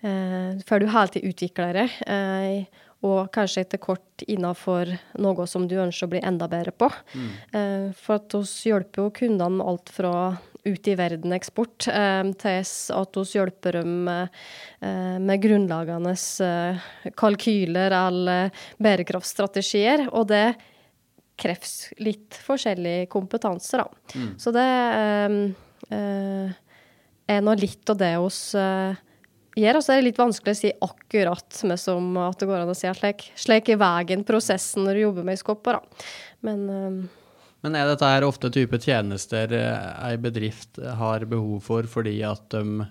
eh, 0.00 0.64
får 0.66 0.80
du 0.80 0.88
hele 0.88 1.14
tiden 1.14 1.34
utvikle 1.34 1.70
det. 1.76 1.86
Eh, 2.08 2.82
og 3.04 3.28
kanskje 3.34 3.66
etter 3.66 3.80
kort 3.82 4.24
innenfor 4.24 4.88
noe 5.20 5.46
som 5.50 5.66
du 5.68 5.76
ønsker 5.82 6.08
å 6.08 6.12
bli 6.14 6.24
enda 6.24 6.48
bedre 6.48 6.72
på. 6.72 6.88
Mm. 7.12 7.30
Eh, 7.52 7.86
for 8.00 8.16
at 8.16 8.36
vi 8.38 8.70
hjelper 8.70 9.04
jo 9.04 9.14
kundene 9.20 9.58
med 9.58 9.68
alt 9.68 9.92
fra 9.92 10.14
ut 10.64 10.88
i 10.88 10.94
verden 10.96 11.34
eksport 11.36 11.88
eh, 11.92 12.22
til 12.40 12.62
at 12.96 13.18
vi 13.18 13.24
hjelper 13.36 13.80
dem 13.80 14.08
eh, 14.08 15.18
med 15.20 15.42
grunnlagende 15.42 16.14
eh, 16.46 16.86
kalkyler 17.20 17.94
eller 17.98 18.64
bærekraftstrategier. 18.82 20.08
Og 20.12 20.30
det 20.32 20.46
kreves 21.40 21.92
litt 22.02 22.36
forskjellig 22.44 23.08
kompetanse, 23.12 23.80
da. 23.80 23.88
Mm. 24.14 24.28
Så 24.40 24.52
det 24.54 24.68
uh, 25.90 26.52
er 27.24 27.42
nå 27.42 27.56
litt 27.58 27.90
av 27.90 27.98
det 28.00 28.12
oss 28.22 28.40
uh, 28.58 28.94
gjør. 29.58 29.80
Og 29.80 29.84
så 29.84 29.94
er 29.94 30.00
det 30.00 30.08
litt 30.10 30.22
vanskelig 30.22 30.54
å 30.54 30.60
si 30.60 30.72
akkurat 30.86 31.60
med 31.68 31.80
som 31.80 32.14
at 32.22 32.38
det 32.40 32.48
går 32.50 32.62
an 32.62 32.72
å 32.72 32.78
si 32.78 32.88
at 32.90 33.00
slik, 33.00 33.28
slik 33.38 33.74
er 33.74 33.82
veien, 33.82 34.24
prosessen, 34.26 34.86
når 34.86 34.98
du 34.98 35.04
jobber 35.08 35.28
med 35.30 35.42
skopper, 35.42 35.80
da. 35.80 36.08
Men 36.46 36.64
uh, 36.70 37.20
men 37.64 37.78
er 37.80 37.86
dette 37.88 38.04
her 38.04 38.26
ofte 38.26 38.50
type 38.52 38.76
tjenester 38.76 39.54
ei 39.56 40.18
bedrift 40.20 40.76
har 40.98 41.22
behov 41.24 41.62
for 41.64 41.86
fordi 41.88 42.18
at 42.28 42.42
de 42.52 42.84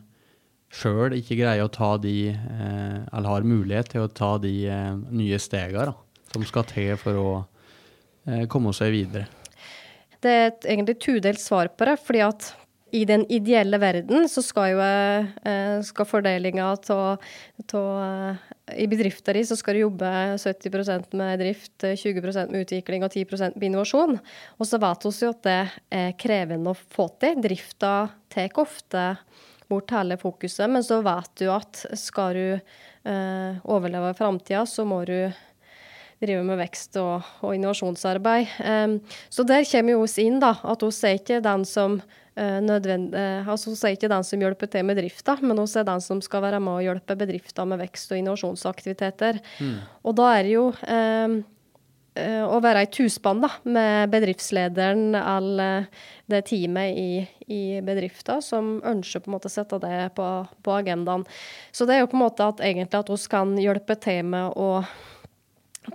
sjøl 0.73 1.13
ikke 1.13 1.37
greier 1.37 1.67
å 1.67 1.69
ta 1.69 1.91
de, 2.01 2.31
eller 2.33 3.29
har 3.29 3.45
mulighet 3.45 3.91
til 3.93 4.07
å 4.07 4.09
ta 4.09 4.31
de 4.41 4.65
nye 5.13 5.37
stegene 5.37 5.93
som 6.33 6.45
skal 6.49 6.65
til 6.71 6.97
for 6.97 7.21
å 7.21 7.27
komme 8.51 8.71
seg 8.75 8.93
videre? 8.93 9.27
Det 10.23 10.31
er 10.31 10.45
et 10.51 10.67
egentlig 10.71 10.99
tudelt 11.03 11.41
svar 11.41 11.67
på 11.75 11.87
det. 11.89 11.97
fordi 11.99 12.21
at 12.23 12.53
i 12.93 13.05
den 13.09 13.23
ideelle 13.33 13.79
verden 13.81 14.27
så 14.29 14.43
skal 14.45 14.75
jo 14.75 14.81
eh, 14.83 15.79
skal 15.85 16.05
fordelinga 16.05 16.67
av 16.69 17.23
eh, 17.73 18.43
I 18.77 18.85
bedrifta 18.91 19.33
di 19.33 19.41
så 19.49 19.57
skal 19.57 19.75
du 19.75 19.81
jobbe 19.81 20.11
70% 20.37 21.17
med 21.17 21.41
drift, 21.41 21.73
20% 21.81 22.53
med 22.53 22.67
utvikling 22.67 23.05
og 23.05 23.09
10% 23.09 23.57
med 23.57 23.65
innovasjon. 23.71 24.19
Og 24.59 24.69
så 24.69 24.77
vet 24.83 25.07
vi 25.09 25.25
jo 25.25 25.31
at 25.33 25.41
det 25.47 25.57
er 25.89 26.13
krevende 26.21 26.75
å 26.75 26.77
få 26.77 27.09
til. 27.17 27.41
Drifta 27.41 27.95
tar 28.29 28.61
ofte 28.61 29.07
bort 29.71 29.95
hele 29.95 30.19
fokuset, 30.21 30.69
men 30.69 30.85
så 30.85 31.01
vet 31.01 31.33
du 31.41 31.47
at 31.49 31.85
skal 31.97 32.37
du 32.37 32.47
eh, 32.53 33.63
overleve 33.63 34.13
i 34.13 34.19
framtida, 34.21 34.67
så 34.69 34.85
må 34.85 35.01
du 35.09 35.17
driver 36.23 36.47
med 36.47 36.59
vekst 36.63 36.97
og, 37.01 37.29
og 37.43 37.55
innovasjonsarbeid. 37.57 38.57
Um, 38.63 38.97
så 39.33 39.45
der 39.47 39.67
kommer 39.69 39.93
vi 39.93 40.01
oss 40.07 40.17
inn, 40.21 40.39
da. 40.43 40.55
At 40.63 40.83
vi 40.85 40.91
er 41.09 41.19
ikke 41.19 41.39
den 41.45 41.65
som 41.69 41.99
uh, 41.99 42.59
nødvend, 42.63 43.15
uh, 43.15 43.53
altså 43.53 43.73
vi 43.73 43.79
er 43.91 43.97
ikke 43.97 44.11
den 44.11 44.27
som 44.27 44.43
hjelper 44.43 44.71
til 44.73 44.85
med 44.87 44.99
drifta, 45.01 45.37
men 45.41 45.63
også 45.63 45.83
er 45.83 45.89
den 45.91 46.03
som 46.03 46.21
skal 46.23 46.45
være 46.45 46.61
med 46.63 46.79
og 46.79 46.85
hjelpe 46.87 47.17
bedrifter 47.19 47.69
med 47.69 47.83
vekst 47.83 48.13
og 48.13 48.21
innovasjonsaktiviteter. 48.21 49.41
Mm. 49.59 49.81
Og 50.03 50.17
da 50.19 50.29
er 50.37 50.47
det 50.47 50.55
jo 50.55 50.69
um, 50.71 51.41
å 52.13 52.59
være 52.61 52.83
i 52.85 52.89
tuspann 52.93 53.39
da, 53.41 53.49
med 53.65 54.11
bedriftslederen 54.13 55.15
eller 55.17 55.87
det 56.29 56.43
teamet 56.49 56.97
i, 56.97 57.23
i 57.49 57.61
bedriften 57.85 58.43
som 58.43 58.75
ønsker 58.85 59.23
på 59.23 59.31
en 59.31 59.35
måte 59.35 59.49
å 59.49 59.53
sette 59.53 59.79
det 59.81 60.11
på, 60.17 60.27
på 60.61 60.75
agendaen. 60.77 61.25
Så 61.73 61.87
det 61.89 61.97
er 61.97 62.03
jo 62.03 62.11
på 62.11 62.19
en 62.19 62.25
måte 62.25 62.45
at 62.45 62.61
egentlig 62.61 63.01
at 63.01 63.09
vi 63.09 63.17
kan 63.33 63.55
hjelpe 63.57 63.97
til 63.97 64.29
med 64.29 64.53
å 64.53 64.69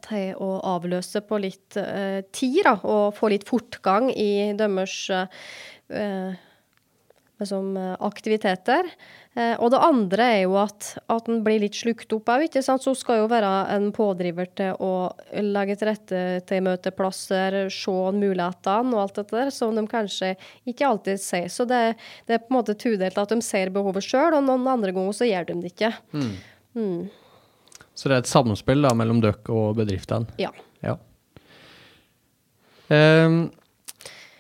til 0.05 0.35
å 0.43 0.59
avløse 0.75 1.23
på 1.27 1.41
litt 1.43 1.79
uh, 1.81 2.21
tid, 2.35 2.63
da, 2.67 2.77
og 2.83 3.17
få 3.17 3.33
litt 3.33 3.47
fortgang 3.49 4.11
i 4.13 4.53
deres 4.59 4.97
uh, 5.13 6.35
liksom, 7.41 7.73
aktiviteter. 8.05 8.91
Uh, 9.39 9.55
og 9.63 9.71
det 9.71 9.81
andre 9.87 10.27
er 10.35 10.41
jo 10.43 10.57
at, 10.59 10.91
at 11.11 11.29
den 11.29 11.45
blir 11.47 11.63
litt 11.63 11.79
slukt 11.79 12.13
opp 12.17 12.33
òg, 12.35 12.47
ikke 12.49 12.63
sant. 12.67 12.83
Så 12.85 12.97
skal 12.99 13.23
jo 13.23 13.31
være 13.31 13.53
en 13.77 13.89
pådriver 13.95 14.51
til 14.59 14.75
å 14.83 14.93
legge 15.45 15.79
til 15.79 15.93
rette 15.93 16.25
til 16.49 16.65
møteplasser, 16.67 17.61
se 17.73 17.97
mulighetene 18.19 18.97
og 18.97 19.05
alt 19.05 19.23
dette 19.23 19.39
der, 19.39 19.55
som 19.55 19.77
de 19.79 19.87
kanskje 19.91 20.35
ikke 20.69 20.91
alltid 20.91 21.23
ser. 21.23 21.49
Så 21.55 21.69
det, 21.69 21.95
det 22.27 22.39
er 22.39 22.45
på 22.45 22.53
en 22.53 22.59
måte 22.61 22.77
tudelt 22.79 23.19
at 23.21 23.35
de 23.35 23.41
ser 23.45 23.73
behovet 23.75 24.07
sjøl, 24.07 24.37
og 24.41 24.45
noen 24.45 24.69
andre 24.75 24.95
ganger 24.97 25.17
så 25.17 25.31
gjør 25.31 25.51
de 25.53 25.63
det 25.63 25.75
ikke. 25.77 25.95
Mm. 26.13 26.37
Mm. 26.79 27.01
Så 27.99 28.07
det 28.07 28.15
er 28.15 28.23
et 28.23 28.31
samspill 28.31 28.85
da, 28.87 28.93
mellom 28.95 29.19
dere 29.25 29.43
og 29.51 29.79
bedriftene? 29.81 30.31
Ja. 30.39 30.53
ja. 30.85 30.95
Um, 32.89 33.49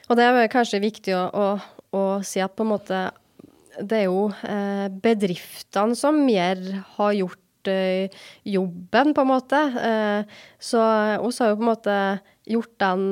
og 0.08 0.16
det 0.16 0.24
er 0.24 0.52
kanskje 0.52 0.80
viktig 0.80 1.16
å, 1.18 1.24
å, 1.26 1.48
å, 1.98 2.04
si 2.24 2.40
at 2.40 2.54
på 2.56 2.64
en 2.64 2.70
måte 2.70 3.08
det 3.78 4.00
er 4.00 4.08
jo 4.08 4.24
eh, 4.42 4.86
bedriftene 4.90 5.94
som 5.94 6.16
mer 6.26 6.58
har 6.96 7.12
gjort 7.14 7.70
eh, 7.70 8.16
jobben, 8.42 9.12
på 9.14 9.22
en 9.22 9.30
måte. 9.30 9.60
Eh, 9.86 10.40
så 10.58 10.80
vi 10.82 11.30
har 11.38 11.52
jo 11.52 11.58
på 11.60 11.62
en 11.62 11.68
måte 11.68 11.98
gjort 12.48 12.74
den 12.82 13.04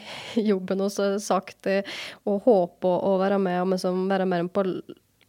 jobben 0.50 0.84
og 0.86 0.94
sagt, 1.20 1.68
eh, 1.68 1.96
og 2.24 2.46
håper 2.46 3.04
å 3.10 3.18
være 3.20 3.40
med 3.42 3.60
og 3.66 3.74
liksom 3.74 4.06
være 4.08 4.28
med 4.30 4.48
på 4.54 4.64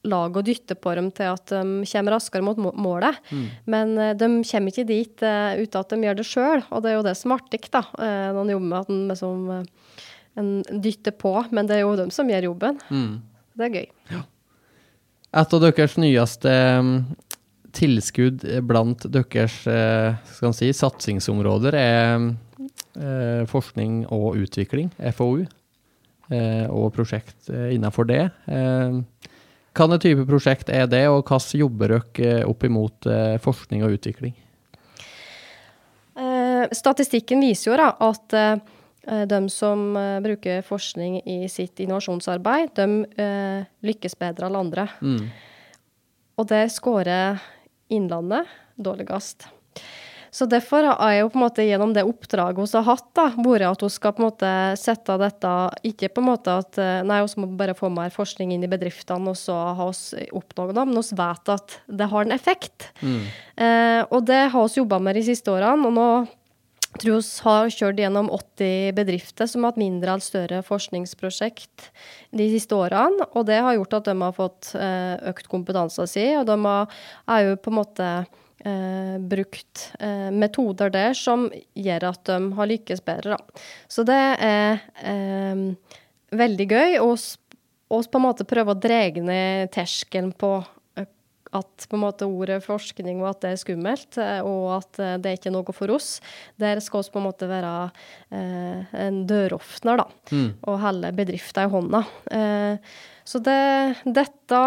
lag 0.06 0.38
og 0.38 0.46
dytte 0.48 0.78
på 0.78 0.94
dem 0.98 1.12
til 1.16 1.34
at 1.34 1.52
de 1.52 1.90
kommer 1.90 2.16
raskere 2.16 2.46
mot 2.46 2.60
målet. 2.60 3.20
Mm. 3.32 3.46
Men 3.74 3.96
uh, 4.00 4.12
de 4.18 4.30
kommer 4.46 4.74
ikke 4.74 4.88
dit 4.90 5.26
uh, 5.26 5.58
uten 5.60 5.82
at 5.82 5.94
de 5.94 6.02
gjør 6.08 6.20
det 6.20 6.28
sjøl, 6.30 6.66
og 6.70 6.86
det 6.86 6.92
er 6.92 6.98
jo 7.00 7.08
det 7.10 7.16
som 7.20 7.34
er 7.34 7.42
artig 7.42 7.62
da, 7.74 7.84
uh, 7.98 8.30
når 8.36 8.42
en 8.44 8.54
jobber 8.56 8.70
med 8.72 8.80
at 8.80 8.94
en 8.94 9.04
liksom, 9.12 9.50
uh, 9.52 10.80
dytter 10.86 11.16
på, 11.16 11.36
men 11.56 11.68
det 11.68 11.78
er 11.80 11.86
jo 11.86 11.98
dem 12.00 12.14
som 12.14 12.30
gjør 12.30 12.50
jobben. 12.52 12.80
Mm. 12.90 13.14
Det 13.56 13.68
er 13.68 13.78
gøy. 13.80 14.24
Et 15.36 15.54
av 15.56 15.64
deres 15.64 15.98
nyeste 16.00 16.52
mm, 16.86 16.96
tilskudd 17.76 18.46
blant 18.68 19.06
deres 19.12 19.58
eh, 19.68 20.16
skal 20.32 20.52
man 20.52 20.56
si, 20.56 20.72
satsingsområder 20.76 21.76
er 21.76 22.28
eh, 22.96 23.44
forskning 23.52 24.06
og 24.16 24.40
utvikling, 24.40 24.92
FoU, 25.16 25.44
eh, 26.32 26.66
og 26.72 26.94
prosjekt 26.96 27.52
eh, 27.52 27.74
innenfor 27.76 28.08
det. 28.12 28.24
Eh, 28.48 29.02
hvilken 29.76 30.02
type 30.02 30.26
prosjekt 30.30 30.72
er 30.72 30.88
det, 30.88 31.04
og 31.12 31.26
hvordan 31.28 31.60
jobber 31.60 31.98
dere 31.98 32.46
opp 32.48 32.64
imot 32.64 33.08
eh, 33.12 33.36
forskning 33.44 33.84
og 33.86 33.98
utvikling? 33.98 34.36
Eh, 36.16 36.64
statistikken 36.72 37.44
viser 37.44 37.72
jo 37.72 37.80
da 37.80 37.90
at 38.08 38.36
eh, 38.40 39.26
de 39.28 39.40
som 39.52 39.90
eh, 40.00 40.22
bruker 40.24 40.64
forskning 40.66 41.20
i 41.28 41.44
sitt 41.52 41.82
innovasjonsarbeid, 41.84 42.72
de 42.80 43.22
eh, 43.22 43.68
lykkes 43.86 44.16
bedre 44.22 44.48
enn 44.50 44.60
andre. 44.64 44.88
Mm. 45.02 45.28
Og 46.40 46.48
det 46.52 46.66
scorer 46.74 47.44
Innlandet 47.94 48.48
dårligst. 48.82 49.46
Så 50.36 50.48
derfor 50.52 50.84
har 50.90 51.14
jeg 51.14 51.22
jo 51.22 51.30
på 51.32 51.40
en 51.40 51.46
måte 51.46 51.64
gjennom 51.64 51.94
det 51.96 52.04
oppdraget 52.04 52.60
hun 52.60 52.72
har 52.76 52.88
hatt, 52.90 53.08
da, 53.16 53.30
vært 53.40 53.68
at 53.70 53.86
hun 53.86 53.94
skal 53.94 54.16
på 54.16 54.22
en 54.22 54.28
måte 54.28 54.52
sette 54.80 55.16
dette 55.22 55.52
Ikke 55.88 56.10
på 56.12 56.24
en 56.24 56.28
måte 56.28 56.58
at 56.60 56.80
nei, 57.08 57.22
vi 57.24 57.44
må 57.44 57.52
bare 57.56 57.78
få 57.78 57.88
mer 57.94 58.12
forskning 58.12 58.52
inn 58.52 58.66
i 58.68 58.72
bedriftene, 58.72 59.32
og 59.32 59.40
så 59.40 59.56
har 59.80 59.94
vi 59.96 60.28
oppnådd 60.36 60.76
det, 60.76 60.88
men 60.90 61.00
vi 61.00 61.20
vet 61.22 61.54
at 61.56 61.78
det 61.88 62.10
har 62.12 62.26
en 62.26 62.36
effekt. 62.36 62.90
Mm. 63.00 63.22
Eh, 63.64 64.02
og 64.10 64.26
det 64.28 64.42
har 64.52 64.68
vi 64.68 64.82
jobba 64.82 65.00
med 65.00 65.16
de 65.16 65.24
siste 65.30 65.54
årene. 65.54 65.88
og 65.88 65.96
nå 65.96 66.10
tror 67.00 67.20
vi 67.20 67.44
har 67.44 67.72
kjørt 67.74 68.00
gjennom 68.00 68.30
80 68.32 68.96
bedrifter 68.96 69.50
som 69.52 69.64
har 69.64 69.74
hatt 69.74 69.82
mindre 69.82 70.14
eller 70.14 70.24
større 70.24 70.62
forskningsprosjekt 70.64 71.90
de 72.36 72.48
siste 72.54 72.76
årene. 72.76 73.28
Og 73.36 73.48
det 73.50 73.60
har 73.64 73.76
gjort 73.76 74.00
at 74.00 74.10
de 74.10 74.16
har 74.22 74.36
fått 74.36 74.72
eh, 74.80 75.16
økt 75.32 75.50
kompetansen 75.52 76.10
sin, 76.10 76.40
og 76.40 76.48
de 76.50 76.58
har, 76.64 76.98
er 77.36 77.50
jo 77.50 77.60
på 77.60 77.74
en 77.74 77.80
måte 77.82 78.10
eh, 78.64 79.18
brukt 79.20 79.92
eh, 80.00 80.30
metoder 80.32 80.90
der 80.94 81.14
som 81.18 81.48
gjør 81.76 82.08
at 82.12 82.24
de 82.30 82.40
har 82.58 82.70
lykkes 82.72 83.02
bedre. 83.06 83.36
Da. 83.38 83.64
Så 83.92 84.06
det 84.08 84.22
er 84.46 84.80
eh, 85.04 85.66
veldig 86.36 86.68
gøy. 86.72 87.00
S- 87.16 87.38
på 88.10 88.18
en 88.18 88.26
måte 88.26 88.48
prøve 88.50 88.74
å 88.74 88.80
dra 88.82 89.04
ned 89.22 89.70
terskelen 89.72 90.32
på 90.34 90.58
at 91.54 91.86
på 91.90 91.96
en 91.98 92.02
måte 92.02 92.26
ordet 92.28 92.62
forskning 92.66 93.22
og 93.22 93.30
at 93.30 93.42
det 93.46 93.52
er 93.54 93.60
skummelt, 93.62 94.18
eh, 94.18 94.40
og 94.46 94.72
at 94.80 95.00
eh, 95.00 95.18
det 95.22 95.32
er 95.32 95.38
ikke 95.40 95.54
noe 95.54 95.76
for 95.76 95.94
oss. 95.94 96.20
Der 96.62 96.82
skal 96.84 97.04
vi 97.04 97.14
på 97.14 97.22
en 97.22 97.28
måte 97.28 97.50
være 97.50 97.74
eh, 98.32 98.96
en 99.06 99.22
døråpner, 99.30 100.02
da, 100.02 100.08
Mm. 100.32 100.50
og 100.66 100.80
holde 100.82 101.12
bedrifter 101.16 101.68
i 101.68 101.72
hånda. 101.72 102.02
Eh, 102.32 102.78
så 103.26 103.40
det, 103.42 104.02
dette 104.06 104.60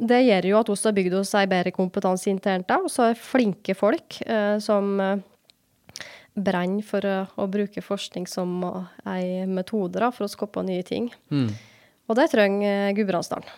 det 0.00 0.20
gjør 0.24 0.46
jo 0.48 0.60
at 0.60 0.68
vi 0.70 0.76
har 0.84 0.96
bygd 0.96 1.16
oss 1.20 1.34
ei 1.36 1.46
bedre 1.50 1.72
kompetanse 1.72 2.30
internt, 2.30 2.68
da, 2.68 2.78
og 2.80 2.92
så 2.92 3.10
er 3.10 3.18
flinke 3.20 3.74
folk 3.76 4.20
eh, 4.26 4.58
som 4.60 5.00
eh, 5.00 5.16
brenner 6.36 6.84
for 6.86 7.04
å, 7.04 7.48
bruke 7.50 7.82
forskning 7.82 8.28
som 8.30 8.62
ei 9.08 9.44
metode 9.50 9.98
da, 10.00 10.12
for 10.14 10.24
å 10.24 10.30
skape 10.30 10.62
nye 10.64 10.84
ting. 10.86 11.10
Mm. 11.32 11.50
Og 12.08 12.16
det 12.16 12.30
trenger 12.32 12.94
Gudbrandsdalen. 12.96 13.50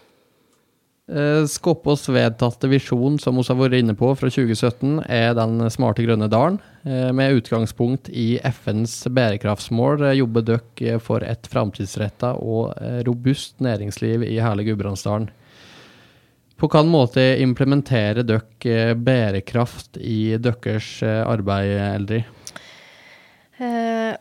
Eh, 1.11 1.46
Skåpås 1.46 2.09
vedtatte 2.09 2.68
visjon, 2.70 3.18
som 3.18 3.36
vi 3.36 3.42
har 3.48 3.59
vært 3.59 3.80
inne 3.80 3.94
på 3.98 4.12
fra 4.14 4.30
2017, 4.30 5.00
er 5.11 5.34
den 5.34 5.59
smarte 5.74 6.05
grønne 6.07 6.28
dalen. 6.30 6.61
Eh, 6.86 7.11
Med 7.12 7.40
utgangspunkt 7.40 8.09
i 8.09 8.38
FNs 8.38 9.09
bærekraftsmål 9.11 10.07
eh, 10.07 10.18
jobber 10.20 10.46
dere 10.46 11.00
for 11.03 11.26
et 11.26 11.48
framtidsretta 11.50 12.36
og 12.38 12.78
robust 13.07 13.59
næringsliv 13.61 14.22
i 14.28 14.38
hele 14.38 14.64
Gudbrandsdalen. 14.68 15.30
På 16.57 16.68
hvilken 16.70 16.92
måte 16.92 17.24
implementerer 17.42 18.22
dere 18.22 18.94
bærekraft 18.94 19.98
i 19.98 20.36
deres 20.38 21.00
arbeid, 21.03 21.74
Eldrid? 21.82 22.61
Eh, 23.59 24.14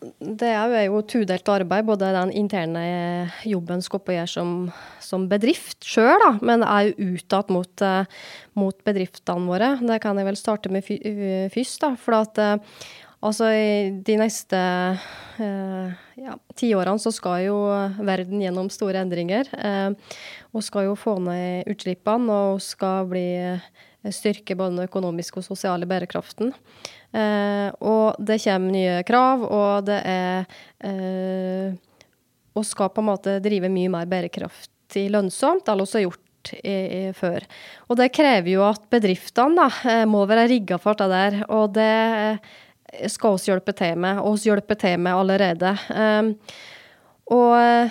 Det 0.00 0.48
er 0.48 0.84
jo- 0.86 1.00
tudelt 1.02 1.48
arbeid, 1.48 1.86
både 1.86 2.12
den 2.12 2.30
interne 2.30 3.32
jobben 3.44 3.80
skal 3.82 4.00
på 4.00 4.12
gjøre 4.12 4.28
som, 4.28 4.72
som 5.00 5.26
bedrift 5.28 5.80
sjøl, 5.88 6.38
men 6.42 6.62
er 6.62 6.90
jo 6.90 7.14
utad 7.16 7.48
mot, 7.50 7.82
eh, 7.82 8.04
mot 8.54 8.76
bedriftene 8.84 9.48
våre. 9.48 9.78
Det 9.80 10.00
kan 10.02 10.16
jeg 10.16 10.26
vel 10.28 10.36
starte 10.36 10.68
med 10.70 10.84
eh, 10.90 11.48
først, 11.48 11.80
da. 11.80 11.94
For 11.96 12.12
at 12.20 12.38
eh, 12.38 12.58
altså 13.24 13.48
de 14.04 14.16
neste 14.20 14.60
eh, 15.40 15.96
ja, 16.20 16.36
tiårene 16.54 17.00
så 17.00 17.10
skal 17.10 17.46
jo 17.46 17.56
verden 17.96 18.44
gjennom 18.44 18.68
store 18.68 19.00
endringer. 19.00 19.48
Eh, 19.56 19.90
og 20.52 20.62
skal 20.62 20.90
jo 20.90 20.94
få 20.94 21.16
ned 21.24 21.72
utslippene, 21.72 22.28
og 22.52 22.60
skal 22.60 23.08
bli 23.08 23.28
styrke 24.12 24.54
både 24.54 24.76
den 24.76 24.86
økonomiske 24.86 25.40
og 25.40 25.48
sosiale 25.48 25.88
bærekraften. 25.88 26.52
Eh, 27.16 27.68
og 27.80 28.18
det 28.20 28.38
kommer 28.44 28.74
nye 28.74 29.00
krav, 29.08 29.44
og 29.46 29.86
det 29.88 29.98
er 30.04 30.44
eh, 30.84 31.72
Og 32.56 32.64
skal 32.64 32.92
på 32.92 33.02
en 33.02 33.10
måte 33.10 33.38
drive 33.44 33.70
mye 33.72 33.92
mer 33.92 34.08
bærekraftig 34.10 35.08
lønnsomt 35.12 35.68
enn 35.68 35.82
vi 35.82 35.90
har 35.92 36.06
gjort 36.06 36.52
i, 36.56 36.76
i, 36.76 37.00
før. 37.16 37.44
Og 37.88 37.98
det 37.98 38.12
krever 38.14 38.52
jo 38.52 38.62
at 38.68 38.86
bedriftene 38.92 39.58
da, 39.58 39.68
eh, 39.90 40.04
må 40.08 40.24
være 40.28 40.48
rigga 40.52 40.80
for 40.80 40.98
det 40.98 41.10
der, 41.12 41.42
og 41.48 41.74
det 41.76 43.10
skal 43.12 43.36
vi 43.36 43.50
hjelpe 43.50 43.74
til 43.76 43.98
med, 44.00 44.22
og 44.22 44.38
vi 44.38 44.50
hjelper 44.50 44.80
til 44.80 45.00
med 45.02 45.20
allerede. 45.20 45.76
Eh, 45.90 46.32
og 47.34 47.90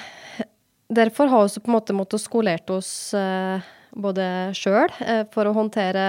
derfor 0.88 1.28
har 1.28 1.48
vi 1.48 1.60
på 1.60 1.70
en 1.70 1.76
måte 1.76 1.98
måttet 1.98 2.24
skolert 2.24 2.70
oss 2.74 3.14
eh, 3.14 3.66
både 3.96 4.28
sjøl 4.56 4.92
eh, 5.06 5.24
for 5.34 5.48
å 5.48 5.56
håndtere 5.56 6.06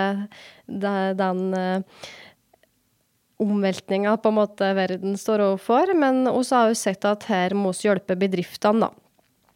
de, 0.67 0.95
den 1.19 1.43
eh, 1.57 2.07
omveltninga 3.43 4.16
på 4.22 4.30
en 4.32 4.39
måte 4.39 4.68
verden 4.76 5.16
står 5.20 5.45
overfor, 5.51 5.93
men 5.99 6.24
også 6.30 6.62
har 6.62 6.70
vi 6.72 6.78
sett 6.80 7.05
at 7.09 7.26
her 7.30 7.57
må 7.59 7.72
vi 7.76 7.89
hjelpe 7.89 8.16
bedriftene, 8.18 8.89
da. 8.89 9.03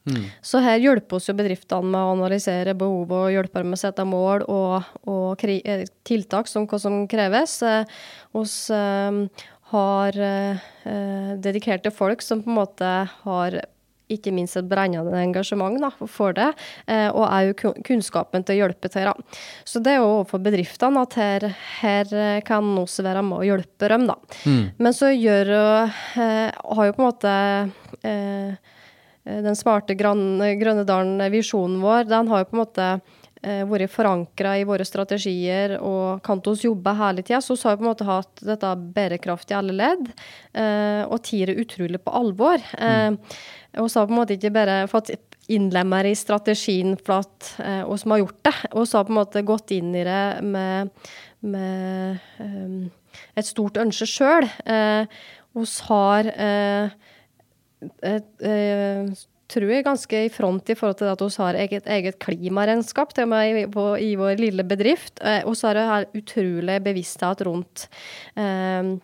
Mm. 0.08 0.24
Så 0.42 0.62
her 0.64 0.80
hjelper 0.80 1.18
oss 1.18 1.28
jo 1.28 1.34
bedriftene 1.36 1.92
med 1.92 2.00
å 2.00 2.14
analysere 2.14 2.72
behovet 2.78 3.16
og 3.18 3.34
hjelpe 3.34 3.60
dem 3.60 3.68
med 3.70 3.78
å 3.78 3.82
sette 3.82 4.06
mål 4.08 4.46
og, 4.48 4.86
og 5.12 5.44
eh, 5.44 5.84
tiltak 6.08 6.48
som 6.48 6.64
som 6.80 7.02
kreves. 7.08 7.58
Eh, 7.62 7.84
oss 8.32 8.70
eh, 8.72 9.20
har 9.74 10.20
eh, 10.24 11.36
dedikerte 11.36 11.92
folk 11.94 12.24
som 12.24 12.42
på 12.42 12.50
en 12.50 12.58
måte 12.62 12.94
har 13.26 13.60
ikke 14.10 14.32
minst 14.34 14.58
et 14.58 14.68
brennende 14.70 15.22
engasjement 15.22 15.78
da, 15.82 15.90
for 16.10 16.36
det, 16.36 16.50
eh, 16.90 17.08
og 17.08 17.26
jo 17.46 17.74
kunnskapen 17.86 18.44
til 18.46 18.56
å 18.56 18.64
hjelpe 18.64 18.90
til. 18.92 19.10
Da. 19.10 19.38
Så 19.64 19.82
det 19.84 19.94
er 19.94 20.00
jo 20.00 20.10
overfor 20.16 20.42
bedriftene 20.44 21.04
at 21.04 21.16
her, 21.20 21.48
her 21.80 22.16
eh, 22.16 22.42
kan 22.46 22.66
også 22.80 23.06
være 23.06 23.24
med 23.26 23.40
å 23.40 23.46
hjelpe 23.46 23.90
dem. 23.92 24.08
Da. 24.10 24.18
Mm. 24.44 24.64
Men 24.78 24.96
så 24.96 25.12
gjør 25.14 25.54
eh, 25.54 26.50
har 26.50 26.90
jo 26.90 26.96
på 26.96 27.02
en 27.02 27.08
måte 27.08 27.38
eh, 28.06 28.76
den 29.30 29.56
smarte 29.58 29.94
grønne, 29.98 30.54
grønne 30.60 30.86
dalen-visjonen 30.88 31.80
vår, 31.84 32.06
den 32.10 32.30
har 32.30 32.42
jo 32.42 32.50
på 32.50 32.56
en 32.56 32.62
måte 32.64 32.92
vært 33.40 33.88
forankra 33.88 34.56
i 34.60 34.66
våre 34.68 34.84
strategier 34.84 35.76
og 35.78 36.20
Kantos 36.26 36.64
jobbe 36.66 36.92
hele 36.98 37.24
tida. 37.24 37.40
Så 37.40 37.56
har 37.62 37.76
vi 37.76 37.80
på 37.80 37.86
en 37.86 37.90
måte 37.90 38.08
hatt 38.08 38.42
dette 38.44 38.74
bærekraft 38.96 39.52
i 39.52 39.56
alle 39.56 39.76
ledd, 39.76 40.10
eh, 40.52 41.02
og 41.06 41.22
tatt 41.24 41.48
det 41.48 41.56
utrolig 41.64 42.02
på 42.04 42.14
alvor. 42.20 42.60
Eh, 42.76 43.16
og 43.80 43.90
så 43.90 44.02
har 44.02 44.10
på 44.10 44.14
en 44.14 44.20
måte 44.20 44.36
ikke 44.36 44.52
bare 44.54 44.82
fått 44.90 45.14
innlemmer 45.50 46.06
i 46.06 46.14
strategien 46.18 46.94
for 47.00 47.24
at 47.24 47.50
eh, 47.64 47.82
som 48.00 48.14
har 48.14 48.22
gjort 48.22 48.40
det, 48.46 48.56
og 48.70 48.86
så 48.86 49.00
har 49.00 49.08
på 49.08 49.14
en 49.14 49.20
måte 49.22 49.46
gått 49.46 49.74
inn 49.74 49.94
i 49.98 50.06
det 50.06 50.24
med, 50.46 50.90
med 51.40 52.20
eh, 52.44 52.90
et 53.40 53.48
stort 53.48 53.80
ønske 53.80 54.08
sjøl. 54.08 54.46
Eh, 54.68 55.20
har 55.88 56.30
eh, 56.30 56.92
et, 58.06 58.30
eh, 58.46 59.08
tror 59.50 59.74
jeg 59.74 59.86
ganske 59.86 60.24
i 60.26 60.32
front 60.32 60.72
i 60.72 60.78
forhold 60.78 61.00
til 61.00 61.10
at 61.10 61.24
vi 61.24 61.30
har 61.42 61.60
eget, 61.64 61.90
eget 61.98 62.18
klimaregnskap 62.22 63.14
til 63.14 63.28
og 63.28 63.32
med 63.34 63.60
i, 63.64 63.66
på, 63.70 63.86
i 63.98 64.14
vår 64.20 64.40
lille 64.40 64.66
bedrift. 64.66 65.18
Eh, 65.22 65.42
og 65.44 65.58
så 65.58 65.70
er 65.70 65.80
det 65.80 65.86
her 65.90 66.10
utrolig 66.22 66.80
bevissthet 66.86 67.46
rundt 67.48 67.86
eh, 68.38 68.98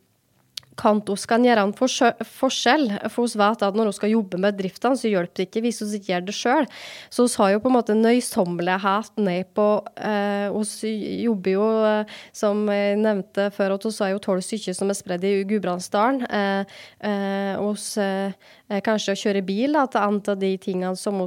Kantos 0.77 1.25
kan 1.29 1.45
gjøre 1.45 1.65
en 1.65 1.75
forskjell. 1.77 2.87
For 3.13 3.27
vi 3.27 3.41
vet 3.41 3.65
at 3.65 3.77
når 3.77 3.91
vi 3.91 3.97
skal 3.97 4.13
jobbe 4.13 4.41
med 4.41 4.57
bedriftene, 4.59 4.99
så 4.99 5.11
hjelper 5.11 5.41
det 5.41 5.47
ikke 5.49 5.63
hvis 5.65 5.81
vi 5.83 6.01
ikke 6.01 6.13
gjør 6.13 6.27
det 6.27 6.37
sjøl. 6.37 6.69
Så 7.13 7.27
vi 7.27 7.41
har 7.41 7.55
jo 7.55 7.63
på 7.65 7.71
en 7.71 7.77
måte 7.79 7.97
nøysommelighet 7.97 9.23
ned 9.25 9.53
på 9.57 9.69
eh, 9.97 10.77
jobber 11.25 11.55
jo, 11.55 11.71
eh, 11.89 12.19
som 12.37 12.67
jeg 12.73 13.01
nevnte 13.01 13.49
før, 13.57 13.77
at 13.77 13.89
vi 13.89 13.95
har 14.03 14.21
tolv 14.25 14.45
stykker 14.45 14.77
som 14.77 14.93
er 14.93 15.01
spredd 15.01 15.25
i 15.27 15.35
Gudbrandsdalen. 15.49 16.27
Eh, 16.29 16.77
eh, 17.09 17.57
eh, 17.57 18.53
kanskje 18.67 19.15
å 19.15 19.19
kjøre 19.21 19.43
bil 19.47 19.77
da, 19.77 19.85
til 19.87 20.03
en 20.03 20.17
av 20.33 20.39
de 20.41 20.51
tingene 20.59 20.97
som 20.99 21.21
må 21.21 21.27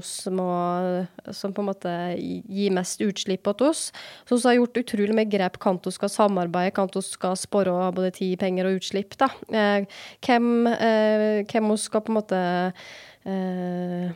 Som 1.35 1.53
på 1.55 1.63
en 1.63 1.69
måte 1.69 1.93
gir 2.19 2.73
mest 2.75 2.99
utslipp 3.05 3.47
til 3.47 3.69
oss. 3.69 3.89
Så 4.27 4.35
vi 4.35 4.47
har 4.47 4.57
gjort 4.59 4.81
utrolig 4.81 5.15
mye 5.15 5.29
grep. 5.29 5.57
hvordan 5.57 5.79
vi 5.85 5.95
skal 5.95 6.09
samarbeide, 6.09 6.75
hvordan 6.75 7.03
vi 7.03 7.07
skal 7.07 7.37
spare 7.37 7.91
både 7.95 8.11
tid, 8.11 8.37
penger 8.39 8.67
og 8.67 8.81
utslipp. 8.81 9.17
da. 9.17 9.29
Eh, 9.53 9.85
hvem, 10.25 10.67
vi 10.67 11.77
skal 11.77 12.01
på 12.01 12.11
en 12.11 12.19
måte 12.19 12.41
eh, 13.25 14.11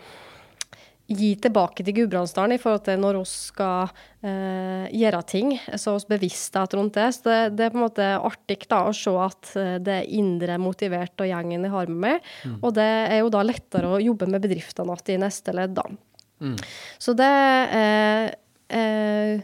gi 1.07 1.33
tilbake 1.41 1.83
til 1.83 1.95
Gudbrandsdalen 1.97 2.55
i 2.55 2.61
forhold 2.61 2.85
til 2.85 3.01
når 3.01 3.17
vi 3.19 3.23
skal 3.27 3.89
eh, 4.23 4.85
gjøre 4.95 5.21
ting. 5.27 5.51
Så 5.79 5.97
vi 5.97 6.13
bevissthet 6.15 6.75
rundt 6.77 6.95
det. 6.97 7.09
Så 7.17 7.27
det, 7.27 7.39
det, 7.57 7.65
er 7.65 7.73
på 7.73 7.79
en 7.79 7.85
måte 7.85 8.07
artig 8.15 8.61
da, 8.71 8.83
å 8.87 8.95
se 8.95 9.13
at 9.19 9.51
eh, 9.59 9.75
det 9.83 9.97
er 9.99 10.13
indre 10.19 10.57
motivert 10.61 11.23
og 11.23 11.29
gjengen 11.29 11.67
jeg 11.67 11.75
har 11.75 11.91
med 11.91 12.01
meg. 12.07 12.31
Mm. 12.47 12.55
Og 12.61 12.75
det 12.77 12.87
er 12.87 13.19
jo 13.19 13.33
da 13.33 13.43
lettere 13.45 13.91
å 13.91 14.01
jobbe 14.03 14.29
med 14.31 14.45
bedriftene 14.45 14.95
igjen 15.03 15.19
i 15.19 15.25
neste 15.25 15.55
ledd, 15.55 15.75
da. 15.75 15.87
Mm. 16.43 16.55
Så 16.99 17.13
det 17.15 17.33
eh, 17.79 18.29
eh, 18.79 19.43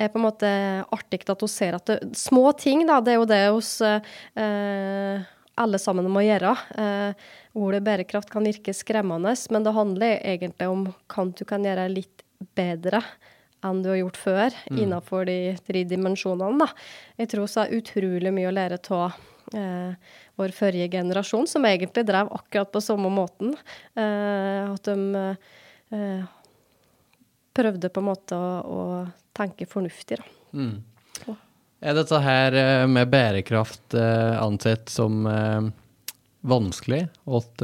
er 0.00 0.08
på 0.10 0.18
en 0.18 0.24
måte 0.24 0.50
artig 0.94 1.22
at 1.28 1.44
hun 1.44 1.50
ser 1.50 1.76
at 1.76 1.90
det, 1.90 1.98
små 2.18 2.50
ting, 2.58 2.86
da, 2.88 3.02
det 3.04 3.14
er 3.14 3.20
jo 3.20 3.28
det 3.28 3.42
hos 3.50 3.74
eh, 3.84 5.20
alle 5.60 5.80
sammen 5.80 6.08
må 6.12 6.22
gjøre. 6.24 6.54
Eh, 6.80 7.26
ordet 7.58 7.82
bærekraft 7.86 8.30
kan 8.32 8.46
virke 8.46 8.74
skremmende, 8.76 9.34
men 9.52 9.66
det 9.66 9.76
handler 9.76 10.16
egentlig 10.18 10.70
om 10.70 10.86
hva 11.10 11.26
du 11.36 11.44
kan 11.48 11.66
gjøre 11.66 11.90
litt 11.92 12.24
bedre 12.56 13.02
enn 13.66 13.82
du 13.84 13.90
har 13.92 13.98
gjort 14.00 14.16
før 14.16 14.54
mm. 14.70 14.78
innenfor 14.80 15.26
de 15.28 15.38
tre 15.66 15.84
dimensjonene. 15.88 16.64
Da. 16.64 16.70
Jeg 17.20 17.32
tror 17.34 17.50
så 17.50 17.64
er 17.64 17.76
utrolig 17.76 18.32
mye 18.32 18.48
å 18.48 18.54
lære 18.56 18.80
av 18.96 19.18
eh, 19.56 20.12
vår 20.40 20.54
forrige 20.56 20.88
generasjon, 20.94 21.48
som 21.50 21.66
egentlig 21.68 22.06
drev 22.08 22.32
akkurat 22.32 22.72
på 22.72 22.82
samme 22.84 23.10
måten. 23.12 23.52
Eh, 23.94 24.64
at 24.64 24.88
de 24.88 25.34
eh, 25.92 26.36
prøvde 27.56 27.92
på 27.92 28.00
en 28.00 28.08
måte 28.08 28.38
å, 28.38 28.52
å 28.64 28.80
tenke 29.36 29.68
fornuftig. 29.68 30.22
Da. 30.22 30.36
Mm. 30.56 30.78
Er 31.80 31.96
dette 31.96 32.18
her 32.20 32.56
eh, 32.60 32.86
med 32.92 33.08
bærekraft 33.08 33.94
eh, 33.96 34.36
ansett 34.42 34.90
som 34.92 35.24
eh, 35.26 35.68
vanskelig 36.40 37.06
åt 37.24 37.62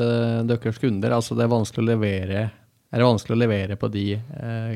deres 0.48 0.78
kunder? 0.80 1.12
Altså 1.12 1.36
det 1.36 1.44
er 1.44 1.52
vanskelig 1.52 1.84
å 1.84 1.90
levere 1.90 2.40
Er 2.46 3.02
det 3.02 3.08
vanskelig 3.08 3.36
å 3.36 3.40
levere 3.40 3.76
på 3.80 3.88
de 3.92 4.06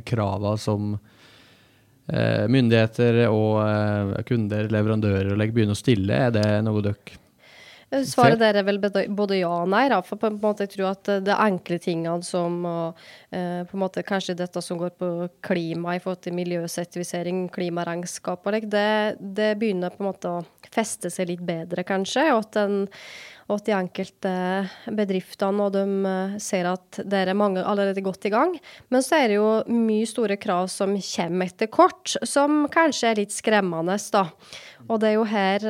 kravene 0.05 0.59
som 0.59 0.95
myndigheter 2.51 3.21
og 3.31 4.25
kunder, 4.27 4.67
leverandører, 4.73 5.37
begynner 5.53 5.77
å 5.77 5.79
stille? 5.79 6.17
Er 6.17 6.33
det 6.35 6.47
noe 6.67 6.83
dere 6.83 7.21
Svaret 7.91 8.39
der 8.39 8.55
er 8.61 8.67
vel 8.67 8.79
både 8.79 9.41
ja 9.41 9.51
og 9.65 9.71
nei. 9.73 9.89
Da. 9.91 9.99
For 10.07 10.21
på 10.21 10.29
en 10.31 10.39
måte 10.43 10.67
jeg 10.67 10.77
tror 10.77 10.93
at 10.93 11.11
det 11.27 11.35
enkle 11.35 11.81
tingene 11.83 12.23
som 12.27 12.61
og, 12.69 13.01
eh, 13.35 13.65
på 13.67 13.77
en 13.77 13.83
måte 13.83 14.05
Kanskje 14.07 14.37
dette 14.39 14.63
som 14.63 14.79
går 14.79 14.95
på 14.99 15.09
klima 15.43 15.97
i 15.97 16.03
forhold 16.03 16.23
til 16.23 16.37
miljøsertifisering, 16.39 17.49
klimaregnskap 17.53 18.47
og 18.47 18.71
det, 18.71 19.19
det 19.21 19.51
begynner 19.59 19.91
på 19.91 20.03
en 20.03 20.11
måte 20.11 20.31
å 20.31 20.45
feste 20.71 21.11
seg 21.11 21.33
litt 21.33 21.43
bedre, 21.47 21.85
kanskje. 21.85 22.31
Og 22.33 22.47
at 22.47 22.57
den 22.59 22.81
og 23.51 23.57
at 23.59 23.67
de 23.67 23.73
enkelte 23.75 24.33
bedriftene 24.95 25.65
og 25.67 25.73
de 25.75 25.83
eh, 26.07 26.37
ser 26.39 26.69
at 26.71 27.01
det 27.03 27.25
er 27.25 27.35
mange 27.35 27.65
allerede 27.67 28.05
godt 28.07 28.29
i 28.29 28.31
gang. 28.31 28.55
Men 28.95 29.03
så 29.03 29.19
er 29.19 29.33
det 29.33 29.41
jo 29.41 29.49
mye 29.75 30.07
store 30.07 30.37
krav 30.39 30.69
som 30.71 30.95
kommer 30.95 31.51
etter 31.51 31.67
kort, 31.67 32.15
som 32.23 32.69
kanskje 32.71 33.11
er 33.11 33.21
litt 33.25 33.35
skremmende, 33.35 33.99
da. 34.15 34.29
Og 34.87 35.03
det 35.03 35.11
er 35.11 35.19
jo 35.19 35.27
her 35.27 35.67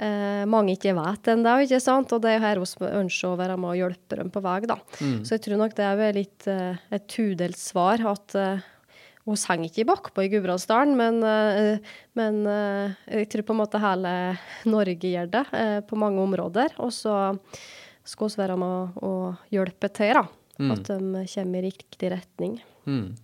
eh, 0.00 0.42
mange 0.50 0.74
ikke 0.76 0.96
vet 0.96 1.30
ennå, 1.34 1.54
ikke 1.64 1.80
sant. 1.82 2.12
Og 2.16 2.24
det 2.24 2.32
er 2.32 2.38
jo 2.38 2.44
her 2.46 2.62
vi 2.64 2.90
ønsker 3.04 3.30
å 3.30 3.38
være 3.40 3.56
med 3.60 3.74
og 3.74 3.80
hjelpe 3.80 4.20
dem 4.20 4.32
på 4.32 4.42
vei, 4.44 4.58
da. 4.70 4.80
Mm. 4.98 5.22
Så 5.24 5.36
jeg 5.36 5.46
tror 5.46 5.62
nok 5.62 5.78
det 5.78 5.88
er 5.88 6.18
litt 6.18 6.50
eh, 6.50 6.84
et 6.96 7.08
tudelt 7.10 7.60
svar. 7.60 8.02
at 8.10 8.36
eh, 8.38 8.68
hun 9.28 9.36
henger 9.36 9.68
ikke 9.68 9.88
bakpå 9.90 10.24
i 10.24 10.30
Gudbrandsdalen, 10.32 10.96
men, 10.96 11.22
eh, 11.22 11.78
men, 12.18 12.46
eh, 12.46 12.96
jeg 13.20 13.30
tror 13.30 13.46
på 13.46 13.54
en 13.54 13.60
måte 13.60 13.82
hele 13.82 14.12
Norge 14.64 15.12
gjør 15.12 15.30
det 15.30 15.46
eh, 15.52 15.80
på 15.84 15.98
mange 16.00 16.22
områder. 16.24 16.74
Og 16.78 16.92
så 16.92 17.36
skal 18.04 18.28
vi 18.32 18.40
være 18.40 18.56
med 18.58 19.00
å 19.04 19.14
hjelpe 19.52 19.92
til, 19.92 20.14
da. 20.16 20.24
Mm. 20.60 20.70
At 20.74 20.88
de 20.88 21.26
kommer 21.34 21.64
i 21.64 21.70
riktig 21.70 22.10
retning. 22.12 22.58
Mm. 22.86 23.14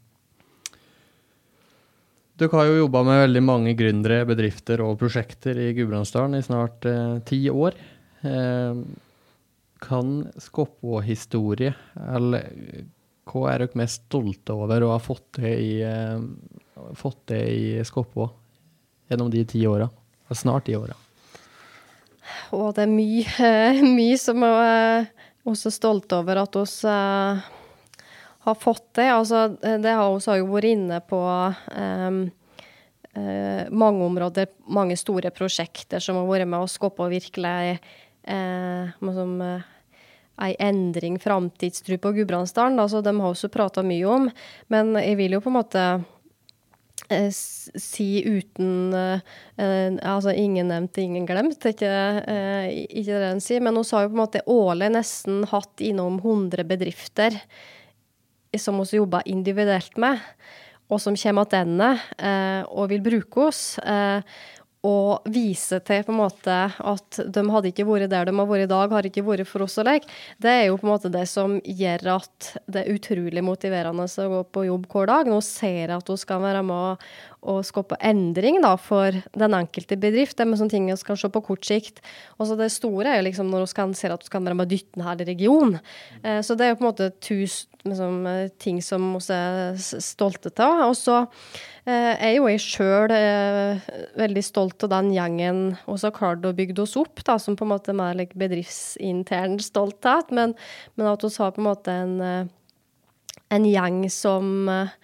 Dere 2.36 2.52
har 2.52 2.66
jo 2.68 2.80
jobba 2.82 3.00
med 3.06 3.22
veldig 3.22 3.40
mange 3.40 3.72
gründere, 3.78 4.26
bedrifter 4.28 4.82
og 4.84 4.98
prosjekter 5.00 5.56
i 5.56 5.70
Gudbrandsdalen 5.76 6.36
i 6.36 6.44
snart 6.44 6.84
eh, 6.84 7.14
ti 7.24 7.38
år. 7.48 7.78
Eh, 8.28 8.82
kan 9.80 10.10
Skoppå-historie, 10.44 11.72
eller 11.96 12.50
hva 13.26 13.46
er 13.54 13.64
dere 13.64 13.80
mest 13.80 14.04
stolte 14.04 14.52
over 14.52 14.84
å 14.84 14.92
ha 14.92 15.00
fått 15.00 15.38
til 15.40 15.48
i, 15.48 15.80
eh, 15.80 17.40
i 17.40 17.64
Skoppå 17.88 18.28
gjennom 19.08 19.32
de 19.32 19.44
ti 19.48 19.64
åra? 19.66 19.88
Snart 20.36 20.68
ti 20.68 20.76
åra. 20.76 20.92
Og 22.52 22.74
det 22.76 22.84
er 22.84 22.92
mye, 22.92 23.50
mye 23.98 24.20
som 24.20 24.44
vi 24.44 24.52
er 24.68 25.08
også 25.48 25.72
stolte 25.72 26.20
over 26.20 26.44
at 26.44 26.60
vi 26.60 26.66
uh, 26.84 27.46
har 28.46 28.58
fått 28.58 28.88
det. 28.98 29.10
Altså, 29.12 29.46
det 29.60 29.94
har 29.98 30.16
vi 30.16 30.40
jo 30.40 30.50
vært 30.50 30.70
inne 30.70 31.00
på 31.04 31.20
um, 31.20 32.18
mange 33.72 34.04
områder, 34.04 34.50
mange 34.68 34.96
store 35.00 35.30
prosjekter 35.32 36.02
som 36.04 36.18
har 36.20 36.26
vært 36.28 36.50
med 36.50 36.66
å 36.66 36.68
skape 36.68 37.06
virkelig 37.08 37.78
som, 38.26 39.38
ei 40.42 40.56
endring, 40.60 41.18
framtidstro 41.20 41.98
på 41.98 42.12
Gudbrandsdalen. 42.18 42.78
Altså, 42.80 43.00
de 43.04 43.14
har 43.16 43.32
også 43.32 43.52
prata 43.52 43.84
mye 43.86 44.04
om. 44.10 44.28
Men 44.72 44.94
jeg 45.00 45.16
vil 45.20 45.36
jo 45.36 45.42
på 45.44 45.52
en 45.52 45.58
måte 45.58 45.84
eh, 47.08 47.30
si 47.32 48.10
uten 48.24 48.94
eh, 48.96 49.20
eh, 49.56 49.96
Altså 50.02 50.34
ingen 50.36 50.68
nevnt, 50.72 50.98
ingen 51.00 51.28
glemt, 51.28 51.64
ikke, 51.64 51.92
eh, 52.26 52.68
ikke 52.86 53.14
det 53.14 53.22
den 53.24 53.44
sier. 53.44 53.64
Men 53.64 53.78
hun 53.78 53.88
har 53.92 54.06
jo 54.06 54.12
på 54.12 54.18
en 54.18 54.24
måte 54.24 54.44
årlig 54.52 54.92
nesten 54.98 55.44
hatt 55.52 55.84
innom 55.84 56.20
100 56.20 56.68
bedrifter 56.68 57.40
som 58.62 58.78
vi 58.82 58.98
jobber 58.98 59.26
individuelt 59.26 59.96
med, 60.00 60.20
og 60.86 61.00
som 61.02 61.16
kommer 61.18 61.48
tilbake 61.50 61.94
eh, 62.22 62.62
og 62.70 62.92
vil 62.92 63.02
bruke 63.02 63.48
oss. 63.48 63.64
Eh, 63.78 64.22
og 64.86 65.26
vise 65.32 65.80
til 65.86 66.04
på 66.06 66.12
en 66.12 66.20
måte 66.20 66.56
at 66.68 67.18
de 67.32 67.42
hadde 67.50 67.70
ikke 67.72 67.86
vært 67.88 68.12
der 68.12 68.28
de 68.28 68.34
har 68.36 68.48
vært 68.48 68.66
i 68.66 68.70
dag, 68.70 68.92
har 68.92 69.08
ikke 69.08 69.24
vært 69.26 69.48
for 69.48 69.64
oss 69.66 69.78
å 69.80 69.86
leke, 69.86 70.10
det 70.42 70.52
er 70.52 70.64
jo 70.68 70.76
på 70.78 70.86
en 70.86 70.92
måte 70.92 71.12
det 71.12 71.24
som 71.30 71.56
gjør 71.64 72.12
at 72.16 72.50
det 72.70 72.84
er 72.84 72.92
utrolig 72.94 73.42
motiverende 73.44 74.06
å 74.06 74.28
gå 74.34 74.42
på 74.54 74.66
jobb 74.68 74.86
hver 74.92 75.10
dag. 75.10 75.30
Nå 75.30 75.40
ser 75.44 75.88
jeg 75.88 75.96
at 75.96 76.12
hun 76.12 76.20
skal 76.20 76.44
være 76.44 76.62
med 76.66 77.08
og 77.46 77.62
skape 77.66 77.98
endring 78.04 78.58
da, 78.64 78.74
for 78.80 79.14
den 79.38 79.56
enkelte 79.56 79.98
bedrift. 80.00 80.36
Det 80.36 80.46
er 80.46 80.58
sånne 80.58 80.74
ting 80.74 80.90
vi 80.90 80.98
kan 81.06 81.18
se 81.20 81.30
på 81.32 81.44
kort 81.46 81.66
sikt. 81.68 82.02
Og 82.40 82.50
så 82.50 82.58
det 82.58 82.72
store 82.74 83.12
er 83.12 83.20
jo 83.20 83.28
liksom 83.28 83.52
når 83.52 83.68
vi 83.68 83.86
ser 83.98 84.14
at 84.14 84.26
vi 84.26 84.32
kan 84.32 84.44
være 84.44 84.58
med 84.58 84.66
å 84.66 84.72
dytte 84.74 84.98
en 84.98 85.06
hel 85.06 85.24
region. 85.28 85.78
Eh, 86.22 86.42
så 86.42 86.58
det 86.58 86.66
er 86.66 86.74
jo 86.74 86.80
på 86.80 86.86
en 86.86 86.90
måte 86.90 87.10
tusen 87.22 87.76
liksom, 87.86 88.50
ting 88.58 88.82
som 88.82 89.14
vi 89.14 89.22
er 89.34 89.78
stolte 89.78 90.52
av. 90.62 90.82
Og 90.90 90.96
så 90.98 91.18
eh, 91.86 92.14
er 92.14 92.34
jo 92.36 92.48
jeg 92.50 92.62
sjøl 92.64 93.14
eh, 93.14 93.88
veldig 94.18 94.44
stolt 94.44 94.86
av 94.86 94.94
den 94.96 95.12
gjengen 95.14 95.64
vi 95.86 95.98
har 96.02 96.14
klart 96.16 96.46
å 96.46 96.54
bygge 96.56 96.80
oss 96.84 96.96
opp, 97.00 97.22
da, 97.26 97.38
som 97.42 97.56
på 97.58 97.66
en 97.66 97.74
måte 97.74 97.92
er 97.92 98.00
mer 98.00 98.16
like 98.18 98.38
bedriftsintern 98.38 99.58
stolthet, 99.62 100.32
men, 100.34 100.56
men, 100.96 101.10
at 101.10 101.24
vi 101.24 101.32
har 101.38 101.54
på 101.54 101.62
en 101.62 101.70
måte 101.70 101.94
en, 101.94 102.16
eh, 102.20 102.48
en 103.56 103.68
gjeng 103.68 104.04
som 104.12 104.70
eh, 104.72 104.96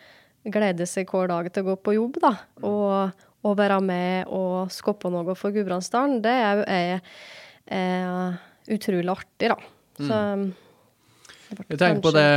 gleder 0.45 0.89
seg 0.89 1.11
hver 1.11 1.31
dag 1.31 1.51
til 1.53 1.65
å 1.65 1.73
gå 1.73 1.77
på 1.87 1.95
jobb, 1.99 2.19
da. 2.23 2.33
Og, 2.67 3.23
og 3.47 3.55
være 3.59 3.79
med 3.85 4.33
og 4.33 4.73
skape 4.75 5.13
noe 5.13 5.37
for 5.39 5.55
Gudbrandsdalen, 5.55 6.21
det 6.25 6.35
er, 6.49 6.65
er, 6.67 7.15
er, 7.79 8.43
utrolig 8.73 9.13
artig, 9.13 9.53
da. 9.53 9.59
Mm. 10.01 10.09
Så 10.09 10.19
mm. 10.19 10.51
Jeg 11.53 11.79
tenker 11.79 12.03
på 12.03 12.13
det, 12.17 12.29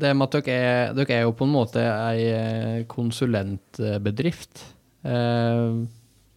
det 0.00 0.12
med 0.16 0.26
at 0.26 0.36
dere 0.38 0.58
er, 0.58 0.92
dere 0.96 1.16
er 1.18 1.24
jo 1.26 1.36
på 1.36 1.46
en 1.46 1.52
måte 1.52 1.82
ei 1.84 2.28
eh, 2.32 2.76
konsulentbedrift. 2.88 4.62
Eh, 5.04 5.80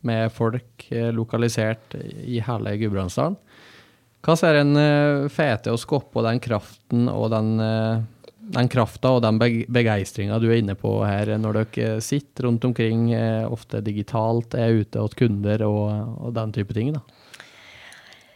med 0.03 0.31
folk 0.35 0.87
eh, 0.91 1.11
lokalisert 1.15 1.95
i 1.95 2.41
hele 2.43 2.75
Gudbrandsdalen. 2.79 3.37
Hva 4.23 4.35
ser 4.39 4.59
en 4.59 4.75
eh, 4.79 5.29
fete 5.31 5.71
å 5.71 5.79
skoppe 5.79 6.23
den 6.25 6.41
kraften 6.43 7.09
og 7.11 7.29
den 7.33 7.53
eh, 7.63 8.03
den 8.51 8.69
krafta 8.71 9.13
og 9.15 9.23
den 9.23 9.39
begeistringa 9.39 10.39
du 10.41 10.49
er 10.49 10.59
inne 10.59 10.75
på 10.79 10.97
her, 11.05 11.31
når 11.39 11.59
dere 11.61 12.01
sitter 12.03 12.47
rundt 12.47 12.65
omkring, 12.67 13.11
eh, 13.15 13.45
ofte 13.47 13.81
digitalt, 13.85 14.55
er 14.59 14.81
ute 14.83 14.99
hos 14.99 15.15
kunder 15.17 15.63
og, 15.67 16.17
og, 16.19 16.33
den 16.35 16.53
type 16.55 16.75
ting? 16.75 16.93
da? 16.95 17.03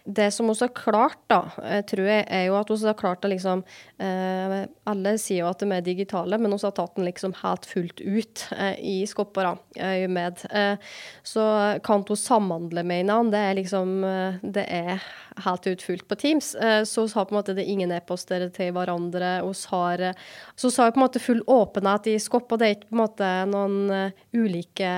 Det 0.08 0.32
som 0.32 0.48
vi 0.48 0.56
har 0.60 0.68
klart, 0.68 1.20
da, 1.28 1.52
eh, 1.64 1.82
tror 1.86 2.08
jeg, 2.08 2.24
er 2.32 2.46
jo 2.48 2.56
at 2.56 2.70
vi 2.72 2.78
har 2.88 2.96
klart 2.96 3.26
å 3.28 3.32
liksom 3.32 3.64
eh, 4.00 4.56
Alle 4.88 5.14
sier 5.20 5.42
jo 5.42 5.50
at 5.50 5.64
vi 5.66 5.76
er 5.76 5.84
digitale, 5.84 6.40
men 6.40 6.54
vi 6.54 6.60
har 6.64 6.76
tatt 6.78 6.96
den 6.96 7.08
liksom 7.10 7.36
helt 7.42 7.68
fullt 7.68 8.00
ut 8.00 8.46
eh, 8.56 8.80
i 8.80 8.96
Skoppara 9.10 9.58
eh, 9.76 10.08
med. 10.08 10.46
Eh, 10.48 10.80
så 11.28 11.44
kan 11.84 12.06
vi 12.08 12.16
samhandle 12.16 12.86
med 12.88 13.04
hverandre. 13.04 13.36
Det 13.36 13.44
er 13.44 13.60
liksom 13.60 13.96
eh, 14.08 14.40
Det 14.42 14.66
er 14.80 15.08
helt 15.44 15.68
ut 15.68 15.84
fullt 15.84 16.08
på 16.08 16.16
Teams. 16.16 16.56
så 16.88 17.04
vi 17.04 17.14
har 17.14 17.26
på 17.26 17.36
en 17.36 17.38
måte 17.42 17.54
det 17.54 17.68
ingen 17.68 17.92
e-poster 17.92 18.48
til 18.50 18.72
hverandre. 18.74 19.42
Vi 19.44 19.54
har, 19.70 20.08
så 20.56 20.70
vi 20.72 20.82
har 20.82 20.92
på 20.96 21.02
en 21.02 21.06
måte 21.06 21.22
full 21.22 21.44
åpenhet 21.46 22.08
i 22.08 22.20
Skoppa. 22.20 22.58
det 22.58 22.68
er 22.68 22.78
ikke 22.78 22.90
på 22.90 22.96
en 22.96 23.04
måte 23.04 23.34
noen 23.52 24.14
ulike 24.34 24.94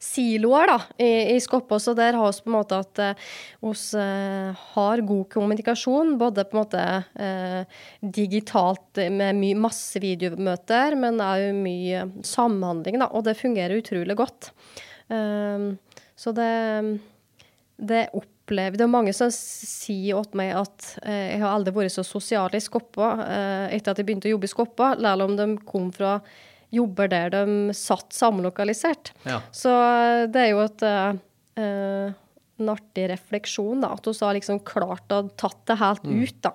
siloer 0.00 0.70
da, 0.70 0.78
i, 0.96 1.34
i 1.34 1.40
Skoppås, 1.44 1.90
og 1.92 1.98
der 1.98 2.16
har 2.16 2.32
vi 2.32 2.44
på 2.46 2.48
en 2.48 2.56
måte 2.56 2.78
at 2.80 3.00
eh, 3.04 3.26
oss 3.68 3.90
eh, 3.98 4.62
har 4.72 5.02
god 5.04 5.26
kommunikasjon, 5.34 6.14
både 6.20 6.46
på 6.48 6.56
en 6.56 6.62
måte 6.62 6.84
eh, 7.20 7.82
digitalt 8.00 9.02
med 9.12 9.36
my, 9.36 9.52
masse 9.68 10.00
videomøter, 10.00 10.96
men 11.00 11.20
òg 11.20 11.50
mye 11.58 12.06
samhandling, 12.24 13.00
da, 13.02 13.10
og 13.12 13.28
det 13.28 13.36
fungerer 13.40 13.82
utrolig 13.82 14.16
godt. 14.16 14.52
Um, 15.10 15.74
så 16.14 16.30
det, 16.30 16.50
det 17.82 18.04
opplever 18.14 18.76
Det 18.78 18.84
er 18.84 18.92
mange 18.92 19.10
som 19.16 19.32
sier 19.34 20.22
til 20.22 20.38
meg 20.38 20.52
at 20.58 20.92
eh, 21.02 21.32
jeg 21.34 21.40
har 21.42 21.54
aldri 21.54 21.74
vært 21.74 21.94
så 21.96 22.04
sosial 22.06 22.54
i 22.54 22.60
Skoppa 22.62 23.08
eh, 23.24 23.76
etter 23.76 23.90
at 23.90 23.98
jeg 24.00 24.06
begynte 24.06 24.30
å 24.30 24.36
jobbe 24.36 24.46
i 24.46 24.52
Skoppa, 24.52 24.92
selv 25.00 25.26
om 25.26 25.34
de 25.38 25.48
kom 25.66 25.90
fra 25.94 26.20
jobber 26.70 27.08
der 27.10 27.30
de 27.34 27.72
satt 27.74 28.12
samlokalisert. 28.14 29.12
Ja. 29.26 29.40
Så 29.52 29.70
eh, 29.74 30.26
det 30.30 30.42
er 30.46 30.50
jo 30.52 30.60
et, 30.64 30.82
uh, 30.86 32.12
en 32.60 32.68
artig 32.72 33.08
refleksjon, 33.10 33.80
da, 33.82 33.92
at 33.96 34.06
vi 34.06 34.14
har 34.20 34.36
liksom 34.38 34.60
klart 34.64 35.08
å 35.16 35.24
tatt 35.36 35.62
det 35.66 35.78
helt 35.80 36.04
Mm. 36.04 36.22
ut. 36.22 36.40
da. 36.42 36.52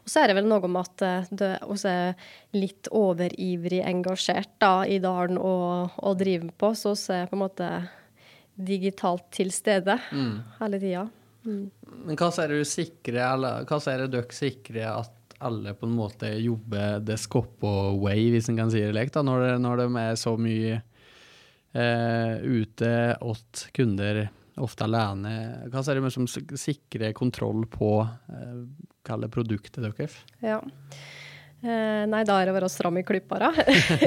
Og 0.00 0.08
så 0.08 0.22
er 0.22 0.28
det 0.30 0.36
vel 0.40 0.48
noe 0.48 0.68
med 0.68 0.80
at 0.80 1.30
vi 1.30 1.88
er 1.90 2.14
litt 2.56 2.88
overivrig 2.90 3.82
engasjert 3.84 4.48
da, 4.58 4.82
i 4.88 4.98
dalen 4.98 5.36
og, 5.38 5.90
og 6.00 6.16
driver 6.18 6.50
på, 6.56 6.70
så 6.74 6.94
vi 6.96 7.18
er 7.20 7.26
på 7.30 7.36
en 7.36 7.42
måte 7.44 7.68
digitalt 8.60 9.30
til 9.32 9.50
stede 9.52 9.98
Mm. 10.12 10.42
hele 10.60 10.80
tida. 10.80 11.08
Men 11.44 12.16
hva 12.16 12.28
er 12.42 12.48
du 12.48 12.64
sikre, 12.68 13.20
eller 13.32 13.64
hva 13.64 13.78
er 13.88 14.02
det 14.06 14.10
dere 14.12 14.36
sikre 14.36 14.84
at 14.90 15.10
alle 15.40 15.74
på 15.74 15.88
en 15.88 15.96
måte 15.96 16.30
jobber 16.38 17.00
det 17.04 17.16
skoppa 17.20 17.90
way, 18.00 18.28
hvis 18.32 18.50
en 18.50 18.58
kan 18.60 18.72
si 18.72 18.82
det 18.82 18.92
lekt, 18.96 19.16
da, 19.16 19.24
når, 19.26 19.56
når 19.62 19.82
de 19.82 19.88
er 20.02 20.18
så 20.20 20.34
mye 20.40 20.80
eh, 21.72 22.34
ute 22.44 22.92
åt 23.20 23.66
kunder, 23.76 24.26
ofte 24.60 24.84
alene. 24.84 25.32
Hva 25.72 25.82
er 25.88 26.00
det 26.02 26.12
som 26.12 26.26
sikrer 26.28 27.14
kontroll 27.16 27.64
på 27.70 27.94
eh, 28.04 28.60
kalle 29.06 29.30
produktet 29.32 29.80
deres? 29.86 30.18
Ja. 30.44 30.60
Eh, 31.60 32.04
nei, 32.08 32.22
da 32.24 32.38
er 32.40 32.48
det 32.48 32.54
å 32.54 32.56
være 32.56 32.70
stram 32.72 33.00
i 33.00 33.04
klypa, 33.06 33.40
da. 33.40 33.50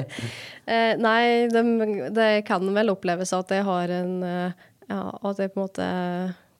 eh, 0.73 0.93
nei, 1.01 1.49
det, 1.53 1.65
de 2.13 2.29
kan 2.47 2.65
vel 2.75 2.93
oppleves 2.93 3.33
at 3.37 3.53
jeg 3.53 3.65
har 3.67 3.97
en 4.01 4.15
eh, 4.27 4.69
Ja, 4.89 5.03
at 5.23 5.37
jeg 5.39 5.53
på 5.53 5.61
en 5.61 5.63
måte 5.63 5.85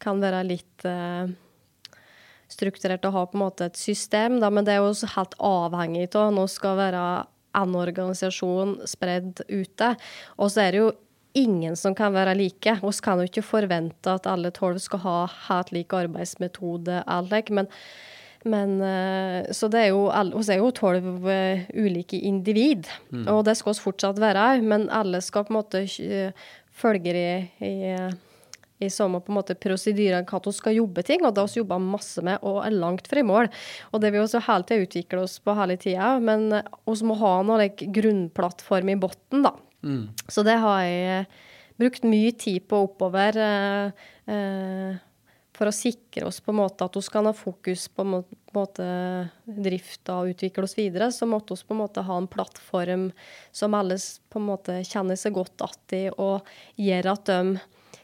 kan 0.03 0.21
være 0.24 0.45
litt 0.47 0.86
eh, 0.88 1.34
strukturert 2.54 3.06
og 3.10 3.16
ha 3.18 3.26
på 3.28 3.38
en 3.38 3.43
måte 3.45 3.68
et 3.70 3.80
system, 3.80 4.39
da, 4.43 4.51
men 4.54 4.68
det 4.68 4.76
er 4.76 4.84
jo 4.84 5.14
helt 5.16 5.38
avhengig 5.43 6.10
av 6.20 6.34
nå 6.36 6.47
skal 6.51 6.80
være 6.80 7.06
en 7.54 7.76
organisasjon 7.78 8.80
spredd 8.89 9.43
ute. 9.49 9.93
Og 10.38 10.54
så 10.54 10.66
er 10.66 10.74
det 10.74 10.82
jo 10.82 10.93
ingen 11.38 11.76
som 11.78 11.95
kan 11.97 12.14
være 12.14 12.36
like. 12.38 12.78
Vi 12.82 12.95
kan 13.06 13.22
jo 13.22 13.28
ikke 13.30 13.45
forvente 13.45 14.14
at 14.14 14.30
alle 14.30 14.54
tolv 14.54 14.82
skal 14.82 15.04
ha 15.06 15.20
helt 15.49 15.74
lik 15.76 15.93
arbeidsmetode, 15.97 17.04
Alec, 17.10 17.54
men 17.54 17.70
men, 18.43 18.82
eh, 18.82 19.51
så 19.56 19.70
det 19.72 19.86
er 19.86 19.93
jo, 19.93 20.10
oss 20.12 20.49
er 20.51 20.60
jo 20.60 20.72
tolv 20.76 21.30
eh, 21.32 21.64
ulike 21.80 22.20
individ, 22.28 22.89
og 23.32 23.45
det 23.47 23.56
skal 23.56 23.72
vi 23.72 23.86
fortsatt 23.86 24.20
være. 24.20 24.47
Men 24.68 24.89
alle 24.91 25.22
skal 25.24 25.45
på 25.47 25.54
en 25.54 25.60
måte 25.62 25.86
eh, 26.04 26.49
følge 26.76 27.14
i, 27.16 27.30
i, 27.64 27.93
i 28.86 28.91
samme 28.93 29.21
på 29.23 29.31
en 29.31 29.39
måte 29.39 29.55
prosedyre 29.59 30.23
hva 30.29 30.41
vi 30.45 30.53
skal 30.55 30.77
jobbe 30.77 31.03
ting, 31.07 31.23
og 31.23 31.34
det 31.34 31.43
har 31.43 31.51
vi 31.51 31.61
jobba 31.61 31.79
masse 31.81 32.23
med 32.25 32.43
og 32.43 32.61
er 32.65 32.75
langt 32.75 33.07
fra 33.09 33.21
i 33.21 33.27
mål. 33.27 33.49
Og 33.91 34.03
det 34.03 34.13
vil 34.13 34.25
vi 34.25 34.43
hele 34.47 34.67
tida 34.67 34.88
utvikle 34.88 35.23
oss 35.23 35.38
på 35.43 35.55
hele 35.57 35.77
tida, 35.81 36.17
men 36.23 36.49
eh, 36.59 36.75
vi 36.89 37.09
må 37.09 37.17
ha 37.21 37.38
noe 37.45 37.61
like, 37.63 37.88
grunnplattform 37.95 38.93
i 38.93 38.99
bunnen, 38.99 39.47
da. 39.47 39.55
Mm. 39.84 40.05
Så 40.31 40.45
det 40.47 40.59
har 40.63 40.84
jeg 40.88 41.25
brukt 41.81 42.05
mye 42.07 42.36
tid 42.39 42.67
på 42.69 42.86
oppover. 42.88 43.39
Eh, 43.47 44.05
eh, 44.34 45.01
for 45.53 45.69
å 45.69 45.75
sikre 45.75 46.27
oss 46.27 46.39
på 46.41 46.49
en 46.53 46.59
måte 46.63 46.86
at 46.86 46.95
vi 46.97 47.03
kan 47.13 47.27
ha 47.29 47.34
fokus 47.38 47.86
på 47.88 48.01
en 48.01 48.11
må- 48.13 48.25
på 48.25 48.57
måte 48.57 48.86
drifta 49.45 50.19
og 50.21 50.34
utvikle 50.34 50.63
oss 50.63 50.75
videre, 50.77 51.11
så 51.11 51.27
måtte 51.29 51.55
vi 51.55 51.67
på 51.67 51.75
en 51.75 51.81
måte 51.84 52.03
ha 52.03 52.17
en 52.17 52.27
plattform 52.27 53.11
som 53.51 53.73
alle 53.73 53.97
på 54.29 54.39
en 54.39 54.47
måte 54.49 54.79
kjenner 54.86 55.17
seg 55.17 55.34
godt 55.34 55.57
igjen 55.57 56.09
i, 56.09 56.13
og 56.17 56.41
gjør 56.77 57.11
at 57.13 57.25
de 57.25 57.59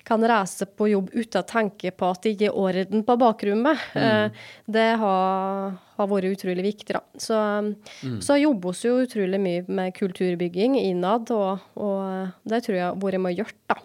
kan 0.10 0.26
reise 0.26 0.66
på 0.66 0.90
jobb 0.90 1.12
uten 1.14 1.44
å 1.44 1.48
tenke 1.48 1.92
på 1.94 2.10
at 2.10 2.24
det 2.26 2.34
ikke 2.36 2.50
er 2.50 2.58
orden 2.64 3.06
på 3.06 3.18
bakrommet. 3.22 3.84
Eh, 4.00 4.46
det 4.66 4.88
har, 5.02 5.76
har 6.00 6.10
vært 6.10 6.34
utrolig 6.34 6.66
viktig. 6.66 6.96
Da. 6.98 7.04
Så, 7.22 7.38
så 8.26 8.40
jobber 8.40 8.74
vi 8.74 8.90
jo 8.90 9.04
utrolig 9.06 9.42
mye 9.44 9.66
med 9.68 9.94
kulturbygging 9.98 10.80
innad, 10.82 11.30
og, 11.36 11.70
og 11.78 12.50
det 12.50 12.64
tror 12.66 12.80
jeg 12.80 12.88
har 12.88 13.00
vært 13.02 13.24
med 13.24 13.36
å 13.36 13.40
gjøre. 13.44 13.58
da. 13.70 13.80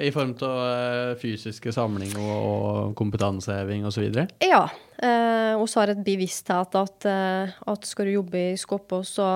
I 0.00 0.12
form 0.14 0.32
av 0.46 0.60
eh, 0.64 1.16
fysiske 1.20 1.72
samlinger 1.74 2.22
og, 2.22 2.38
og 2.46 2.94
kompetanseheving 2.98 3.84
osv.? 3.88 4.06
Ja. 4.46 4.62
Eh, 4.96 5.52
og 5.58 5.66
så 5.68 5.82
har 5.82 5.92
et 5.92 6.04
bevissthet 6.06 6.78
at, 6.78 7.08
eh, 7.10 7.52
at 7.72 7.88
skal 7.88 8.08
du 8.08 8.14
jobbe 8.14 8.44
i 8.52 8.56
Skoppås, 8.60 9.16
så, 9.18 9.28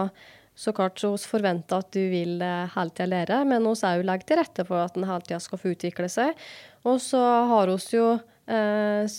så 0.55 0.73
klart 0.73 1.01
så 1.01 1.11
vi 1.17 1.27
forventer 1.27 1.83
at 1.83 1.91
du 1.95 2.03
vil 2.13 2.43
eh, 2.43 2.71
hele 2.77 2.95
tida 2.95 3.09
lære, 3.11 3.41
men 3.51 3.67
vi 3.67 3.91
jo 3.99 4.07
legger 4.07 4.29
til 4.29 4.39
rette 4.39 4.65
for 4.69 4.85
at 4.85 4.95
en 4.97 5.09
hele 5.09 5.27
tida 5.27 5.41
skal 5.43 5.61
få 5.61 5.73
utvikle 5.75 6.07
seg. 6.13 6.39
Og 6.87 7.01
så 7.03 7.23
har 7.51 7.73
vi 7.73 7.97
jo 7.97 8.13
eh, 8.15 9.17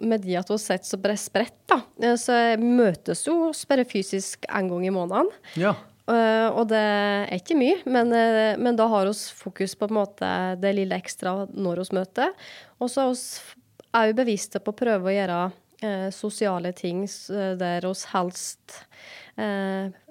med 0.00 0.24
de 0.24 0.38
at 0.40 0.48
vi 0.48 0.58
sitter 0.62 0.88
så 0.88 1.00
bredt 1.02 1.24
spredt, 1.26 1.58
da, 1.68 1.82
eh, 2.00 2.16
så 2.16 2.38
møtes 2.62 3.26
jo 3.28 3.50
oss 3.50 3.66
bare 3.68 3.84
fysisk 3.88 4.48
en 4.48 4.72
gang 4.72 4.88
i 4.88 4.94
måneden. 4.94 5.30
Ja. 5.60 5.76
Og 6.08 6.62
det 6.70 6.78
er 6.80 7.34
ikke 7.36 7.52
mye, 7.52 7.82
men, 7.84 8.08
men 8.56 8.76
da 8.78 8.86
har 8.88 9.04
vi 9.04 9.12
fokus 9.36 9.74
på, 9.76 9.82
på 9.82 9.90
en 9.90 9.98
måte, 9.98 10.30
det 10.56 10.70
lille 10.72 10.96
ekstra 10.96 11.34
når 11.52 11.82
vi 11.82 11.98
møter. 11.98 12.32
Og 12.80 12.88
så 12.88 13.04
er 13.92 14.08
vi 14.08 14.16
bevisste 14.16 14.62
på 14.64 14.72
å 14.72 14.78
prøve 14.78 15.10
å 15.10 15.12
gjøre 15.12 15.42
sosiale 16.16 16.72
ting 16.72 17.04
der 17.60 17.84
vi 17.84 17.92
helst 18.14 18.78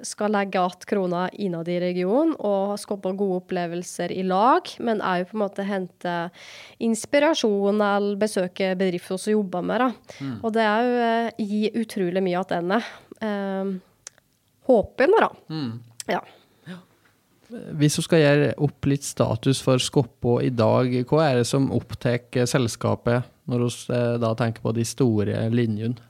skal 0.07 0.31
legge 0.31 0.55
igjen 0.55 0.85
kroner 0.87 1.33
innad 1.35 1.67
i 1.67 1.79
regionen 1.83 2.31
og 2.39 2.77
skape 2.79 3.11
gode 3.19 3.41
opplevelser 3.41 4.13
i 4.15 4.21
lag, 4.23 4.69
men 4.79 5.01
òg 5.03 5.25
på 5.27 5.35
en 5.35 5.41
måte 5.41 5.65
hente 5.67 6.13
inspirasjon 6.79 7.81
eller 7.83 8.15
besøke 8.21 8.71
bedrifter 8.79 9.19
vi 9.25 9.35
jobber 9.35 9.67
med 9.67 9.83
det. 9.83 9.91
Og 10.39 10.55
det 10.55 10.69
òg 10.69 10.95
eh, 11.09 11.43
gir 11.43 11.75
utrolig 11.83 12.23
mye 12.23 12.45
tilbake. 12.47 12.81
Eh, 13.27 13.75
håper 14.67 15.07
jeg 15.07 15.23
da. 15.25 15.31
Mm. 15.51 15.71
Ja. 16.07 16.23
Hvis 17.47 17.95
du 17.95 18.03
skal 18.03 18.19
gjøre 18.19 18.49
opp 18.63 18.87
litt 18.91 19.05
status 19.07 19.61
for 19.63 19.79
Skoppå 19.79 20.41
i 20.43 20.51
dag, 20.51 20.91
hva 21.07 21.29
er 21.29 21.39
det 21.39 21.47
som 21.47 21.69
opptar 21.71 22.19
selskapet 22.49 23.27
når 23.47 23.63
vi 23.69 24.01
da 24.19 24.33
tenker 24.35 24.65
på 24.65 24.73
de 24.75 24.83
store 24.87 25.45
linjene? 25.53 26.03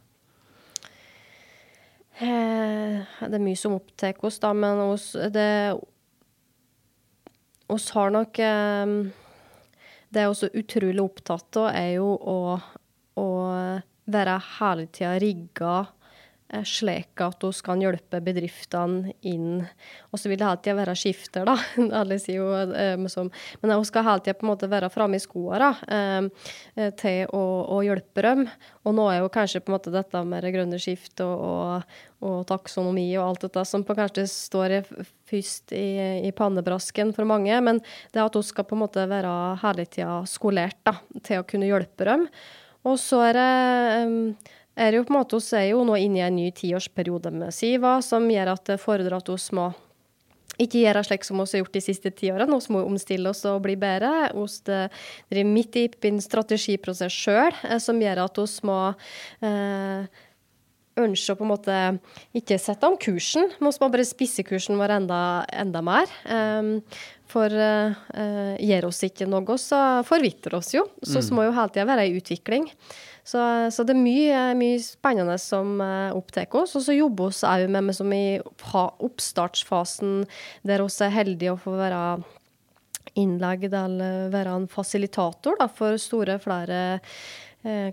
Eh, 2.18 3.02
det 3.20 3.40
er 3.40 3.44
mye 3.44 3.60
som 3.60 3.78
opptar 3.78 4.18
oss, 4.26 4.40
da, 4.44 4.54
men 4.54 4.82
oss, 4.84 5.12
det 5.34 5.48
oss 7.68 7.90
har 7.96 8.14
nok 8.14 8.40
eh, 8.40 8.92
Det 10.08 10.22
er 10.22 10.30
også 10.30 10.52
utrolig 10.56 11.04
opptatt 11.04 11.60
av, 11.60 11.72
er 11.76 11.98
jo 11.98 12.14
å, 12.16 12.40
å 13.20 13.28
være 14.08 14.38
hele 14.60 14.88
tida 14.88 15.18
rigga 15.20 15.74
slik 16.64 17.20
at 17.20 17.44
vi 17.44 17.50
kan 17.64 17.82
hjelpe 17.82 18.22
bedriftene 18.24 19.12
inn. 19.28 19.66
Og 20.12 20.20
så 20.20 20.30
vil 20.30 20.40
det 20.40 20.48
hele 20.48 20.62
tida 20.64 20.76
være 20.78 20.96
skifter, 20.96 21.48
da. 21.48 21.58
Alle 22.00 22.20
sier 22.24 22.40
jo 22.40 22.48
eh, 22.56 22.96
som, 23.12 23.30
Men 23.62 23.74
vi 23.74 23.90
skal 23.90 24.06
hele 24.08 24.24
tida 24.24 24.38
på 24.38 24.48
en 24.48 24.52
måte 24.54 24.70
være 24.72 24.90
framme 24.94 25.20
i 25.20 25.24
skoene 25.24 25.74
eh, 25.92 26.30
eh, 26.78 26.92
til 27.00 27.34
å, 27.36 27.44
å 27.76 27.82
hjelpe 27.84 28.24
dem. 28.24 28.46
Og 28.88 28.96
nå 28.96 29.08
er 29.12 29.22
jo 29.22 29.32
kanskje 29.34 29.62
på 29.64 29.72
en 29.72 29.78
måte 29.78 29.94
dette 29.94 30.24
med 30.24 30.46
det 30.46 30.54
grønne 30.56 30.80
skiftet 30.80 31.26
og, 31.26 31.84
og, 32.24 32.38
taksonomi 32.48 33.10
og 33.18 33.26
alt 33.26 33.48
dette 33.48 33.66
som 33.68 33.84
kanskje 33.88 34.28
står 34.32 34.78
først 35.28 35.76
i, 35.76 35.88
i 36.30 36.32
pannebrasken 36.36 37.12
for 37.18 37.28
mange. 37.28 37.60
Men 37.64 37.84
det 38.16 38.24
at 38.24 38.40
vi 38.40 38.46
skal 38.48 38.68
på 38.70 38.78
en 38.78 38.86
måte 38.86 39.04
være 39.10 39.34
hele 39.66 39.88
tida 39.90 40.22
skolert 40.30 40.80
da, 40.88 40.96
til 41.28 41.44
å 41.44 41.50
kunne 41.50 41.68
hjelpe 41.68 42.08
dem. 42.08 42.30
Og 42.88 42.96
så 43.02 43.20
er 43.28 43.36
det 43.36 43.50
em, 43.98 44.18
er 44.78 44.98
jo 44.98 45.04
på 45.08 45.14
en 45.14 45.20
måte, 45.20 45.42
Vi 45.42 45.58
er 45.58 45.70
jo 45.72 45.84
nå 45.84 45.98
inne 45.98 46.22
i 46.22 46.26
en 46.28 46.36
ny 46.38 46.52
tiårsperiode 46.52 47.32
med 47.34 47.54
Siva, 47.54 48.02
som 48.02 48.30
gjør 48.30 48.54
at 48.54 48.66
det 48.66 48.80
fordrer 48.80 49.18
at 49.18 49.30
vi 49.30 49.56
må 49.58 49.72
ikke 50.58 50.82
gjøre 50.82 51.04
slik 51.06 51.26
som 51.26 51.38
vi 51.38 51.46
har 51.46 51.62
gjort 51.62 51.76
de 51.76 51.82
siste 51.86 52.12
ti 52.18 52.32
årene. 52.34 52.58
Vi 52.58 52.74
må 52.74 52.84
omstille 52.86 53.30
oss 53.30 53.44
og 53.46 53.62
bli 53.66 53.76
bedre. 53.78 54.32
Vi 54.34 54.48
driver 55.30 55.52
midt 55.52 55.78
i 55.78 55.90
en 56.10 56.22
strategiprosess 56.24 57.14
sjøl, 57.14 57.54
som 57.82 58.02
gjør 58.02 58.24
at 58.26 58.40
vi 58.42 58.48
må 58.70 58.80
eh, 59.46 60.24
ønske 60.98 61.34
å 61.34 61.38
på 61.38 61.46
en 61.46 61.52
måte 61.52 61.76
ikke 62.38 62.58
sette 62.62 62.90
om 62.90 62.98
kursen. 63.00 63.52
Vi 63.58 63.66
må 63.66 63.74
bare 63.78 64.08
spisse 64.08 64.46
kursen 64.48 64.80
vår 64.80 64.96
enda, 64.98 65.20
enda 65.54 65.84
mer. 65.86 66.10
Um, 66.26 66.80
for 67.28 67.52
uh, 67.52 68.56
gjør 68.64 68.88
oss 68.90 69.04
ikke 69.06 69.28
noe, 69.30 69.58
så 69.60 70.02
forvitrer 70.08 70.58
oss 70.58 70.72
jo. 70.74 70.86
Så 71.04 71.22
vi 71.22 71.38
må 71.38 71.46
jo 71.48 71.54
hele 71.56 71.74
tida 71.74 71.88
være 71.90 72.08
i 72.08 72.18
utvikling. 72.18 72.70
Så, 73.28 73.42
så 73.76 73.84
det 73.84 73.92
er 73.92 74.00
mye, 74.00 74.42
mye 74.56 74.80
spennende 74.80 75.36
som 75.42 75.82
uh, 75.84 76.16
opptar 76.16 76.48
oss. 76.56 76.78
Og 76.80 76.86
så 76.86 76.96
jobber 76.96 77.34
vi 77.34 77.50
òg 77.50 77.68
med 77.74 77.90
meg 77.90 77.98
som 77.98 78.14
i 78.16 78.40
oppstartsfasen, 78.40 80.22
der 80.68 80.86
vi 80.86 81.04
er 81.04 81.16
heldige 81.18 81.56
å 81.56 81.60
få 81.60 81.76
være 81.76 82.02
innlegg 83.18 83.68
eller 83.68 84.32
være 84.34 84.54
en 84.54 84.70
fasilitator 84.72 85.60
for 85.76 85.98
store 86.02 86.38
flere 86.44 86.80
eh, 87.00 87.18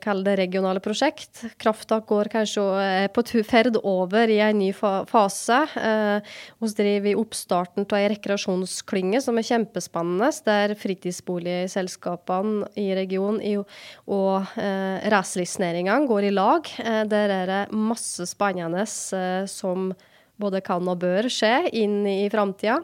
Kall 0.05 0.23
det 0.27 0.37
regionale 0.39 0.81
prosjekt. 0.83 1.41
Krafttak 1.59 2.07
går 2.07 2.29
kanskje 2.31 3.09
på 3.15 3.25
ferd 3.47 3.79
over 3.83 4.31
i 4.31 4.39
en 4.45 4.59
ny 4.61 4.71
fase. 4.73 5.59
Eh, 5.81 6.35
vi 6.63 6.71
driver 6.79 7.11
i 7.11 7.17
oppstarten 7.19 7.87
av 7.89 7.99
ei 7.99 8.09
rekreasjonsklynge 8.13 9.21
som 9.25 9.39
er 9.41 9.49
kjempespennende, 9.49 10.31
der 10.47 10.77
fritidsboligselskapene 10.79 12.71
i 12.81 12.89
regionen 12.97 13.65
og 14.07 14.57
eh, 14.61 15.05
reiselivsnæringene 15.11 16.09
går 16.11 16.29
i 16.29 16.35
lag. 16.35 16.71
Eh, 16.85 17.03
der 17.11 17.37
er 17.41 17.51
det 17.51 17.63
masse 17.75 18.29
spennende 18.31 18.87
som 18.87 19.65
som 19.65 19.93
både 20.41 20.63
kan 20.67 20.87
og 20.91 20.99
bør 21.03 21.29
skje 21.31 21.69
inn 21.79 22.03
i 22.09 22.27
framtida. 22.33 22.81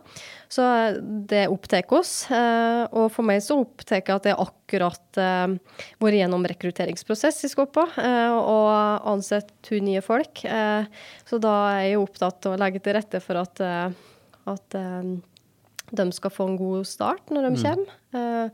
Så 0.51 0.65
eh, 0.65 0.99
det 1.31 1.47
opptar 1.51 1.87
oss. 1.97 2.13
Eh, 2.31 2.83
og 2.95 3.11
for 3.15 3.27
meg 3.27 3.43
så 3.45 3.61
opptar 3.63 4.01
jeg 4.01 4.15
at 4.15 4.29
det 4.29 4.37
akkurat 4.39 5.19
uh, 5.19 5.57
vært 6.03 6.19
gjennom 6.21 6.45
rekrutteringsprosess 6.47 7.43
i 7.47 7.51
Skoppa 7.51 7.89
og 7.91 9.09
ansett 9.11 9.49
to 9.67 9.81
nye 9.83 10.03
folk. 10.05 10.45
så 11.27 11.39
da 11.43 11.55
er 11.73 11.89
jeg 11.89 11.99
opptatt 11.99 12.47
av 12.47 12.55
å 12.55 12.61
legge 12.61 12.83
til 12.85 12.95
rette 12.95 13.21
for 13.25 13.41
at, 13.41 13.63
at 14.53 14.77
de 15.91 16.07
skal 16.15 16.33
få 16.35 16.47
en 16.53 16.59
god 16.61 16.87
start 16.87 17.33
når 17.35 17.49
de 17.49 17.51
mm. 17.57 17.59
kommer. 17.65 18.53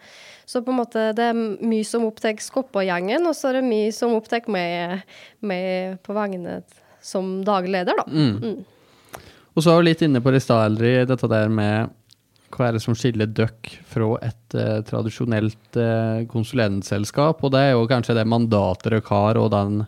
Så 0.48 0.62
på 0.64 0.72
en 0.72 0.80
måte 0.80 1.04
det 1.16 1.28
er 1.32 1.36
mye 1.36 1.84
som 1.84 2.06
opptar 2.08 2.40
Skoppa-gjengen, 2.40 3.28
og 3.28 3.36
så 3.36 3.50
er 3.50 3.60
det 3.60 3.66
mye 3.68 3.92
som 3.96 4.16
opptar 4.16 4.48
meg, 4.52 5.04
meg, 5.44 6.00
på 6.06 6.16
vegne 6.16 6.62
som 7.04 7.36
dagleder, 7.46 7.92
leder, 7.92 8.00
da. 8.00 8.08
Mm. 8.08 8.64
Og 9.56 9.64
så 9.64 9.72
er 9.72 9.80
vi 9.80 9.88
litt 9.88 10.02
inne 10.04 10.20
på 10.20 10.32
det 10.34 10.42
i 10.44 11.06
dette 11.08 11.28
der 11.32 11.48
med 11.48 11.94
hva 12.52 12.68
er 12.68 12.76
det 12.76 12.82
som 12.84 12.94
skiller 12.96 13.28
døkk 13.32 13.70
fra 13.88 14.08
et 14.24 14.56
eh, 14.56 14.80
tradisjonelt 14.86 15.78
eh, 15.80 16.24
konsulentselskap? 16.30 17.42
Og 17.42 17.52
det 17.52 17.62
er 17.64 17.70
jo 17.74 17.88
kanskje 17.90 18.16
det 18.18 18.26
mandatet 18.28 18.90
dere 18.92 19.02
har, 19.08 19.40
og 19.40 19.50
den, 19.54 19.84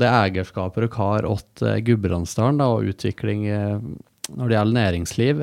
det 0.00 0.08
eierskapet 0.08 0.86
dere 0.86 0.96
har 0.98 1.28
åt 1.28 1.62
eh, 1.62 1.78
Gudbrandsdalen 1.86 2.62
og 2.64 2.88
utvikling 2.90 3.46
eh, 3.52 3.76
når 4.30 4.46
det 4.46 4.56
gjelder 4.56 4.76
næringsliv. 4.76 5.40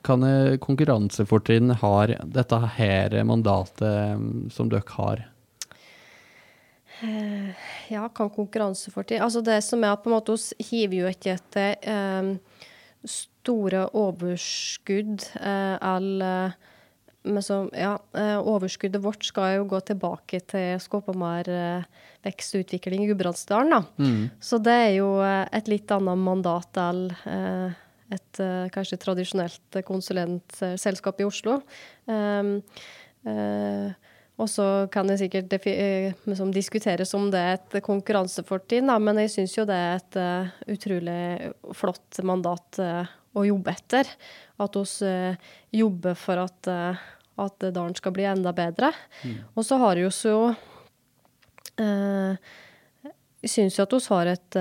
kan 0.00 0.22
konkurransefortrinn 0.64 1.74
har 1.82 2.14
dette 2.24 2.60
her 2.78 3.18
mandatet 3.28 4.54
som 4.54 4.70
dere 4.72 4.94
har? 4.96 5.26
Ja, 7.92 8.06
kan 8.08 8.30
konkurransefortrinn 8.32 9.20
Altså 9.24 9.42
det 9.44 9.58
som 9.66 9.82
er 9.84 9.92
at 9.92 10.00
på 10.04 10.08
en 10.08 10.14
måte 10.16 10.32
oss 10.32 10.52
hiver 10.70 11.02
jo 11.02 11.10
ikke 11.10 11.34
etter 11.34 11.74
store 13.04 13.88
overskudd 13.96 15.26
eh, 15.40 15.76
eller 15.80 16.54
men 17.24 17.40
så, 17.40 17.62
ja, 17.72 17.94
eh, 18.20 18.36
overskuddet 18.36 19.00
vårt 19.00 19.24
skal 19.24 19.54
jo 19.54 19.68
gå 19.70 19.78
tilbake 19.88 20.42
til 20.44 20.74
Skåpamar 20.82 21.48
eh, 21.48 21.86
vekst 22.26 22.58
og 22.58 22.66
utvikling 22.66 23.06
i 23.06 23.06
Gudbrandsdalen. 23.08 23.86
Mm. 23.96 24.26
Så 24.44 24.58
det 24.60 24.74
er 24.74 24.90
jo 24.98 25.08
et 25.24 25.70
litt 25.72 25.88
annet 25.94 26.20
mandat 26.20 26.80
enn 26.82 27.06
et 28.12 28.40
kanskje 28.74 29.00
tradisjonelt 29.00 29.78
konsulentselskap 29.88 31.24
i 31.24 31.26
Oslo. 31.26 31.56
Um, 32.04 32.58
uh, 33.24 33.88
og 34.34 34.48
så 34.50 34.88
kan 34.90 35.06
det 35.06 35.20
sikkert 35.20 35.52
liksom, 36.26 36.50
diskuteres 36.54 37.14
om 37.14 37.28
det 37.30 37.38
er 37.38 37.52
et 37.54 37.76
konkurransefortrinn, 37.86 38.90
men 38.98 39.20
jeg 39.22 39.30
syns 39.36 39.54
jo 39.54 39.66
det 39.68 39.76
er 39.78 40.00
et 40.00 40.18
uh, 40.18 40.50
utrolig 40.74 41.52
flott 41.78 42.18
mandat 42.26 42.80
uh, 42.82 43.12
å 43.38 43.44
jobbe 43.46 43.70
etter. 43.70 44.10
At 44.58 44.74
vi 44.74 44.82
uh, 45.06 45.38
jobber 45.70 46.18
for 46.18 46.42
at, 46.42 46.70
at 47.46 47.68
dalen 47.68 47.94
skal 47.94 48.14
bli 48.16 48.26
enda 48.26 48.50
bedre. 48.56 48.90
Mm. 49.22 49.38
Og 49.54 49.66
så 49.68 49.78
har 49.82 49.94
vi 49.98 50.06
jo 50.06 50.12
Jeg 53.44 53.50
syns 53.50 53.78
jo 53.78 53.86
at 53.86 53.94
vi 53.94 54.02
har 54.08 54.26
et 54.34 54.58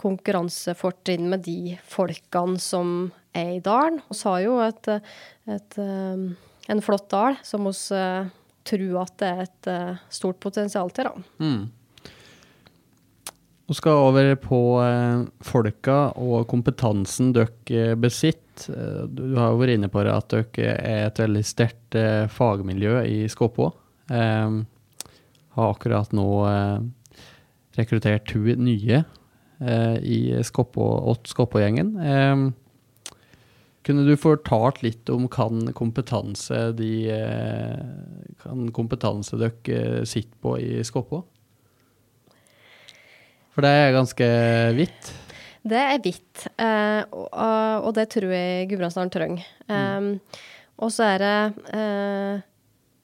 konkurransefortrinn 0.00 1.28
med 1.28 1.44
de 1.44 1.76
folkene 1.84 2.60
som 2.60 3.12
er 3.36 3.56
i 3.58 3.64
dalen. 3.64 4.00
Vi 4.08 4.20
har 4.24 4.40
jo 4.44 4.58
et, 4.64 4.92
et, 5.48 5.78
en 5.80 6.84
flott 6.84 7.08
dal 7.12 7.40
som 7.44 7.68
vi 7.68 7.74
tro 8.66 8.88
at 9.00 9.14
det 9.20 9.28
er 9.28 9.44
et 9.44 9.70
uh, 9.70 10.00
stort 10.12 10.40
potensial 10.42 10.90
til. 10.94 11.08
Da. 11.08 11.44
Mm. 11.44 12.10
Vi 13.70 13.76
skal 13.78 14.04
over 14.08 14.32
på 14.42 14.60
uh, 14.82 15.26
folka 15.46 15.98
og 16.18 16.48
kompetansen 16.50 17.32
dere 17.36 17.96
besitter. 18.00 18.40
Uh, 18.68 19.06
du 19.08 19.38
har 19.38 19.54
jo 19.54 19.60
vært 19.62 19.78
inne 19.78 19.90
på 19.92 20.02
det 20.04 20.16
at 20.16 20.34
dere 20.34 20.74
er 20.76 21.06
et 21.08 21.22
veldig 21.22 21.44
sterkt 21.46 21.96
fagmiljø 22.34 23.00
i 23.08 23.22
Skåpå. 23.30 23.70
har 24.10 25.70
akkurat 25.70 26.12
nå 26.14 26.26
rekruttert 27.78 28.28
to 28.28 28.38
nye 28.60 29.00
i 30.06 30.18
Skåpå-gjengen. 30.44 31.90
Kunne 33.86 34.04
du 34.04 34.12
fortalt 34.20 34.82
litt 34.84 35.08
om 35.08 35.24
kan 35.32 35.70
kompetanse 35.76 36.68
de 36.76 36.92
eh, 37.14 37.78
kan 38.42 38.68
kompetanse 38.76 39.38
dere 39.40 39.78
eh, 39.78 40.02
sitter 40.04 40.36
på 40.42 40.58
i 40.60 40.82
Skåpå? 40.84 41.22
For 43.50 43.64
det 43.64 43.70
er 43.72 43.96
ganske 43.96 44.28
vidt? 44.76 45.10
Det 45.60 45.80
er 45.80 46.02
vidt, 46.04 46.44
eh, 46.60 47.00
og, 47.08 47.88
det 47.96 48.06
tror 48.12 48.32
jeg 48.32 48.68
Gudbrandsdalen 48.70 49.12
trenger. 49.12 49.48
Mm. 49.70 50.14
og 50.80 50.92
så 50.92 51.04
er 51.14 51.22
det 51.22 52.44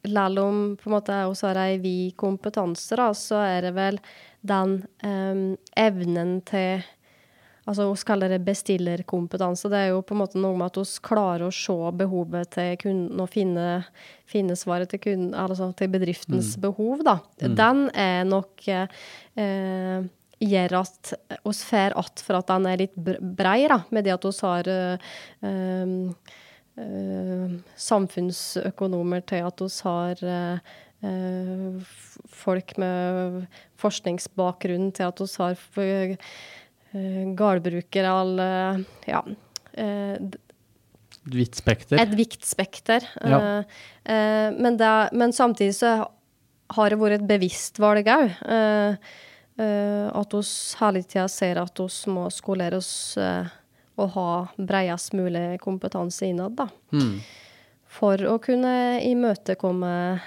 Selv 0.07 0.39
om 0.41 0.61
på 0.79 0.89
en 0.89 0.95
måte 0.95 1.17
også 1.29 1.51
er 1.51 1.61
ei 1.65 1.79
vid 1.83 2.17
kompetanse, 2.21 2.97
da, 2.97 3.11
så 3.15 3.41
er 3.43 3.67
det 3.67 3.73
vel 3.77 3.99
den 4.47 4.79
evnen 5.77 6.41
til 6.47 6.85
Altså, 7.67 7.89
Vi 7.91 8.05
kaller 8.07 8.31
det 8.31 8.45
bestillerkompetanse. 8.47 9.69
Det 9.69 9.79
er 9.79 9.89
jo 9.91 10.03
på 10.07 10.15
en 10.15 10.21
måte 10.23 10.39
noe 10.39 10.55
med 10.55 10.71
at 10.71 10.79
vi 10.79 11.03
klarer 11.03 11.49
å 11.49 11.55
se 11.55 11.77
behovet 11.99 12.53
til 12.55 12.77
kunden 12.79 13.23
og 13.23 13.33
finne, 13.33 13.67
finne 14.31 14.55
svaret 14.59 14.93
til, 14.93 15.03
kunden, 15.03 15.35
altså 15.35 15.73
til 15.75 15.91
bedriftens 15.91 16.55
mm. 16.55 16.63
behov. 16.63 17.03
da. 17.07 17.19
Mm. 17.43 17.57
Den 17.59 17.83
er 17.91 18.23
nok 18.29 18.69
eh, 18.71 20.07
gjør 20.39 20.81
at 20.83 21.13
vi 21.45 21.53
får 21.53 21.99
att 21.99 22.21
for 22.21 22.35
at 22.39 22.47
den 22.47 22.67
er 22.67 22.77
litt 22.77 22.95
brei, 22.95 23.67
da, 23.69 23.83
med 23.91 24.05
det 24.05 24.15
at 24.15 24.25
vi 24.25 24.33
har 24.43 24.69
eh, 24.69 24.99
eh, 26.77 27.55
samfunnsøkonomer 27.77 29.25
til 29.27 29.47
at 29.47 29.61
vi 29.61 29.71
har 29.89 30.25
eh, 30.25 30.59
folk 32.29 32.77
med 32.79 33.47
forskningsbakgrunn, 33.81 34.93
til 34.93 35.09
at 35.09 35.21
vi 35.21 35.29
har 35.39 35.57
Eh, 36.97 37.23
gårdbrukere, 37.37 38.11
alle 38.11 38.85
Ja. 39.07 39.23
Eh, 39.73 40.17
et 41.27 41.35
vidt 41.35 41.55
spekter? 41.59 42.01
Et 42.01 42.15
vidt 42.15 42.45
spekter. 42.45 43.03
Ja. 43.21 43.65
Eh, 44.05 44.51
men, 44.57 44.77
det, 44.77 45.09
men, 45.13 45.33
samtidig 45.33 45.75
så 45.75 46.09
har 46.71 46.91
det 46.91 46.99
vært 46.99 47.21
et 47.21 47.29
bevisst 47.29 47.79
valg 47.79 48.07
òg. 48.07 48.31
At 49.57 50.33
vi 50.33 50.43
hele 50.81 51.03
tida 51.03 51.29
ser 51.29 51.59
at 51.59 51.79
vi 51.79 52.13
må 52.13 52.29
skolere 52.31 52.77
oss 52.77 53.17
og 53.97 54.11
ha 54.13 54.31
bredest 54.59 55.15
mulig 55.15 55.61
kompetanse 55.61 56.27
innad. 56.27 56.57
da. 56.57 56.69
Mm. 56.93 57.21
For 57.87 58.17
å 58.17 58.39
kunne 58.43 59.01
imøtekomme 59.03 60.21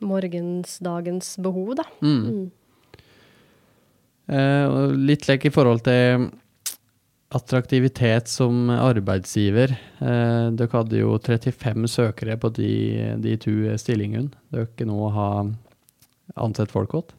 morgensdagens 0.00 1.36
behov, 1.42 1.74
da. 1.80 1.84
Mm. 2.00 2.22
Mm. 2.22 2.50
Uh, 4.28 4.92
litt 4.92 5.24
lek 5.24 5.46
i 5.48 5.52
forhold 5.52 5.86
til 5.86 6.28
attraktivitet 7.32 8.28
som 8.28 8.68
arbeidsgiver. 8.72 9.72
Uh, 10.02 10.50
dere 10.56 10.72
hadde 10.74 11.00
jo 11.00 11.14
35 11.16 11.88
søkere 11.88 12.36
på 12.40 12.50
de, 12.56 12.72
de 13.24 13.36
to 13.40 13.54
stillingene 13.80 14.32
dere 14.52 14.88
nå 14.88 15.08
har 15.16 15.54
ansett 16.36 16.72
folk 16.72 16.92
til. 16.92 17.14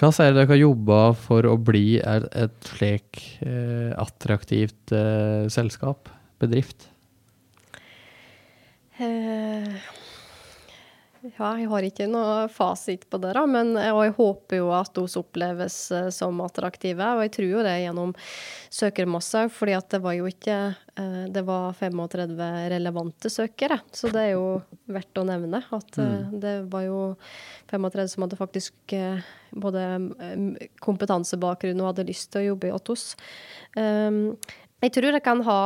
Hva 0.00 0.12
sier 0.14 0.32
dere 0.32 0.48
har 0.48 0.62
jobba 0.62 1.00
for 1.18 1.44
å 1.44 1.58
bli 1.60 1.98
et, 1.98 2.70
slik 2.70 3.20
uh, 3.42 3.90
attraktivt 4.00 4.94
selskap, 5.52 6.08
bedrift? 6.40 6.86
Uh, 9.00 9.74
ja, 11.20 11.48
jeg 11.60 11.68
har 11.68 11.84
ikke 11.84 12.06
noe 12.08 12.46
fasit 12.48 13.02
på 13.12 13.18
det, 13.20 13.34
da, 13.36 13.42
men 13.48 13.74
og 13.76 13.98
jeg 14.06 14.12
håper 14.16 14.56
jo 14.56 14.70
at 14.72 14.96
vi 14.96 15.04
oppleves 15.20 15.76
eh, 15.92 16.06
som 16.14 16.38
attraktive. 16.40 17.04
Og 17.16 17.20
jeg 17.26 17.32
tror 17.34 17.50
jo 17.50 17.64
det 17.66 17.74
gjennom 17.82 18.14
søkermasse, 18.72 19.42
fordi 19.52 19.74
at 19.76 19.90
det 19.92 20.00
var 20.00 20.16
jo 20.16 20.30
ikke 20.30 20.56
eh, 20.72 21.26
Det 21.34 21.42
var 21.44 21.76
35 21.76 22.40
relevante 22.72 23.32
søkere, 23.32 23.82
så 23.92 24.08
det 24.14 24.22
er 24.30 24.32
jo 24.32 24.46
verdt 24.88 25.20
å 25.20 25.26
nevne. 25.28 25.60
At 25.76 26.00
eh, 26.00 26.14
mm. 26.14 26.38
det 26.40 26.54
var 26.72 26.86
jo 26.86 27.02
35 27.74 28.14
som 28.14 28.24
hadde 28.24 28.40
faktisk 28.40 28.96
både 29.50 29.84
kompetansebakgrunn 30.80 31.84
og 31.84 31.92
hadde 31.92 32.08
lyst 32.08 32.32
til 32.32 32.40
å 32.40 32.48
jobbe 32.52 32.70
i 32.70 32.74
Ottos. 32.74 33.12
Um, 33.76 34.38
jeg 34.80 34.94
tror 34.96 35.12
det 35.12 35.20
kan 35.26 35.42
ha, 35.44 35.60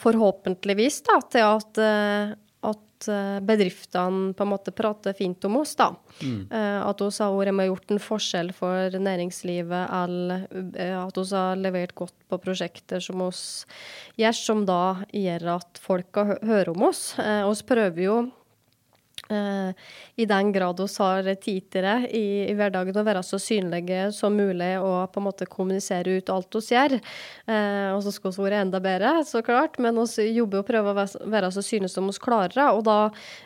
forhåpentligvis, 0.00 1.02
da, 1.06 1.18
til 1.30 1.44
at 1.46 1.80
at 2.98 3.08
eh, 3.08 3.38
bedriftene 3.40 4.34
på 4.34 4.44
en 4.44 4.50
måte 4.50 4.72
prater 4.74 5.12
fint 5.12 5.44
om 5.44 5.58
oss, 5.60 5.74
da. 5.78 5.94
Mm. 6.22 6.48
Eh, 6.50 6.80
at 6.82 7.00
vi 7.00 7.10
har 7.22 7.36
vært 7.36 7.54
med 7.54 7.68
og 7.68 7.76
gjort 7.76 7.94
en 7.94 8.02
forskjell 8.02 8.52
for 8.56 8.98
næringslivet, 8.98 9.92
eh, 10.74 10.96
at 10.98 11.18
vi 11.18 11.26
har 11.30 11.56
levert 11.56 11.94
godt 11.94 12.16
på 12.28 12.40
prosjekter 12.42 13.00
som 13.00 13.22
oss 13.22 13.66
gjør, 14.18 14.34
som 14.34 14.66
da 14.66 15.04
gjør 15.12 15.54
at 15.58 15.80
folk 15.80 16.14
hører 16.42 16.74
om 16.74 16.88
oss. 16.90 17.14
Vi 17.18 17.68
prøver 17.68 18.02
jo 18.02 18.18
I 19.28 20.24
den 20.26 20.52
grad 20.52 20.78
vi 20.80 20.88
har 20.98 21.26
tid 21.42 21.66
til 21.72 21.84
det 21.84 21.96
i, 22.16 22.24
i, 22.48 22.54
hverdagen, 22.56 22.96
å 22.96 23.04
være 23.04 23.22
så 23.26 23.38
synlige 23.42 24.08
som 24.16 24.36
mulig 24.36 24.70
og 24.80 25.10
på 25.12 25.20
en 25.20 25.26
måte 25.26 25.48
kommunisere 25.50 26.18
ut 26.18 26.32
alt 26.32 26.58
vi 26.58 26.74
gjør. 26.74 26.96
Eh, 26.96 27.90
og 27.92 28.02
så 28.04 28.12
skal 28.14 28.34
vi 28.34 28.46
være 28.46 28.62
enda 28.64 28.80
bedre, 28.82 29.12
så 29.28 29.42
klart, 29.44 29.78
men 29.82 30.00
vi 30.00 30.28
jobber 30.32 30.62
og 30.62 30.68
prøver 30.70 30.92
å 30.92 31.28
være 31.30 31.52
så 31.54 31.64
synlige 31.64 31.92
som 31.92 32.08
vi 32.08 32.16
klarer. 32.24 32.72
Og 32.72 32.84
da, 32.88 32.98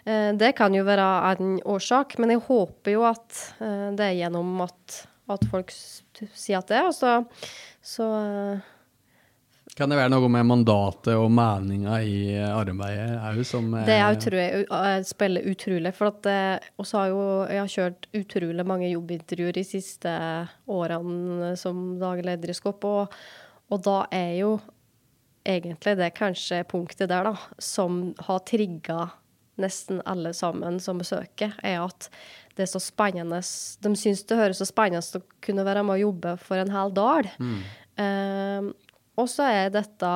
eh, 0.06 0.30
det 0.38 0.54
kan 0.58 0.74
jo 0.74 0.86
være 0.86 1.08
en 1.32 1.56
årsak, 1.74 2.18
men 2.22 2.36
jeg 2.36 2.44
håper 2.46 2.96
jo 2.96 3.06
at 3.08 3.42
eh, 3.60 3.88
det 3.98 4.08
er 4.08 4.20
gjennom 4.22 4.62
at, 4.66 5.02
at 5.34 5.48
folk 5.50 5.72
sier 5.74 6.60
at 6.60 6.70
det 6.70 6.78
er. 6.78 6.92
så, 6.94 7.18
så 7.82 8.06
kan 9.76 9.88
det 9.88 9.96
være 9.96 10.12
noe 10.12 10.28
med 10.28 10.44
mandatet 10.44 11.14
og 11.16 11.30
meninga 11.32 12.00
i 12.04 12.16
arbeidet 12.44 13.14
òg 13.24 13.40
som 13.48 13.70
Det 13.86 13.94
er 13.96 14.18
utrolig, 14.18 14.66
spiller 15.08 15.48
utrolig. 15.48 15.94
For 15.96 16.10
at 16.10 16.28
også 16.82 17.00
har 17.00 17.12
jo, 17.12 17.22
jeg 17.48 17.62
har 17.62 17.72
kjørt 17.76 18.08
utrolig 18.20 18.66
mange 18.68 18.90
jobbintervjuer 18.92 19.56
de 19.56 19.64
siste 19.64 20.12
årene 20.68 21.54
som 21.60 21.96
daglig 22.02 22.28
leder 22.28 22.52
i 22.52 22.58
Skopp, 22.58 22.84
og, 22.84 23.16
og, 23.70 23.80
da 23.86 24.02
er 24.12 24.36
jo 24.42 24.52
egentlig 25.48 25.96
det 25.98 26.12
kanskje 26.20 26.62
punktet 26.68 27.08
der, 27.10 27.32
da, 27.32 27.58
som 27.58 28.12
har 28.28 28.44
trigga 28.46 29.08
nesten 29.60 30.00
alle 30.08 30.32
sammen 30.36 30.78
som 30.80 31.00
besøker, 31.00 31.56
er 31.64 31.80
at 31.82 32.08
det 32.56 32.66
er 32.66 32.72
så 32.72 32.80
spennende 32.82 33.40
De 33.40 33.92
syns 33.96 34.24
det 34.28 34.36
høres 34.36 34.60
så 34.60 34.68
spennende 34.68 35.20
å 35.20 35.24
kunne 35.44 35.64
være 35.64 35.84
med 35.86 35.96
å 35.96 36.02
jobbe 36.10 36.36
for 36.44 36.60
en 36.60 36.72
hel 36.72 36.92
dal. 36.92 37.28
Mm. 37.40 37.60
Uh, 37.96 38.91
og 39.22 39.30
så 39.30 39.46
er 39.48 39.72
dette 39.74 40.10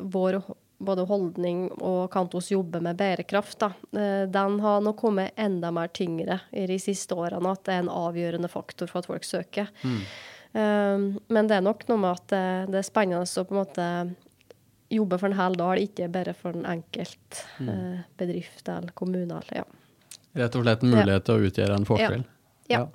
vår 0.00 0.40
både 0.80 1.04
holdning 1.04 1.66
og 1.76 2.08
Kantos 2.12 2.48
jobber 2.50 2.80
jobbe 2.80 2.84
med 2.88 2.96
bærekraft. 2.96 3.58
Da. 3.60 3.72
Eh, 3.92 4.24
den 4.28 4.60
har 4.60 4.80
nå 4.80 4.94
kommet 4.96 5.36
enda 5.36 5.70
mer 5.70 5.88
tyngre 5.92 6.40
i 6.52 6.66
de 6.66 6.78
siste 6.80 7.14
årene, 7.14 7.52
at 7.52 7.64
det 7.64 7.74
er 7.74 7.84
en 7.84 7.92
avgjørende 7.92 8.48
faktor 8.48 8.88
for 8.88 9.02
at 9.02 9.10
folk 9.10 9.24
søker. 9.24 9.68
Mm. 9.84 10.00
Um, 10.50 11.04
men 11.30 11.46
det 11.46 11.60
er 11.60 11.62
nok 11.62 11.84
noe 11.86 12.00
med 12.02 12.10
at 12.10 12.24
det, 12.32 12.46
det, 12.72 12.80
er 12.80 12.86
spennende 12.88 13.22
å 13.22 13.44
på 13.46 13.54
en 13.54 13.60
måte 13.60 13.84
jobbe 14.90 15.18
for 15.20 15.30
en 15.30 15.38
hel 15.38 15.54
dal, 15.60 15.78
ikke 15.78 16.08
bare 16.10 16.34
for 16.34 16.56
en 16.56 16.66
enkelt 16.66 17.44
mm. 17.60 18.00
bedrift 18.18 18.66
eller 18.66 18.90
kommune. 18.98 19.38
Ja. 19.54 19.62
Rett 20.40 20.56
og 20.58 20.64
slett 20.64 20.82
en 20.82 20.96
mulighet 20.96 21.28
til 21.28 21.36
å 21.36 21.46
utgjøre 21.50 21.76
en 21.76 21.86
forskjell? 21.86 22.26
ja. 22.72 22.80
ja. 22.80 22.88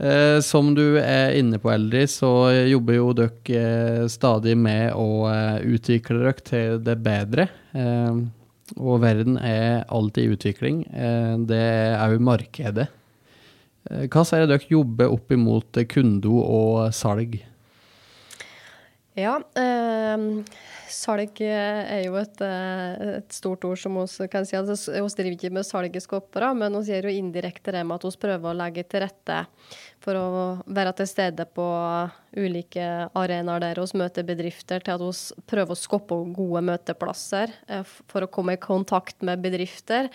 Eh, 0.00 0.40
som 0.40 0.72
du 0.74 0.96
er 0.96 1.34
inne 1.36 1.58
på, 1.60 1.68
Eldrid, 1.74 2.08
så 2.08 2.48
jobber 2.70 2.96
jo 2.96 3.10
dere 3.18 3.58
eh, 3.58 4.04
stadig 4.08 4.54
med 4.56 4.94
å 4.96 5.26
eh, 5.28 5.58
utvikle 5.76 6.22
dere 6.22 6.44
til 6.46 6.78
det 6.86 6.96
bedre. 7.04 7.50
Og 8.78 9.02
verden 9.02 9.36
er 9.42 9.84
alltid 9.90 10.24
i 10.24 10.34
utvikling. 10.36 10.80
Det 11.50 11.58
er 11.58 11.98
òg 12.04 12.22
markedet. 12.22 12.86
Hva 14.12 14.22
sier 14.26 14.46
dere 14.46 14.70
jobber 14.70 15.10
opp 15.10 15.32
imot 15.34 15.80
kunder 15.90 16.36
og 16.38 16.94
salg? 16.94 17.34
Ja, 19.18 19.40
salg 20.94 21.42
er 21.42 22.04
jo 22.04 22.14
et, 22.20 22.38
et, 22.46 23.34
stort 23.34 23.66
ord 23.66 23.82
som 23.82 23.98
vi 23.98 24.28
kan 24.30 24.46
si. 24.46 24.54
Altså, 24.58 24.94
vi 24.94 25.02
driver 25.18 25.34
ikke 25.34 25.52
med 25.58 25.66
salg 25.66 25.98
i 25.98 26.04
skopere, 26.04 26.52
men 26.54 26.78
vi 26.78 26.94
gjør 26.94 27.10
jo 27.10 27.16
indirekte 27.24 27.74
det 27.74 27.82
med 27.82 27.98
at 27.98 28.06
vi 28.06 28.22
prøver 28.22 28.52
å 28.52 28.58
legge 28.62 28.86
til 28.86 29.02
rette 29.02 29.42
for 30.00 30.16
å 30.16 30.28
være 30.64 30.94
til 30.96 31.08
stede 31.08 31.44
på 31.52 31.64
ulike 32.30 32.84
arenaer 33.18 33.60
der 33.62 33.80
vi 33.80 33.98
møter 34.00 34.24
bedrifter, 34.24 34.80
til 34.80 34.94
at 34.94 35.02
vi 35.02 35.44
prøver 35.50 35.74
å 35.74 35.78
skape 35.78 36.18
gode 36.36 36.62
møteplasser 36.70 37.52
eh, 37.68 37.84
for 38.10 38.24
å 38.24 38.30
komme 38.32 38.56
i 38.56 38.62
kontakt 38.62 39.20
med 39.26 39.42
bedrifter, 39.44 40.08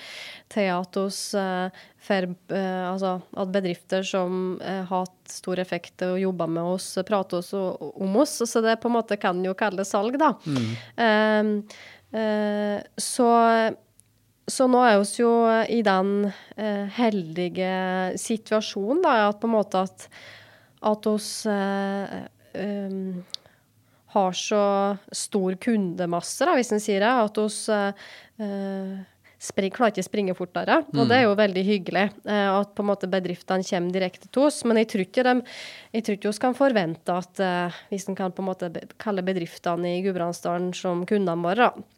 til 0.53 0.71
at, 0.73 0.97
vi, 0.97 1.37
for, 2.07 2.29
eh, 2.29 2.57
eh, 2.57 2.85
altså, 2.89 3.13
at 3.37 3.53
bedrifter 3.53 4.05
som 4.07 4.57
har 4.63 4.89
hatt 4.89 5.15
stor 5.31 5.61
effekt 5.61 6.05
og 6.07 6.17
jobber 6.21 6.49
med 6.57 6.75
oss, 6.75 6.89
prater 7.05 7.43
oss 7.43 7.53
om 7.55 8.21
oss. 8.21 8.39
Så 8.45 8.61
det 8.65 8.79
på 8.81 8.89
en 8.89 8.97
måte 8.97 9.19
kan 9.21 9.37
jo 9.45 9.53
kalles 9.57 9.93
salg, 9.93 10.17
da. 10.21 10.33
Mm. 10.45 10.69
Um, 11.01 11.51
uh, 12.15 12.77
så 13.01 13.29
så 14.47 14.67
nå 14.69 14.81
er 14.85 14.99
vi 14.99 15.23
jo 15.23 15.31
i 15.73 15.81
den 15.85 16.27
eh, 16.57 16.85
heldige 16.97 18.17
situasjonen 18.21 19.01
da, 19.05 19.15
at 19.29 19.39
på 19.41 19.49
en 19.49 19.55
måte 19.55 19.81
at, 19.87 20.05
at 20.85 21.09
oss 21.09 21.29
eh, 21.49 22.27
um, 22.53 23.23
har 24.15 24.37
så 24.37 24.63
stor 25.11 25.57
kundemasse, 25.59 26.45
da, 26.45 26.53
hvis 26.55 26.71
en 26.75 26.83
sier 26.83 27.03
det, 27.03 27.11
at 27.25 27.41
oss 27.41 27.65
eh, 27.73 29.01
spring, 29.45 29.73
klarer 29.73 29.93
ikke 29.93 30.03
å 30.03 30.07
springe 30.07 30.35
fortere. 30.37 30.79
Mm. 30.87 30.99
Og 31.01 31.09
det 31.09 31.17
er 31.17 31.25
jo 31.25 31.35
veldig 31.39 31.63
hyggelig 31.67 32.05
eh, 32.05 32.49
at 32.49 32.71
på 32.75 32.83
en 32.85 32.89
måte 32.89 33.09
bedriftene 33.11 33.65
kommer 33.67 33.95
direkte 33.95 34.29
til 34.29 34.47
oss. 34.47 34.61
Men 34.67 34.79
jeg 34.81 34.91
tror 34.91 35.05
ikke 35.05 35.25
de, 35.27 35.35
jeg 35.95 36.05
tror 36.05 36.17
ikke 36.17 36.31
vi 36.31 36.43
kan 36.45 36.57
forvente 36.57 37.17
at 37.23 37.43
eh, 37.43 37.81
hvis 37.91 38.07
en 38.11 38.17
kan 38.17 38.35
på 38.35 38.43
en 38.43 38.49
måte 38.51 38.71
kalle 39.01 39.25
bedriftene 39.25 39.97
i 39.97 40.01
Gudbrandsdalen 40.05 40.71
som 40.77 41.03
kundene 41.09 41.45
våre, 41.45 41.69
da, 41.69 41.94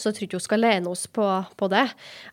så 0.00 0.10
jeg 0.10 0.16
tror 0.16 0.26
ikke 0.26 0.40
vi 0.40 0.46
skal 0.46 0.62
lene 0.64 0.90
oss 0.90 1.04
på, 1.12 1.26
på 1.60 1.68
det, 1.72 1.84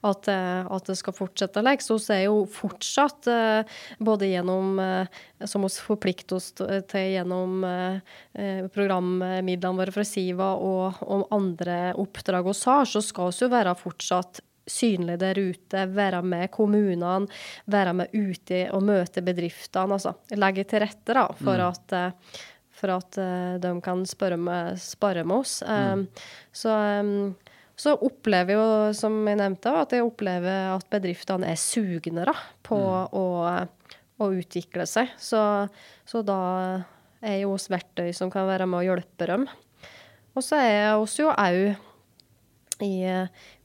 at, 0.07 0.29
eh, 0.31 0.63
at, 0.63 0.87
det 0.87 0.97
skal 0.99 1.15
fortsette 1.15 1.61
å 1.61 1.65
legge. 1.65 1.85
Så 1.85 1.99
vi 1.99 2.15
er 2.15 2.25
jo 2.27 2.41
fortsatt, 2.51 3.29
eh, 3.31 3.79
både 3.99 4.31
gjennom 4.31 4.79
eh, 4.83 5.23
Som 5.45 5.67
vi 5.67 5.69
forplikter 5.69 6.39
oss 6.39 6.47
til 6.57 7.11
gjennom 7.13 7.61
programmidlene 8.73 9.77
våre 9.77 9.93
fra 9.93 10.05
Siva 10.07 10.47
og, 10.57 10.97
og 11.05 11.27
andre 11.35 11.91
oppdrag 11.93 12.47
vi 12.47 12.55
har, 12.65 12.89
så 12.89 13.03
skal 13.05 13.29
vi 13.29 13.45
jo 13.45 13.51
være 13.51 13.75
fortsatt 13.77 14.41
synlig 14.67 15.19
der 15.21 15.37
ute, 15.37 15.85
være 15.93 16.23
med 16.25 16.49
kommunene, 16.51 17.29
være 17.69 17.93
med 18.01 18.17
ute 18.17 18.63
og 18.73 18.87
møte 18.89 19.21
bedriftene. 19.21 19.99
Altså 19.99 20.15
legge 20.41 20.65
til 20.65 20.81
rette 20.87 21.13
da, 21.13 21.27
for 21.37 21.61
mm. 21.61 21.67
at 21.69 22.41
for 22.77 22.93
at 22.93 23.17
de 23.61 23.71
kan 23.81 24.03
spørre 24.05 24.37
med, 24.37 24.81
spare 24.81 25.23
med 25.25 25.43
oss. 25.43 25.59
Mm. 25.65 26.07
Så 26.53 26.73
så 27.77 27.93
opplever 27.93 28.57
jo, 28.57 28.67
som 28.97 29.19
jeg 29.29 29.37
nevnte, 29.37 29.73
at 29.83 29.93
jeg 29.93 30.05
opplever 30.05 30.71
at 30.73 30.87
bedriftene 30.89 31.51
er 31.51 31.59
sugnere 31.61 32.33
på 32.65 32.77
mm. 32.77 33.13
å, 33.13 33.25
å, 34.17 34.29
utvikle 34.33 34.87
seg. 34.89 35.13
Så, 35.21 35.39
så, 36.09 36.23
da 36.25 36.39
er 37.21 37.43
jo 37.43 37.53
oss 37.53 37.69
verktøy 37.69 38.09
som 38.17 38.33
kan 38.33 38.49
være 38.49 38.65
med 38.69 38.81
å 38.81 38.87
hjelpe 38.87 39.29
dem. 39.29 39.45
Og 40.33 40.45
så 40.45 40.57
er 40.57 40.95
oss 40.97 41.19
jo 41.21 41.29
òg 41.29 41.77
i 42.81 42.93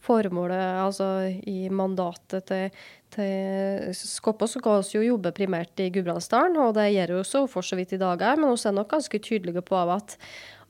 formålet, 0.03 0.61
altså 0.83 1.07
i 1.49 1.69
mandatet 1.73 2.47
til, 2.49 2.79
til 3.13 3.93
Skoppa, 3.97 4.49
så 4.49 4.61
skal 4.61 4.81
vi 4.81 4.97
jo 4.99 5.11
jobbe 5.13 5.35
primært 5.37 5.83
i 5.85 5.91
Gudbrandsdalen, 5.93 6.57
og 6.61 6.73
det 6.79 6.91
gjør 6.95 7.13
vi 7.13 7.21
også 7.21 7.45
for 7.53 7.67
så 7.67 7.77
vidt 7.79 7.95
i 7.97 8.01
dag 8.01 8.17
òg, 8.17 8.41
men 8.41 8.57
vi 8.57 8.69
er 8.69 8.77
nok 8.77 8.91
ganske 8.93 9.21
tydelige 9.25 9.65
på 9.69 9.79
at 9.83 10.17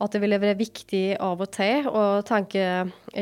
at 0.03 0.15
det 0.15 0.21
vil 0.23 0.35
være 0.35 0.59
viktig 0.59 1.03
av 1.23 1.43
og 1.45 1.51
til 1.55 1.87
å 1.87 2.05
tenke 2.27 2.65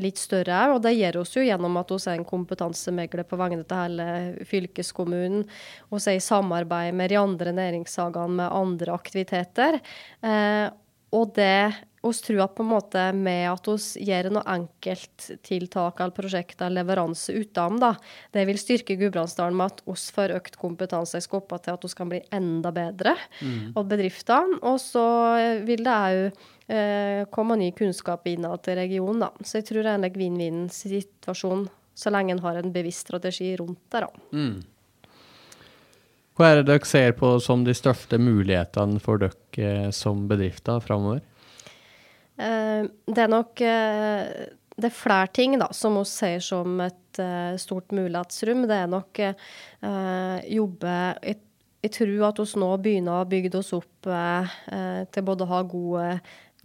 litt 0.01 0.21
større. 0.21 0.63
Og 0.75 0.81
det 0.85 0.95
gjør 0.97 1.21
oss 1.23 1.35
jo 1.37 1.45
gjennom 1.45 1.77
at 1.81 1.93
vi 1.93 2.01
er 2.01 2.19
en 2.19 2.29
kompetansemegler 2.29 3.27
på 3.29 3.39
vegne 3.41 3.67
av 3.67 3.83
hele 3.85 4.09
fylkeskommunen. 4.49 5.45
Vi 5.91 6.01
er 6.01 6.17
i 6.17 6.25
samarbeid 6.25 6.97
med 6.97 7.13
de 7.13 7.21
andre 7.21 7.55
næringshagene 7.57 8.41
med 8.41 8.57
andre 8.63 8.97
aktiviteter. 8.97 9.81
Eh, 10.25 10.67
og 11.11 11.33
det 11.37 11.73
vi 12.01 12.13
tror 12.25 12.39
at 12.47 12.55
på 12.57 12.65
en 12.65 12.71
måte 12.71 13.01
med 13.13 13.45
at 13.51 13.67
vi 13.69 14.07
gjør 14.09 14.31
noe 14.33 14.45
enkelttiltak 14.49 16.01
eller 16.01 16.15
prosjekt 16.17 16.63
eller 16.63 16.81
leveranse 16.81 17.35
utenom, 17.37 17.77
da, 17.83 17.91
det 18.33 18.47
vil 18.49 18.61
styrke 18.61 18.97
Gudbrandsdalen 19.01 19.59
med 19.59 19.75
at 19.75 19.83
vi 19.85 19.97
får 20.17 20.33
økt 20.39 20.57
kompetanse 20.61 21.21
i 21.21 21.27
skoppa 21.27 21.61
til 21.61 21.77
at 21.77 21.85
vi 21.85 21.93
kan 21.99 22.13
bli 22.13 22.23
enda 22.33 22.73
bedre 22.73 23.19
mm. 23.43 23.75
og 23.75 23.85
bedriftene. 23.91 24.63
Og 24.65 24.81
så 24.81 25.05
vil 25.67 25.85
det 25.85 25.99
òg 25.99 26.49
komme 27.35 27.57
ny 27.59 27.73
kunnskap 27.75 28.29
innad 28.31 28.61
til 28.63 28.77
regionen. 28.79 29.25
Da. 29.25 29.31
Så 29.43 29.59
jeg 29.59 29.67
tror 29.67 29.83
det 29.83 29.91
er 29.91 29.99
en 29.99 30.19
vinn-vinn-situasjon 30.21 31.65
så 32.01 32.11
lenge 32.13 32.33
en 32.33 32.45
har 32.45 32.61
en 32.61 32.73
bevisst 32.73 33.05
strategi 33.07 33.57
rundt 33.61 33.83
det. 33.93 34.01
da. 34.01 34.11
Mm. 34.33 34.61
Hva 36.39 36.49
er 36.49 36.61
det 36.61 36.71
dere 36.71 36.89
ser 36.89 37.13
på 37.19 37.35
som 37.45 37.67
de 37.67 37.75
største 37.77 38.17
mulighetene 38.21 39.03
for 39.05 39.21
dere 39.21 39.67
eh, 39.67 39.91
som 39.93 40.25
bedrifter 40.31 40.81
framover? 40.85 41.21
Eh, 42.41 42.89
det 42.89 43.27
er 43.27 43.29
nok 43.29 43.61
eh, 43.67 44.25
det 44.81 44.89
er 44.89 44.97
flere 44.97 45.29
ting 45.37 45.59
da, 45.61 45.69
som 45.77 45.99
vi 45.99 46.07
ser 46.09 46.41
som 46.41 46.81
et 46.81 46.97
stort 47.61 47.91
mulighetsrom. 47.93 48.63
Det 48.71 48.77
er 48.79 48.87
nok 48.89 49.19
jobbe 50.49 50.93
jeg, 51.27 51.91
tror 51.93 52.23
at 52.31 52.41
vi 52.41 52.61
nå 52.63 52.69
begynner 52.81 53.19
å 53.19 53.29
bygge 53.29 53.51
oss 53.59 53.75
opp 53.77 54.09
uh, 54.09 54.47
til 55.13 55.27
både 55.27 55.45
å 55.45 55.51
ha 55.51 55.61
gode 55.69 56.07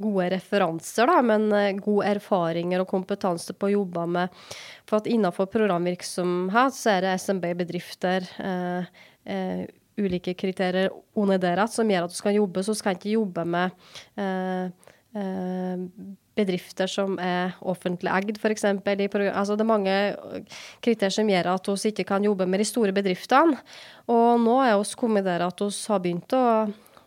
gode 0.02 0.30
referanser, 0.36 1.10
da, 1.10 1.22
men 1.26 1.48
eh, 1.56 1.72
gode 1.78 2.10
erfaringer 2.16 2.84
og 2.84 2.90
kompetanse 2.92 3.56
på 3.56 3.70
å 3.70 3.76
jobbe 3.78 4.06
med 4.18 4.44
For 4.86 5.00
at 5.00 5.10
innenfor 5.10 5.50
programvirksomhet 5.54 6.76
så 6.78 6.98
er 6.98 7.06
det 7.06 7.16
SMB-bedrifter 7.24 8.28
eh, 8.44 8.92
eh, 9.26 9.64
ulike 9.98 10.36
kriterier 10.38 10.92
under 11.16 11.40
deres 11.42 11.78
som 11.78 11.90
gjør 11.90 12.08
at 12.08 12.14
du 12.14 12.20
skal 12.20 12.38
jobbe. 12.38 12.64
Så 12.66 12.76
skal 12.78 12.94
en 12.94 13.00
ikke 13.00 13.16
jobbe 13.16 13.46
med 13.48 13.74
eh, 14.20 14.70
eh, 15.16 15.84
bedrifter 16.36 16.92
som 16.92 17.16
er 17.22 17.56
offentlig 17.64 18.12
eid, 18.12 18.40
f.eks. 18.40 18.66
Altså, 18.68 19.56
det 19.56 19.64
er 19.64 19.70
mange 19.70 19.96
kriterier 20.84 21.16
som 21.16 21.30
gjør 21.32 21.54
at 21.54 21.70
vi 21.72 21.94
ikke 21.94 22.08
kan 22.12 22.28
jobbe 22.28 22.48
med 22.50 22.62
de 22.62 22.68
store 22.68 22.96
bedriftene. 22.96 23.58
Og 24.12 24.42
nå 24.44 24.60
er 24.66 24.76
vi 24.82 25.00
kommet 25.00 25.28
der 25.28 25.48
at 25.48 25.64
vi 25.64 25.72
har 25.88 26.04
begynt 26.04 26.36
å 26.36 26.46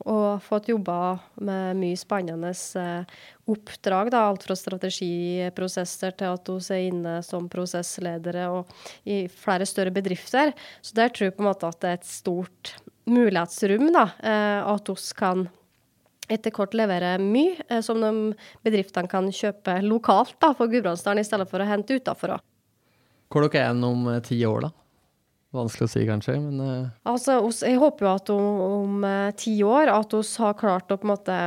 og 0.06 0.42
fått 0.44 0.68
jobba 0.70 1.18
med 1.42 1.78
mye 1.80 1.98
spennende 1.98 2.52
eh, 2.52 3.18
oppdrag. 3.50 4.12
Da, 4.14 4.24
alt 4.28 4.46
fra 4.46 4.56
strategiprosesser 4.58 6.14
til 6.18 6.34
at 6.36 6.50
hun 6.52 6.72
er 6.74 6.86
inne 6.86 7.14
som 7.26 7.48
prosessledere 7.50 8.48
og 8.54 8.70
i 9.08 9.24
flere 9.32 9.66
større 9.68 9.94
bedrifter. 9.94 10.54
Så 10.82 10.98
der 10.98 11.12
tror 11.12 11.28
jeg 11.28 11.36
på 11.38 11.44
en 11.44 11.50
måte 11.50 11.70
at 11.70 11.80
det 11.82 11.90
er 11.90 12.00
et 12.00 12.10
stort 12.10 12.74
mulighetsrom. 13.08 13.88
da, 13.92 14.10
eh, 14.22 14.60
At 14.68 14.88
vi 14.88 14.98
kan 15.16 15.48
etter 16.28 16.52
kort 16.52 16.74
levere 16.76 17.16
mye 17.22 17.56
eh, 17.68 17.80
som 17.80 18.00
de 18.00 18.34
bedriftene 18.62 19.08
kan 19.08 19.30
kjøpe 19.32 19.80
lokalt 19.82 20.36
da, 20.40 20.52
for 20.54 20.68
Gudbrandsdalen, 20.68 21.24
i 21.24 21.28
stedet 21.28 21.48
for 21.48 21.64
å 21.64 21.68
hente 21.68 21.96
utenfor. 21.96 22.38
Hvor 23.28 23.44
dere 23.44 23.68
er 23.68 23.84
om 23.84 24.08
ti 24.24 24.40
år, 24.46 24.68
da? 24.68 24.70
Vanskelig 25.56 25.88
å 25.88 25.92
si, 25.94 26.04
kanskje, 26.04 26.36
men 26.42 26.60
uh... 26.60 26.90
Altså, 27.08 27.38
jeg 27.64 27.80
håper 27.80 28.04
jo 28.04 28.12
at 28.12 28.32
om, 28.34 28.48
om 28.66 29.06
uh, 29.06 29.30
ti 29.38 29.54
år 29.64 29.88
at 29.94 30.12
vi 30.12 30.22
har 30.44 30.58
klart 30.60 30.92
å 30.92 30.98
på 31.00 31.08
en 31.08 31.14
måte 31.14 31.38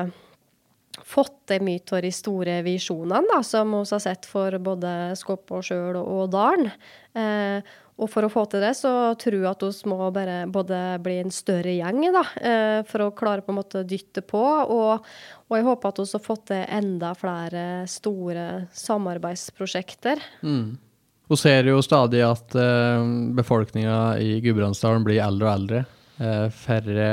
fått 1.08 1.38
til 1.50 1.64
mye 1.66 1.84
av 1.92 2.02
de 2.06 2.12
store 2.14 2.58
visjonene 2.66 3.30
da, 3.30 3.40
som 3.46 3.72
vi 3.74 3.84
har 3.84 4.04
sett 4.04 4.28
for 4.30 4.56
både 4.64 5.14
og 5.16 5.64
Sjøl 5.66 6.00
og 6.02 6.28
Dalen. 6.34 6.72
Eh, 7.18 7.64
og 8.02 8.10
for 8.10 8.26
å 8.26 8.32
få 8.34 8.48
til 8.50 8.64
det, 8.64 8.74
så 8.80 9.14
tror 9.20 9.38
jeg 9.38 9.50
at 9.50 9.64
vi 9.64 9.92
må 9.92 10.10
bare 10.14 10.38
både 10.50 10.78
bli 11.04 11.20
en 11.22 11.34
større 11.34 11.74
gjeng 11.76 12.08
da, 12.16 12.24
eh, 12.42 12.80
for 12.90 13.06
å 13.06 13.12
klare 13.14 13.46
på 13.46 13.54
en 13.54 13.60
måte 13.60 13.82
å 13.82 13.88
dytte 13.88 14.24
på. 14.26 14.42
Og, 14.42 15.06
og 15.48 15.58
jeg 15.58 15.68
håper 15.68 15.92
at 15.92 16.02
vi 16.02 16.08
har 16.16 16.26
fått 16.26 16.48
til 16.50 16.64
enda 16.80 17.12
flere 17.18 17.66
store 17.92 18.48
samarbeidsprosjekter. 18.74 20.24
Mm. 20.42 20.80
Hun 21.32 21.40
ser 21.40 21.64
jo 21.64 21.78
stadig 21.80 22.20
at 22.28 22.56
uh, 22.60 23.00
befolkninga 23.38 24.18
i 24.20 24.34
Gudbrandsdalen 24.44 25.06
blir 25.06 25.22
eldre 25.24 25.46
og 25.48 25.52
eldre. 25.54 25.84
Uh, 26.20 26.48
færre 26.52 27.06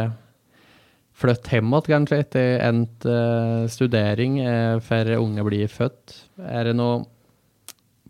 flytter 1.14 1.54
hjem 1.54 1.68
igjen, 1.70 1.84
kanskje, 1.92 2.16
etter 2.24 2.64
endt 2.66 3.06
uh, 3.06 3.68
studering. 3.70 4.40
Uh, 4.42 4.80
færre 4.82 5.20
unge 5.22 5.44
blir 5.46 5.70
født. 5.70 6.16
Er 6.50 6.66
det 6.66 6.72
noe 6.74 7.04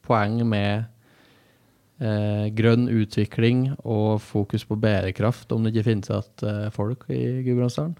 poeng 0.09 0.41
med 0.49 0.95
grønn 1.99 2.85
utvikling 2.95 3.65
og 3.83 4.21
fokus 4.23 4.63
på 4.65 4.77
bærekraft 4.79 5.51
om 5.51 5.65
det 5.67 5.73
ikke 5.73 5.89
finnes 5.89 6.13
igjen 6.15 6.45
folk 6.71 7.03
i 7.11 7.43
Gudbrandsdalen? 7.43 7.97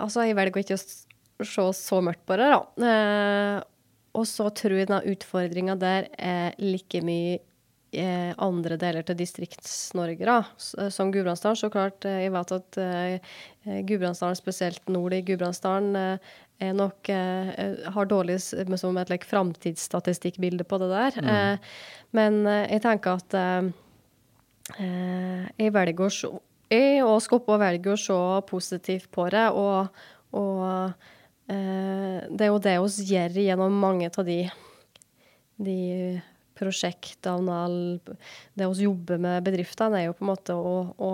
altså, 0.00 0.24
jeg 0.24 0.38
velger 0.38 0.64
ikke 0.64 0.78
å 0.78 1.44
se 1.44 1.66
så 1.76 2.00
mørkt 2.00 2.24
på 2.24 2.38
det, 2.40 2.48
da. 2.48 3.60
Og 4.14 4.28
så 4.30 4.46
tror 4.54 4.78
jeg 4.78 4.90
den 4.90 5.10
utfordringa 5.14 5.74
der 5.80 6.08
er 6.14 6.54
like 6.62 7.00
mye 7.04 7.40
eh, 7.94 8.30
andre 8.42 8.78
deler 8.80 9.06
til 9.06 9.18
Distrikts-Norge, 9.18 10.22
da. 10.26 10.38
Eh, 10.78 10.90
som 10.94 11.10
Gudbrandsdalen. 11.14 11.58
Så 11.58 11.70
klart, 11.72 12.04
eh, 12.06 12.24
jeg 12.26 12.34
vet 12.34 12.54
at 12.54 12.80
Gudbrandsdalen, 13.88 14.38
spesielt 14.38 14.88
nord 14.88 15.14
i 15.16 15.22
Gudbrandsdalen, 15.26 16.18
er 16.62 16.72
nok 16.72 17.08
har 17.10 18.06
dårlig 18.06 18.36
som 18.40 18.98
et 19.00 19.10
like, 19.10 19.26
framtidsstatistikkbilde 19.26 20.64
på 20.64 20.78
det 20.78 20.88
der. 20.92 21.16
Mm. 21.18 21.58
men 22.12 22.46
jeg 22.46 22.80
tenker 22.84 23.18
at 23.18 23.34
jeg 24.78 25.72
velger 25.74 26.04
å 26.06 26.12
se 26.14 26.30
Jeg 26.70 27.02
og 27.04 27.20
Skoppe 27.22 27.58
velger 27.58 27.92
å 27.92 27.96
se 28.00 28.46
positivt 28.46 29.10
på 29.10 29.26
det. 29.30 29.50
og, 29.50 29.88
og 30.32 30.94
det 31.46 32.46
er 32.46 32.48
jo 32.48 32.60
det 32.62 32.78
vi 32.80 33.04
gjør 33.10 33.34
gjennom 33.42 33.74
mange 33.76 34.08
av 34.08 34.24
de, 34.24 34.38
de 35.60 35.80
prosjektene 36.54 37.58
Det 38.54 38.68
vi 38.68 38.86
jobber 38.86 39.20
med 39.20 39.44
bedriftene, 39.46 40.00
er 40.00 40.08
jo 40.08 40.16
på 40.16 40.24
en 40.24 40.30
måte 40.30 40.56
å, 40.56 40.74
å 40.96 41.12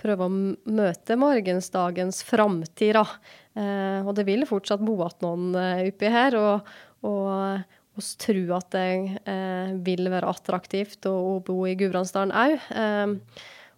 prøve 0.00 0.26
å 0.26 0.32
møte 0.32 1.18
morgensdagens 1.20 2.22
framtid. 2.26 2.98
Eh, 3.00 4.00
og 4.04 4.14
det 4.16 4.26
vil 4.28 4.46
fortsatt 4.48 4.82
bo 4.84 4.96
igjen 5.00 5.26
noen 5.26 5.58
eh, 5.58 5.84
oppi 5.90 6.10
her. 6.12 6.38
Og, 6.40 6.74
og 7.08 8.00
vi 8.00 8.06
tror 8.24 8.56
at 8.60 8.70
det 8.76 8.88
eh, 9.28 9.72
vil 9.86 10.10
være 10.12 10.30
attraktivt 10.30 11.08
å, 11.10 11.16
å 11.34 11.38
bo 11.44 11.62
i 11.68 11.76
Gudbrandsdalen 11.78 12.34
òg. 12.34 12.70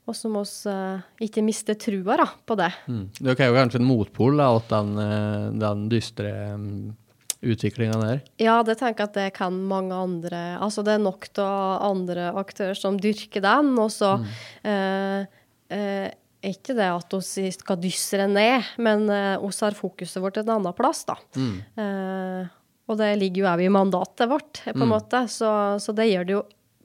Eh, 0.03 0.09
og 0.09 0.16
så 0.16 0.30
må 0.30 0.42
vi 0.44 0.70
uh, 0.70 1.03
ikke 1.22 1.42
miste 1.44 1.76
trua 1.78 2.16
da, 2.18 2.26
på 2.46 2.57
det. 2.59 2.72
Mm. 2.88 3.05
Dere 3.20 3.44
er 3.44 3.50
jo 3.50 3.59
kanskje 3.61 3.80
en 3.80 3.88
motpol 3.88 4.36
da, 4.36 4.48
til 4.59 4.74
den, 4.76 4.98
eh, 4.98 5.46
den 5.62 5.84
dystre 5.90 6.32
um, 6.55 6.64
mm, 6.64 6.96
utviklinga 7.42 7.98
der? 8.00 8.22
Ja, 8.38 8.62
det 8.62 8.78
tenker 8.80 9.05
jeg 9.05 9.11
at 9.11 9.18
det 9.18 9.28
kan 9.34 9.55
mange 9.66 9.94
andre 9.94 10.57
Altså 10.62 10.84
det 10.86 10.94
er 10.94 11.03
nok 11.03 11.26
av 11.42 11.82
andre 11.90 12.32
aktører 12.38 12.78
som 12.78 12.98
dyrker 12.98 13.42
den. 13.42 13.76
Og 13.78 13.92
så 13.94 14.16
mm. 14.18 14.26
uh, 14.66 15.38
uh, 15.74 16.09
er 16.42 16.57
ikke 16.57 16.74
det 16.74 16.88
at 16.90 17.14
vi 17.14 17.53
skal 17.55 17.78
dystre 17.78 18.26
ned, 18.26 18.74
men 18.82 19.07
vi 19.07 19.53
har 19.62 19.78
fokuset 19.78 20.18
vårt 20.22 20.40
et 20.40 20.48
annet 20.50 20.74
plass, 20.74 21.05
da. 21.07 21.14
Mm. 21.38 22.48
og 22.90 22.98
det 22.98 23.12
ligger 23.20 23.44
jo 23.44 23.46
òg 23.53 23.62
i 23.62 23.68
mandatet 23.70 24.26
vårt, 24.26 24.64
på 24.64 24.72
en 24.74 24.82
mm. 24.82 24.90
måte. 24.90 25.20
Så, 25.30 25.53
så 25.78 25.94
det 25.94 26.09
gjør 26.11 26.26
det 26.26 26.34
jo 26.34 26.42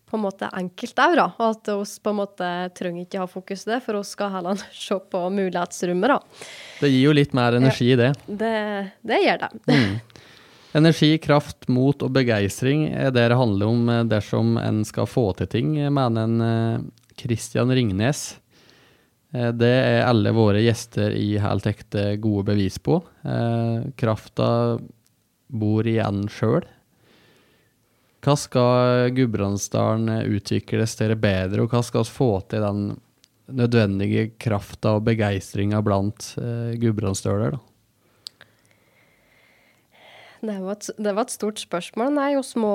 på 0.08 0.16
en 0.16 0.24
måte 0.24 0.48
enkelt 0.56 1.02
òg, 1.04 1.16
da. 1.20 1.28
At 1.50 1.68
vi 1.68 2.04
på 2.04 2.14
en 2.14 2.20
måte 2.22 2.52
trenger 2.78 3.04
ikke 3.04 3.22
ha 3.22 3.28
fokus 3.30 3.66
på 3.66 3.74
det, 3.74 3.82
for 3.84 4.00
vi 4.00 4.08
skal 4.08 4.32
heller 4.38 4.64
se 4.88 5.00
på 5.12 5.24
mulighetsrommet, 5.36 6.14
da. 6.14 6.46
Det 6.82 6.92
gir 6.94 7.10
jo 7.10 7.16
litt 7.18 7.36
mer 7.38 7.60
energi, 7.60 7.92
ja, 7.92 8.00
det. 8.06 8.14
det. 8.28 8.56
Det 9.08 9.22
gjør 9.26 9.44
det. 9.44 9.52
Mm. 9.68 10.00
Energi, 10.78 11.14
kraft, 11.24 11.70
mot 11.72 12.04
og 12.06 12.12
begeistring 12.14 12.90
er 12.92 13.14
det 13.16 13.30
det 13.32 13.40
handler 13.40 13.72
om 13.72 13.88
eh, 13.90 14.04
dersom 14.10 14.58
en 14.62 14.84
skal 14.88 15.08
få 15.10 15.32
til 15.40 15.50
ting, 15.52 15.72
mener 15.94 16.28
en 16.28 16.44
eh, 16.44 17.72
Ringnes. 17.74 18.22
Eh, 19.34 19.52
det 19.58 19.74
er 19.74 20.06
alle 20.06 20.36
våre 20.36 20.62
gjester 20.62 21.16
i 21.18 21.38
Helt 21.42 21.66
ekte 21.66 22.16
gode 22.22 22.52
bevis 22.52 22.78
på. 22.80 23.02
Krafta 23.98 24.50
bor 25.48 25.88
igjen 25.88 26.24
en 26.24 26.30
sjøl. 26.30 26.68
Hva 28.26 28.34
skal 28.40 29.12
Gudbrandsdalen 29.16 30.26
utvikles 30.34 30.98
til 30.98 31.14
bedre, 31.22 31.64
og 31.64 31.74
hva 31.74 31.84
skal 31.86 32.06
vi 32.06 32.16
få 32.16 32.32
til 32.50 32.66
den 32.66 32.88
nødvendige 33.48 34.32
krafta 34.42 34.98
og 34.98 35.06
begeistringa 35.08 35.80
blant 35.86 36.34
eh, 36.42 36.74
gudbrandsdøler? 36.82 37.60
Det 40.42 40.58
var, 40.62 40.74
et, 40.76 40.90
det 40.98 41.14
var, 41.14 41.24
et, 41.26 41.34
stort 41.34 41.62
spørsmål. 41.62 42.12
Nei, 42.14 42.32
oss 42.38 42.54
må, 42.60 42.74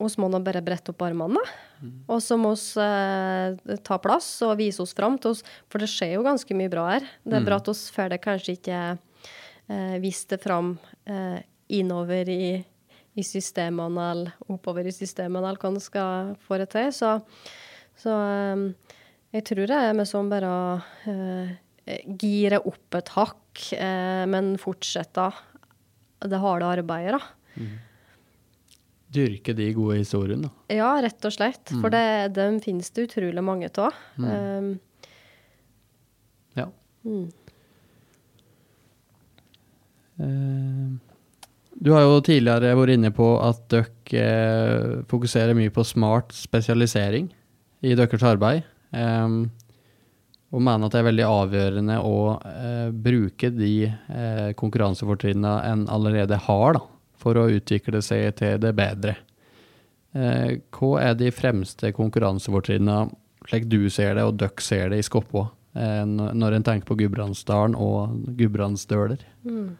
oss 0.00 0.16
må 0.20 0.30
nå 0.32 0.40
bare 0.44 0.62
brette 0.64 0.94
opp 0.94 1.02
armene. 1.04 1.42
Mm. 1.82 1.92
Og 2.10 2.22
så 2.24 2.38
må 2.40 2.54
vi 2.56 2.84
eh, 2.84 3.76
ta 3.86 3.98
plass 4.02 4.30
og 4.46 4.56
vise 4.60 4.82
oss 4.82 4.94
fram 4.96 5.18
til 5.20 5.34
oss, 5.34 5.44
for 5.70 5.82
det 5.82 5.90
skjer 5.92 6.16
jo 6.16 6.24
ganske 6.26 6.56
mye 6.58 6.72
bra 6.72 6.86
her. 6.94 7.06
Det 7.22 7.36
er 7.36 7.44
mm. 7.44 7.48
bra 7.50 7.60
at 7.60 7.70
vi 7.70 7.76
får 7.98 8.14
det 8.14 8.20
kanskje 8.24 8.56
ikke 8.58 8.80
eh, 8.96 9.96
vist 10.02 10.32
det 10.32 10.40
fram 10.42 10.76
eh, 11.06 11.38
innover 11.78 12.30
i 12.32 12.42
i 13.18 13.24
systemene 13.26 14.10
eller 14.12 14.52
oppover 14.52 14.86
i 14.86 14.94
systemene 14.94 15.48
eller 15.48 15.60
hva 15.60 15.72
en 15.72 15.82
skal 15.82 16.36
få 16.46 16.60
det 16.62 16.68
til. 16.74 16.92
Så, 16.94 17.16
så 17.98 18.14
um, 18.14 18.68
jeg 19.34 19.44
tror 19.50 19.66
det 19.68 19.80
er 19.88 19.96
med 19.96 20.08
sånn 20.08 20.30
bare 20.30 20.48
å 20.48 20.62
eh, 21.10 21.56
gire 22.20 22.62
opp 22.68 22.96
et 22.96 23.12
hakk, 23.16 23.66
eh, 23.76 24.24
men 24.30 24.54
fortsette 24.60 25.28
det 26.28 26.40
harde 26.42 26.70
arbeidet, 26.78 27.18
da. 27.18 27.58
Mm. 27.58 27.76
Dyrke 29.18 29.54
de 29.56 29.66
gode 29.76 29.98
historiene, 30.00 30.48
da. 30.48 30.78
Ja, 30.78 30.88
rett 31.00 31.24
og 31.24 31.32
slett. 31.32 31.72
Mm. 31.72 31.82
For 31.82 31.92
det, 31.92 32.06
dem 32.36 32.58
finnes 32.64 32.90
det 32.92 33.08
utrolig 33.08 33.44
mange 33.44 33.70
av. 33.80 33.96
Mm. 34.20 34.28
Um, 34.28 34.70
ja. 36.58 36.66
Uh, 40.18 41.07
du 41.78 41.92
har 41.94 42.02
jo 42.02 42.18
tidligere 42.26 42.74
vært 42.74 42.96
inne 42.96 43.12
på 43.14 43.28
at 43.44 43.62
dere 43.70 44.24
eh, 44.24 44.98
fokuserer 45.10 45.54
mye 45.54 45.70
på 45.74 45.84
smart 45.86 46.34
spesialisering 46.34 47.28
i 47.86 47.94
deres 47.98 48.24
arbeid. 48.26 48.66
Um, 48.90 49.50
og 50.48 50.62
mener 50.64 50.88
at 50.88 50.94
det 50.94 51.02
er 51.02 51.08
veldig 51.10 51.26
avgjørende 51.28 51.96
å 52.08 52.18
eh, 52.40 52.88
bruke 52.88 53.50
de 53.52 53.72
eh, 53.84 54.50
konkurransefortrinnene 54.56 55.54
en 55.68 55.82
allerede 55.92 56.38
har, 56.46 56.78
da, 56.78 56.80
for 57.20 57.36
å 57.36 57.50
utvikle 57.52 58.00
seg 58.04 58.32
til 58.40 58.56
det 58.62 58.72
bedre. 58.78 59.18
Eh, 60.16 60.56
hva 60.72 60.92
er 61.02 61.18
de 61.20 61.28
fremste 61.36 61.92
konkurransefortrinnene, 61.96 63.10
slik 63.48 63.68
du 63.68 63.90
ser 63.92 64.16
det 64.16 64.24
og 64.24 64.40
dere 64.40 64.64
ser 64.64 64.88
det 64.94 65.02
i 65.02 65.04
Skoppå, 65.04 65.44
eh, 65.76 66.04
når 66.08 66.56
en 66.56 66.66
tenker 66.70 66.88
på 66.88 66.96
Gudbrandsdalen 67.02 67.76
og 67.76 68.16
gudbrandsdøler? 68.40 69.20
Mm. 69.44 69.76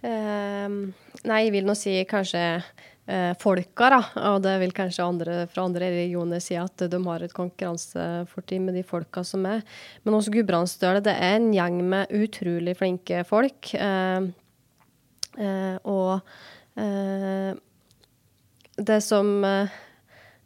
Uh, 0.00 0.88
nei, 1.28 1.40
jeg 1.44 1.52
vil 1.52 1.66
nå 1.68 1.74
si 1.76 1.92
kanskje 2.08 2.42
uh, 2.60 3.32
folka, 3.40 3.90
da. 3.92 4.00
Og 4.32 4.38
det 4.44 4.54
vil 4.62 4.74
kanskje 4.76 5.06
andre 5.06 5.40
fra 5.50 5.66
andre 5.68 5.90
regioner 5.92 6.40
si 6.42 6.56
at 6.58 6.86
de 6.90 7.00
har 7.04 7.24
et 7.24 7.36
konkurransefortrinn 7.36 8.68
med 8.68 8.78
de 8.80 8.84
folka 8.86 9.24
som 9.26 9.44
er. 9.50 9.64
Men 10.04 10.16
også 10.16 10.32
Gudbrandsdølen, 10.34 11.04
det 11.04 11.16
er 11.16 11.36
en 11.38 11.50
gjeng 11.54 11.82
med 11.92 12.14
utrolig 12.16 12.76
flinke 12.80 13.24
folk. 13.28 13.74
Uh, 13.76 14.30
og 15.88 16.20
det 18.80 18.98
som 19.04 19.44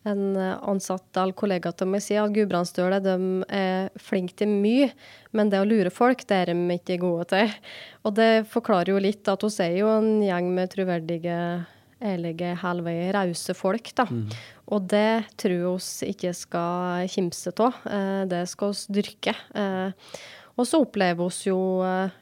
en 0.04 0.36
ansatt 0.36 1.16
eller 1.16 1.36
kollega 1.36 1.72
til 1.72 1.88
meg 1.88 2.02
sier, 2.04 2.24
at 2.24 2.34
Gudbrandsdølet 2.34 3.06
er 3.48 3.92
flinke 4.00 4.36
til 4.36 4.50
mye, 4.52 4.90
men 5.32 5.52
det 5.52 5.62
å 5.62 5.68
lure 5.68 5.92
folk, 5.94 6.26
det 6.28 6.40
er 6.42 6.52
de 6.52 6.76
ikke 6.76 7.00
gode 7.02 7.28
til. 7.32 7.52
Og 8.04 8.16
det 8.18 8.44
forklarer 8.52 8.92
jo 8.92 9.00
litt 9.00 9.28
at 9.32 9.44
hun 9.44 9.56
er 9.64 9.78
jo 9.78 9.88
en 9.94 10.10
gjeng 10.24 10.50
med 10.56 10.72
troverdige, 10.74 11.38
ærlige, 12.04 12.52
halvveis 12.60 13.12
rause 13.16 13.56
folk, 13.56 13.90
da. 13.96 14.04
Mm. 14.10 14.26
Og 14.74 14.88
det 14.92 15.24
tror 15.40 15.80
vi 15.80 16.12
ikke 16.12 16.32
skal 16.36 17.08
kimse 17.10 17.52
av. 17.64 17.80
Eh, 17.88 18.22
det 18.28 18.44
skal 18.52 18.74
vi 18.76 18.98
dyrke. 19.00 19.36
Eh, 19.56 20.16
og 20.54 20.68
så 20.68 20.82
opplever 20.84 21.32
vi 21.32 21.48
jo 21.50 21.60
eh, 21.82 22.20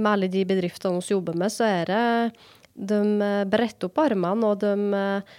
Med 0.00 0.08
alle 0.08 0.28
de 0.32 0.42
bedriftene 0.48 1.00
vi 1.00 1.14
jobber 1.14 1.36
med, 1.36 1.52
så 1.52 1.66
er 1.68 1.90
det 1.90 2.02
de 2.80 3.00
bretter 3.50 3.90
opp 3.90 3.98
armene, 4.00 4.48
og 4.48 4.62
de 4.62 4.74
Eh, 4.96 5.38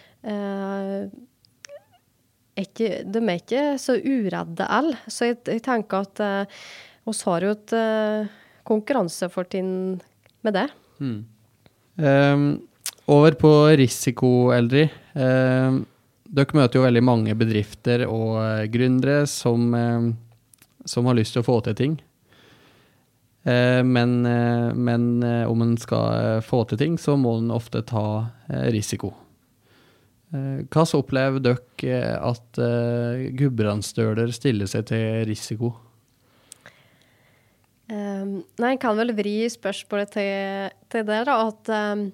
ikke, 2.59 2.89
de 3.07 3.21
er 3.21 3.39
ikke 3.39 3.65
så 3.81 3.97
uredde 3.97 4.67
alle. 4.67 4.97
Så 5.07 5.31
jeg, 5.31 5.39
jeg, 5.47 5.63
tenker 5.65 6.05
at 6.05 6.23
eh, 6.23 6.59
oss 7.09 7.23
har 7.27 7.45
jo 7.45 7.53
et 7.55 7.75
eh, 7.77 8.33
konkurransefortrinn 8.67 9.73
med 10.45 10.57
det. 10.57 10.67
Mm. 11.01 11.21
Um, 12.01 12.45
over 13.11 13.35
på 13.39 13.51
risiko, 13.79 14.51
Eldrid. 14.55 14.93
Um, 15.13 15.83
dere 16.31 16.55
møter 16.55 16.79
jo 16.79 16.85
veldig 16.85 17.03
mange 17.03 17.35
bedrifter 17.35 18.05
og 18.07 18.37
uh, 18.39 18.67
gründere 18.71 19.25
som, 19.27 19.73
uh, 19.75 20.85
som, 20.87 21.09
har 21.09 21.17
lyst 21.17 21.35
til 21.35 21.43
å 21.43 21.49
få 21.49 21.59
til 21.67 21.77
ting. 21.77 21.99
Men, 23.41 24.11
men 24.21 25.05
om 25.49 25.61
en 25.65 25.71
skal 25.81 26.43
få 26.45 26.59
til 26.69 26.77
ting, 26.77 26.99
så 27.01 27.15
må 27.17 27.39
en 27.39 27.49
ofte 27.55 27.81
ta 27.89 28.03
risiko. 28.69 29.09
Eh, 30.31 30.63
hva 30.71 30.83
så 30.87 31.01
opplever 31.01 31.43
dere 31.43 31.91
eh, 31.91 32.15
at 32.15 32.59
uh, 32.61 33.23
gudbrandsdøler 33.35 34.31
stiller 34.31 34.69
seg 34.71 34.87
til 34.87 35.25
risiko? 35.27 35.73
Um, 37.91 38.37
nei, 38.55 38.69
jeg 38.77 38.79
kan 38.79 38.95
vel 38.95 39.11
vri 39.17 39.35
spørsmålet 39.51 40.13
til, 40.15 40.71
til 40.93 41.03
det, 41.09 41.19
da. 41.27 41.35
At 41.49 41.71
um, 41.75 42.05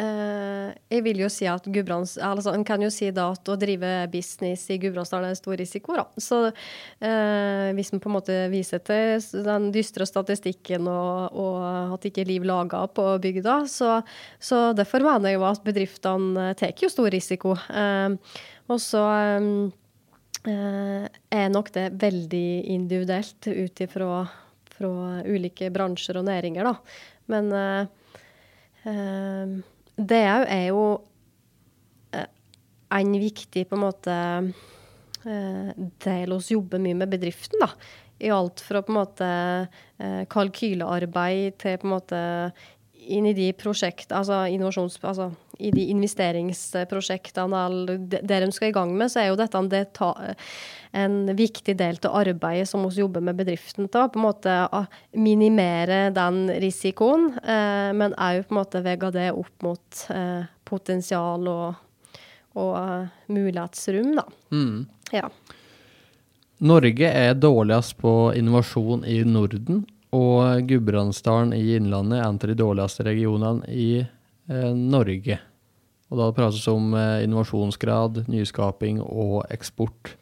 Uh, 0.00 0.70
jeg 0.88 1.02
vil 1.04 1.18
jo 1.20 1.28
si 1.28 1.44
at 1.50 1.66
Gudbrands, 1.68 2.14
altså 2.22 2.54
En 2.54 2.62
kan 2.64 2.80
jo 2.80 2.88
si 2.94 3.10
da 3.12 3.26
at 3.34 3.48
å 3.50 3.56
drive 3.58 3.88
business 4.12 4.62
i 4.72 4.78
Gudbrandsdalen 4.80 5.28
er 5.28 5.34
en 5.34 5.38
stor 5.38 5.58
risiko. 5.60 5.96
da. 5.98 6.06
Så 6.16 6.38
uh, 6.46 7.66
Hvis 7.76 7.90
man 7.92 8.00
på 8.00 8.08
en 8.08 8.16
måte 8.16 8.36
viser 8.52 8.80
til 8.86 9.44
den 9.44 9.68
dystre 9.74 10.06
statistikken 10.08 10.88
og, 10.88 11.36
og 11.36 11.96
at 11.96 12.06
ikke 12.08 12.24
liv 12.28 12.46
laga 12.48 12.84
på 12.88 13.04
bygda, 13.20 13.56
så, 13.68 13.98
så, 14.38 14.70
derfor 14.76 15.04
mener 15.04 15.34
jeg 15.34 15.40
jo 15.40 15.48
at 15.50 15.66
bedriftene 15.66 16.46
tar 16.60 16.72
jo 16.80 16.92
stor 16.92 17.10
risiko. 17.12 17.56
Uh, 17.68 18.16
og 18.70 18.78
så 18.80 19.02
um, 19.42 19.66
er 20.46 21.48
nok 21.52 21.68
det 21.74 21.90
veldig 22.00 22.62
individuelt 22.72 23.50
ut 23.50 23.82
ifra 23.84 24.22
ulike 24.80 25.68
bransjer 25.74 26.16
og 26.16 26.24
næringer, 26.30 26.70
da. 26.70 26.74
Men 27.28 27.50
det 30.00 30.20
er 30.24 30.66
jo 30.70 30.84
eh, 32.16 32.28
en 32.96 33.16
viktig 33.20 33.66
på 33.68 33.76
en 33.76 33.82
måte 33.84 34.16
eh, 35.24 35.72
del 36.04 36.36
oss 36.36 36.50
jobber 36.52 36.82
mye 36.82 36.98
med 37.02 37.12
bedriften. 37.12 37.60
da. 37.62 37.70
I 38.20 38.32
alt 38.36 38.60
fra 38.64 38.82
på 38.84 38.92
en 38.92 39.00
måte 39.00 39.28
eh, 39.28 40.22
kalkylearbeid 40.32 41.58
til 41.60 41.80
på 41.80 41.88
en 41.88 41.94
måte 41.94 42.22
inn 43.06 43.26
i 43.30 43.36
de 43.36 43.52
prosjekt, 43.56 44.12
altså 44.12 44.44
innovasjons... 44.50 44.98
Altså 45.02 45.30
i 45.60 45.70
de 45.74 45.82
investeringsprosjektene 45.92 47.62
det 48.08 48.22
de 48.28 48.48
skal 48.54 48.70
i 48.70 48.74
gang 48.74 48.94
med, 48.96 49.10
så 49.12 49.22
er 49.22 49.26
jo 49.30 49.38
dette 49.38 49.60
en, 49.60 49.68
en 51.02 51.18
viktig 51.36 51.74
del 51.78 52.00
av 52.08 52.16
arbeidet 52.22 52.68
som 52.70 52.86
vi 52.86 53.02
jobber 53.02 53.24
med 53.24 53.38
bedriften 53.38 53.90
til. 53.92 54.08
På 54.08 54.20
en 54.20 54.24
måte 54.24 54.56
å 54.72 54.84
minimere 55.20 56.08
den 56.16 56.46
risikoen, 56.62 57.30
eh, 57.44 57.92
men 57.96 58.16
òg 58.16 58.46
på 58.46 58.54
en 58.54 58.60
måte 58.62 58.84
vegge 58.86 59.12
det 59.16 59.28
opp 59.34 59.66
mot 59.66 60.04
eh, 60.14 60.48
potensial 60.64 61.48
og, 61.50 61.74
og 62.56 62.74
uh, 62.78 63.08
mulighetsrom, 63.30 64.14
da. 64.16 64.24
Mm. 64.54 64.86
Ja. 65.12 65.28
Norge 66.60 67.08
er 67.08 67.34
dårligst 67.34 67.96
på 67.98 68.12
innovasjon 68.36 69.02
i 69.08 69.22
Norden, 69.26 69.82
og 70.16 70.66
Gudbrandsdalen 70.66 71.54
i 71.54 71.76
Innlandet 71.76 72.18
er 72.18 72.26
en 72.26 72.40
av 72.40 72.50
de 72.50 72.58
dårligste 72.58 73.06
regionene 73.06 73.68
i 73.70 74.02
eh, 74.02 74.72
Norge. 74.74 75.38
Og 76.10 76.18
da 76.18 76.30
prates 76.34 76.64
det 76.64 76.72
om 76.72 76.94
eh, 76.98 77.24
innovasjonsgrad, 77.24 78.24
nyskaping 78.30 78.98
og 79.04 79.44
eksport. 79.54 80.16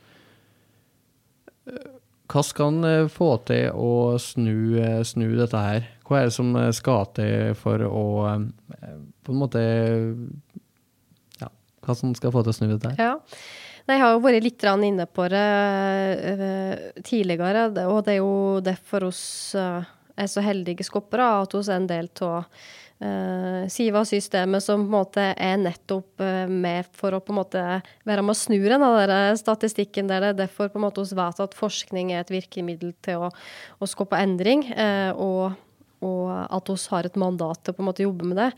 Hva 2.28 2.42
skal 2.44 2.74
en 2.74 2.84
eh, 2.84 3.06
få 3.12 3.30
til 3.48 3.70
å 3.72 4.18
snu, 4.20 4.76
eh, 4.82 5.00
snu, 5.08 5.30
dette 5.38 5.62
her? 5.64 5.88
Hva 6.04 6.20
er 6.20 6.28
det 6.28 6.36
som 6.36 6.52
skal 6.76 7.08
til 7.16 7.56
for 7.56 7.84
å 7.88 8.04
på 9.24 9.32
en 9.32 9.40
måte 9.40 9.62
Ja, 11.40 11.48
hva 11.84 11.96
som 11.96 12.14
skal 12.16 12.32
få 12.32 12.44
til 12.44 12.52
å 12.52 12.58
snu 12.58 12.68
dette 12.74 12.92
her? 12.92 13.00
Ja. 13.00 13.16
Jeg 13.88 14.02
har 14.02 14.12
jo 14.12 14.20
vært 14.20 14.44
litt 14.44 14.64
inne 14.84 15.06
på 15.08 15.28
det 15.32 15.44
tidligere, 17.08 17.68
og 17.88 18.02
det 18.04 18.12
er 18.12 18.18
jo 18.20 18.60
derfor 18.60 19.08
oss 19.08 19.56
er 20.18 20.28
så 20.30 20.42
heldige 20.44 20.86
skoppere 20.86 21.30
at 21.42 21.54
vi 21.54 21.62
er 21.64 21.76
en 21.76 21.88
del 21.88 22.10
av 22.26 22.44
uh, 23.02 23.64
Siva-systemet 23.70 24.64
som 24.64 24.82
på 24.82 24.88
en 24.88 24.96
måte 24.96 25.26
er 25.34 25.60
nettopp 25.62 26.22
uh, 26.24 26.50
med 26.50 26.88
for 26.98 27.14
å 27.14 27.22
på 27.22 27.34
en 27.34 27.40
måte 27.40 27.64
være 28.08 28.24
med 28.24 28.34
å 28.34 28.38
snu 28.38 28.58
den 28.58 29.38
statistikken 29.38 30.10
der 30.10 30.24
det 30.24 30.32
er 30.32 30.40
derfor 30.44 30.72
på 30.72 30.80
en 30.80 30.88
måte 30.88 31.06
vi 31.06 31.18
vet 31.18 31.42
at 31.44 31.56
forskning 31.58 32.12
er 32.12 32.24
et 32.24 32.34
virkemiddel 32.34 32.94
til 33.04 33.28
å, 33.28 33.32
å 33.78 33.90
skape 33.90 34.18
endring. 34.18 34.66
Uh, 34.74 35.12
og 35.14 35.64
og 36.04 36.30
at 36.30 36.70
vi 36.70 36.76
har 36.92 37.08
et 37.08 37.18
mandat 37.18 37.62
til 37.62 37.74
å 37.74 37.76
på 37.76 37.82
en 37.82 37.88
måte 37.88 38.04
jobbe 38.04 38.28
med 38.30 38.38
det. 38.38 38.48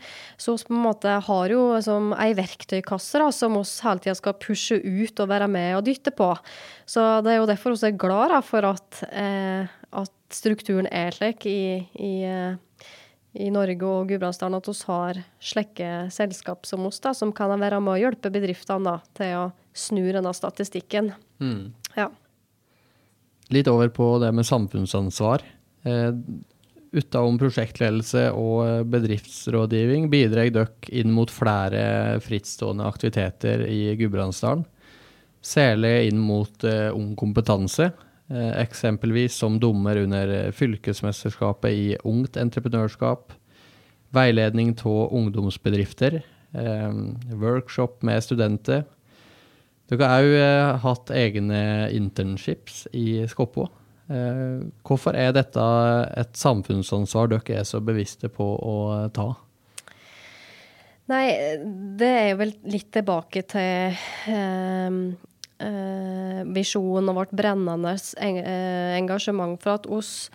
Så 0.41 0.55
vi 0.55 0.67
på 0.69 0.75
en 0.75 0.85
måte 0.85 1.17
har 1.27 1.53
jo 1.53 1.63
som 1.83 2.11
ei 2.21 2.31
verktøykasse 2.37 3.21
da, 3.21 3.29
som 3.33 3.57
vi 3.57 3.65
hele 3.85 4.03
tida 4.03 4.17
skal 4.17 4.37
pushe 4.41 4.77
ut 4.77 5.23
og 5.23 5.31
være 5.31 5.49
med 5.51 5.75
og 5.79 5.85
dytte 5.87 6.13
på. 6.15 6.31
Så 6.85 7.05
det 7.25 7.33
er 7.33 7.41
jo 7.41 7.49
derfor 7.49 7.75
vi 7.75 7.89
er 7.89 8.01
glad 8.01 8.35
da, 8.35 8.41
for 8.45 8.67
at, 8.73 9.03
eh, 9.09 9.69
at, 9.91 10.17
strukturen 10.31 10.87
er 10.87 11.11
slik 11.11 11.43
i, 11.49 11.83
i 11.99 12.13
i 13.31 13.47
Norge 13.51 13.87
og 13.87 14.09
Gudbrandsdalen 14.09 14.57
at 14.59 14.67
vi 14.67 14.73
har 14.89 15.19
slekke 15.51 15.89
selskap 16.11 16.67
som 16.67 16.83
oss, 16.87 16.99
da, 17.03 17.13
som 17.15 17.31
kan 17.35 17.53
være 17.61 17.79
med 17.83 17.93
å 17.93 17.99
hjelpe 18.01 18.31
bedriftene 18.33 18.83
da, 18.89 18.95
til 19.15 19.35
å 19.39 19.45
snu 19.71 20.03
denne 20.11 20.33
statistikken. 20.35 21.13
Mm. 21.39 21.71
Ja. 21.95 22.09
Litt 23.51 23.69
over 23.71 23.91
på 23.91 24.13
det 24.23 24.33
med 24.35 24.47
samfunnsansvar. 24.47 25.45
Eh, 25.87 26.11
Utenom 26.91 27.37
prosjektledelse 27.39 28.25
og 28.35 28.87
bedriftsrådgivning 28.91 30.09
bidrar 30.11 30.49
dere 30.51 30.91
inn 30.91 31.13
mot 31.15 31.31
flere 31.31 32.19
frittstående 32.23 32.83
aktiviteter 32.83 33.63
i 33.69 33.95
Gudbrandsdalen. 33.99 34.65
Særlig 35.41 36.11
inn 36.11 36.19
mot 36.21 36.65
eh, 36.67 36.91
Ung 36.93 37.15
kompetanse, 37.17 37.93
Eh, 38.31 38.51
eksempelvis 38.61 39.35
som 39.35 39.57
dommer 39.59 39.97
under 40.05 40.51
fylkesmesterskapet 40.55 41.73
i 41.75 41.87
ungt 42.07 42.37
entreprenørskap, 42.39 43.33
veiledning 44.15 44.71
av 44.87 45.11
ungdomsbedrifter, 45.17 46.21
eh, 46.53 46.93
workshop 47.35 48.03
med 48.03 48.23
studenter. 48.23 48.85
Dere 49.89 50.07
har 50.07 50.23
òg 50.23 50.37
eh, 50.37 50.77
hatt 50.79 51.11
egne 51.11 51.91
internships 51.91 52.87
i 52.93 53.27
Skoppå. 53.27 53.67
Hvorfor 54.83 55.15
er 55.15 55.31
dette 55.35 55.63
et 56.19 56.35
samfunnsansvar 56.35 57.31
dere 57.31 57.61
er 57.61 57.67
så 57.67 57.79
bevisste 57.83 58.29
på 58.33 58.47
å 58.59 58.75
ta? 59.15 59.29
Nei, 61.11 61.27
det 61.99 62.09
er 62.29 62.39
vel 62.39 62.53
litt 62.71 62.91
tilbake 62.93 63.43
til 63.49 63.97
um, 64.31 64.99
eh, 65.59 66.41
visjon 66.55 67.11
og 67.11 67.17
vårt 67.17 67.33
brennende 67.35 67.95
eh, 68.21 68.95
engasjement 68.95 69.59
for 69.61 69.75
at 69.75 69.89
oss, 69.91 70.29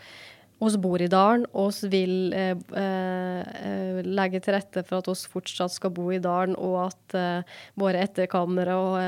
oss 0.60 0.76
bor 0.80 1.00
i 1.00 1.08
dalen, 1.12 1.46
oss 1.56 1.82
vil 1.92 2.34
eh, 2.36 2.58
eh, 2.82 4.02
legge 4.04 4.42
til 4.44 4.56
rette 4.58 4.84
for 4.84 5.00
at 5.00 5.08
oss 5.12 5.24
fortsatt 5.30 5.72
skal 5.78 5.94
bo 5.96 6.10
i 6.12 6.20
dalen, 6.20 6.58
og 6.58 6.90
at 6.90 7.16
eh, 7.16 7.58
våre 7.80 8.04
etterkommere 8.04 8.76
og 8.76 8.98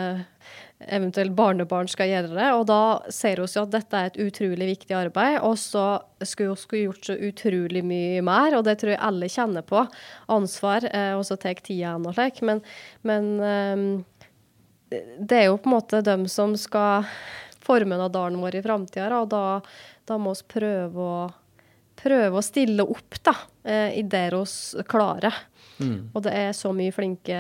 eventuelt 0.87 1.35
barnebarn 1.35 1.89
skal 1.91 2.11
gjøre 2.11 2.35
det. 2.35 2.49
Og 2.55 2.67
da 2.71 2.83
ser 3.13 3.43
vi 3.43 3.49
at 3.61 3.73
dette 3.73 3.99
er 3.99 4.11
et 4.11 4.21
utrolig 4.29 4.69
viktig 4.75 4.95
arbeid. 4.95 5.41
Og 5.47 5.57
så 5.61 5.87
skulle 6.23 6.55
vi 6.71 6.85
gjort 6.85 7.11
så 7.11 7.17
utrolig 7.29 7.83
mye 7.87 8.23
mer, 8.27 8.59
og 8.59 8.67
det 8.69 8.79
tror 8.81 8.95
jeg 8.95 9.03
alle 9.11 9.31
kjenner 9.33 9.67
på. 9.67 9.83
Ansvar, 10.35 10.87
eh, 10.93 11.15
og 11.19 11.27
så 11.27 11.39
tar 11.41 11.59
tida 11.59 11.97
og 11.99 12.15
slik. 12.15 12.41
Men, 12.47 12.63
men 13.03 13.29
um, 13.43 13.85
det 14.91 15.43
er 15.43 15.49
jo 15.49 15.59
på 15.59 15.71
en 15.71 15.77
måte 15.77 16.03
dem 16.07 16.29
som 16.31 16.55
skal 16.59 17.09
forme 17.65 17.99
Nadalen 18.01 18.41
vår 18.41 18.61
i 18.61 18.65
framtida, 18.65 19.11
og 19.19 19.29
da, 19.35 19.61
da, 20.09 20.17
må 20.17 20.33
vi 20.33 20.47
prøve 20.55 21.05
å, 21.05 21.29
prøve 21.99 22.39
å 22.39 22.45
stille 22.45 22.87
opp 22.87 23.19
da, 23.27 23.35
i 23.69 24.01
det 24.09 24.23
vi 24.33 24.85
klarer. 24.89 25.35
Mm. 25.79 26.15
Og 26.15 26.23
det 26.25 26.33
er 26.33 26.57
så 26.57 26.73
mye 26.73 26.95
flinke 26.95 27.37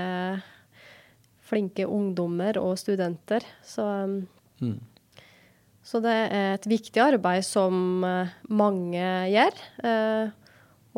flinke 1.48 1.86
ungdommer 1.88 2.58
og 2.60 2.76
studenter. 2.80 3.44
Så, 3.64 3.84
um, 3.84 4.20
mm. 4.60 4.76
så 5.82 6.02
det 6.04 6.16
er 6.26 6.52
et 6.56 6.68
viktig 6.68 7.02
arbeid 7.02 7.46
som 7.46 8.04
uh, 8.04 8.36
mange 8.48 9.06
gjør. 9.32 9.64
Uh, 9.84 10.36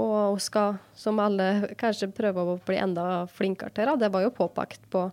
og 0.01 0.39
skal, 0.41 0.79
som 0.97 1.19
alle 1.21 1.75
kanskje 1.81 2.09
prøver 2.15 2.55
å 2.55 2.59
bli 2.65 2.79
enda 2.81 3.25
flinkere 3.29 3.75
til. 3.77 3.91
Det 4.01 4.09
var 4.15 4.25
jo 4.25 4.33
påpekt 4.33 4.87
på 4.93 5.09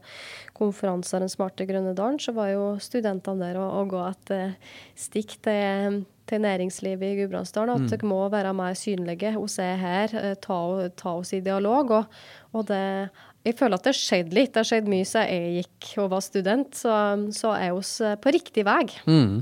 konferanser 0.55 1.25
Den 1.25 1.31
smarte 1.33 1.65
grønne 1.67 1.95
dalen, 1.97 2.21
så 2.21 2.31
var 2.37 2.53
jo 2.53 2.67
studentene 2.81 3.49
der 3.49 3.59
og 3.61 3.91
gå 3.91 4.03
et 4.05 4.37
uh, 4.37 4.77
stikk 4.95 5.39
til 5.45 6.05
til 6.27 6.43
næringslivet 6.43 7.07
i 7.07 7.21
Gudbrandsdalen. 7.21 7.75
At 7.75 7.85
mm. 7.85 7.89
dere 7.91 8.09
må 8.09 8.19
være 8.31 8.53
mer 8.53 8.75
synlige. 8.77 9.33
Vi 9.37 9.63
er 9.63 9.79
her, 9.81 10.15
ta, 10.43 10.59
ta 10.99 11.15
oss 11.21 11.33
i 11.33 11.39
dialog. 11.43 11.93
Og, 12.01 12.17
og 12.53 12.67
det 12.67 13.09
jeg 13.47 13.55
føler 13.55 13.77
at 13.77 13.85
det 13.85 13.93
har 13.93 13.99
skjedd 13.99 14.33
litt. 14.35 14.53
Det 14.53 14.61
har 14.61 14.67
skjedd 14.67 14.89
mye 14.91 15.07
siden 15.07 15.29
jeg 15.31 15.61
gikk 15.61 15.91
og 16.03 16.09
var 16.15 16.23
student, 16.25 16.73
så, 16.75 16.95
så 17.35 17.53
er 17.55 17.75
vi 17.77 17.85
eh, 18.07 18.17
på 18.23 18.33
riktig 18.35 18.65
vei. 18.67 18.83
Mm. 19.07 19.37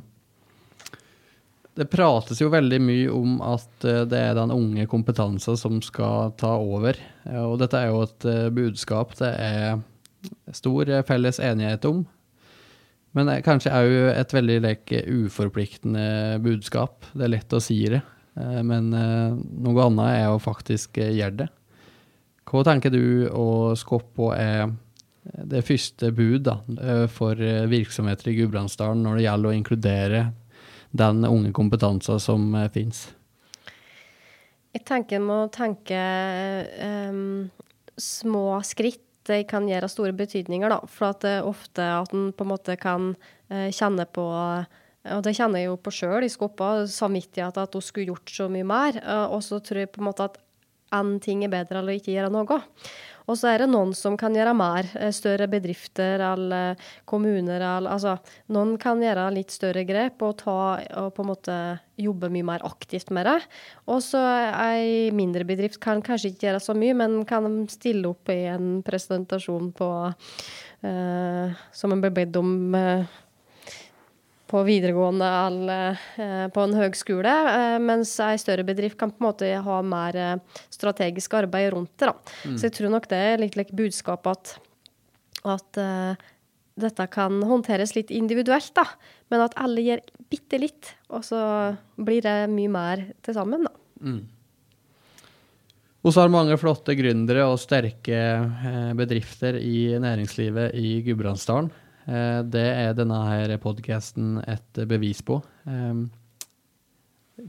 Det 1.76 1.90
prates 1.92 2.40
jo 2.40 2.52
veldig 2.54 2.80
mye 2.86 3.12
om 3.12 3.40
at 3.44 3.88
eh, 3.88 4.04
det 4.10 4.22
er 4.30 4.38
den 4.38 4.54
unge 4.54 4.86
kompetansen 4.92 5.58
som 5.60 5.82
skal 5.84 6.36
ta 6.40 6.54
over. 6.62 7.00
Og 7.46 7.58
dette 7.62 7.82
er 7.82 7.92
jo 7.92 8.04
et 8.06 8.30
eh, 8.30 8.50
budskap 8.54 9.16
det 9.20 9.32
er 9.42 9.82
stor 10.56 10.90
felles 11.06 11.42
enighet 11.42 11.86
om. 11.90 12.06
Men 13.16 13.30
det 13.30 13.40
er 13.40 13.46
kanskje 13.46 13.74
òg 13.74 13.94
et 14.12 14.34
veldig 14.36 14.62
like, 14.66 15.02
uforpliktende 15.08 16.38
budskap. 16.44 17.06
Det 17.16 17.26
er 17.26 17.38
lett 17.38 17.54
å 17.56 17.62
si 17.64 17.78
det, 17.88 18.02
men 18.36 18.90
noe 18.92 19.86
annet 19.86 20.10
er 20.10 20.34
å 20.34 20.42
faktisk 20.44 21.00
gjøre 21.00 21.46
det. 21.46 21.48
Hva 22.46 22.62
tenker 22.66 22.94
du 22.94 23.26
å 23.34 23.74
skoppe 23.78 24.34
er 24.38 24.68
det 25.26 25.64
første 25.66 26.12
bud 26.14 26.46
da, 26.46 26.60
eh, 26.78 27.06
for 27.12 27.40
eh, 27.42 27.66
virksomheter 27.70 28.30
i 28.30 28.36
Gudbrandsdalen 28.40 29.02
når 29.06 29.18
det 29.18 29.26
gjelder 29.26 29.50
å 29.50 29.58
inkludere 29.58 30.22
den 30.96 31.26
unge 31.28 31.52
kompetansen 31.56 32.22
som 32.22 32.48
eh, 32.56 32.70
finnes? 32.74 33.08
Jeg 34.76 34.84
tenker 34.86 35.18
en 35.18 35.28
må 35.30 35.40
tenke 35.56 35.98
um, 37.10 37.48
små 37.98 38.60
skritt. 38.68 39.02
Det 39.26 39.48
kan 39.50 39.66
gjøre 39.66 39.88
store 39.90 40.14
betydninger, 40.14 40.70
da. 40.70 40.84
For 40.92 41.16
det 41.24 41.32
er 41.40 41.48
ofte 41.48 41.86
at 41.96 42.12
en 42.14 42.28
på 42.36 42.46
en 42.46 42.52
måte 42.52 42.76
kan 42.78 43.16
kjenne 43.50 44.06
på 44.06 44.26
og 45.06 45.22
det 45.26 45.36
kjenner 45.38 45.62
jeg 45.62 45.70
jo 45.70 45.80
på 45.82 45.94
sjøl 45.94 46.26
i 46.26 46.30
Skoppa, 46.34 46.68
samvittighet 46.90 47.58
at 47.62 47.78
hun 47.78 47.84
skulle 47.86 48.12
gjort 48.12 48.32
så 48.36 48.48
mye 48.50 48.66
mer. 48.66 49.00
Og 49.34 49.42
så 49.46 49.60
tror 49.66 49.84
jeg 49.84 49.92
på 49.94 50.02
en 50.02 50.08
måte 50.10 50.26
at 50.26 50.38
én 50.94 51.20
ting 51.24 51.44
er 51.46 51.54
bedre 51.54 51.82
eller 51.82 51.98
ikke 51.98 52.14
gjøre 52.14 52.34
noe. 52.34 52.62
Og 53.26 53.38
så 53.40 53.50
er 53.50 53.64
det 53.64 53.72
noen 53.72 53.94
som 53.98 54.14
kan 54.20 54.36
gjøre 54.38 54.54
mer. 54.58 54.88
Eh, 55.00 55.10
større 55.16 55.48
bedrifter 55.50 56.22
eller 56.22 56.78
kommuner. 57.10 57.58
Eller, 57.58 57.90
altså, 57.96 58.18
noen 58.54 58.76
kan 58.82 59.02
gjøre 59.02 59.32
litt 59.34 59.54
større 59.54 59.86
grep 59.88 60.22
og, 60.26 60.38
ta, 60.44 60.58
og 61.02 61.10
på 61.16 61.26
en 61.26 61.32
måte 61.32 61.58
jobbe 62.02 62.30
mye 62.34 62.46
mer 62.46 62.66
aktivt 62.68 63.10
med 63.16 63.26
det. 63.30 63.40
Og 63.90 64.04
så 64.06 64.22
ei 64.52 65.10
mindre 65.16 65.48
bedrift 65.48 65.82
kan 65.84 66.04
kanskje 66.06 66.34
ikke 66.34 66.50
gjøre 66.50 66.64
så 66.64 66.78
mye, 66.78 66.98
men 66.98 67.24
kan 67.26 67.66
stille 67.72 68.12
opp 68.12 68.30
i 68.34 68.44
en 68.52 68.82
presentasjon 68.86 69.72
på 69.76 69.92
uh, 70.86 71.62
som 71.74 71.96
en 71.96 72.04
blir 72.04 72.14
bedt 72.14 72.38
om. 72.38 72.52
Uh, 72.76 73.22
på 74.48 74.62
videregående 74.64 75.26
eller 75.26 75.98
eh, 76.22 76.46
på 76.54 76.62
en 76.62 76.76
høgskole, 76.78 77.34
eh, 77.52 77.78
mens 77.82 78.14
ei 78.24 78.38
større 78.42 78.66
bedrift 78.68 78.98
kan 79.00 79.14
på 79.14 79.24
en 79.24 79.28
måte 79.30 79.50
ha 79.66 79.80
mer 79.86 80.18
eh, 80.20 80.62
strategisk 80.74 81.34
arbeid 81.40 81.72
rundt 81.74 81.96
det. 82.02 82.12
Mm. 82.46 82.58
Så 82.58 82.68
jeg 82.68 82.76
tror 82.78 82.94
nok 82.94 83.10
det 83.12 83.22
er 83.32 83.42
litt 83.42 83.58
like 83.58 83.76
budskapet 83.76 84.30
at, 84.36 84.54
at 85.56 85.82
dette 86.76 87.08
kan 87.14 87.42
håndteres 87.48 87.96
litt 87.98 88.14
individuelt, 88.14 88.74
da. 88.78 88.86
Men 89.34 89.46
at 89.48 89.58
alle 89.62 89.84
gjør 89.86 90.06
bitte 90.30 90.60
litt, 90.62 90.94
og 91.10 91.26
så 91.26 91.42
blir 91.98 92.26
det 92.26 92.38
mye 92.52 92.72
mer 92.72 93.06
til 93.26 93.38
sammen, 93.38 93.66
da. 93.66 93.74
Mm. 94.06 94.24
Vi 96.06 96.14
har 96.14 96.30
mange 96.30 96.58
flotte 96.62 96.94
gründere 96.94 97.48
og 97.50 97.58
sterke 97.58 98.20
bedrifter 98.98 99.58
i 99.58 99.96
næringslivet 99.98 100.76
i 100.78 101.00
Gudbrandsdalen. 101.08 101.72
Eh, 102.06 102.42
det 102.46 102.66
er 102.70 102.98
denne 102.98 103.20
her 103.28 103.56
podkasten 103.62 104.40
et 104.46 104.86
bevis 104.90 105.22
på. 105.26 105.42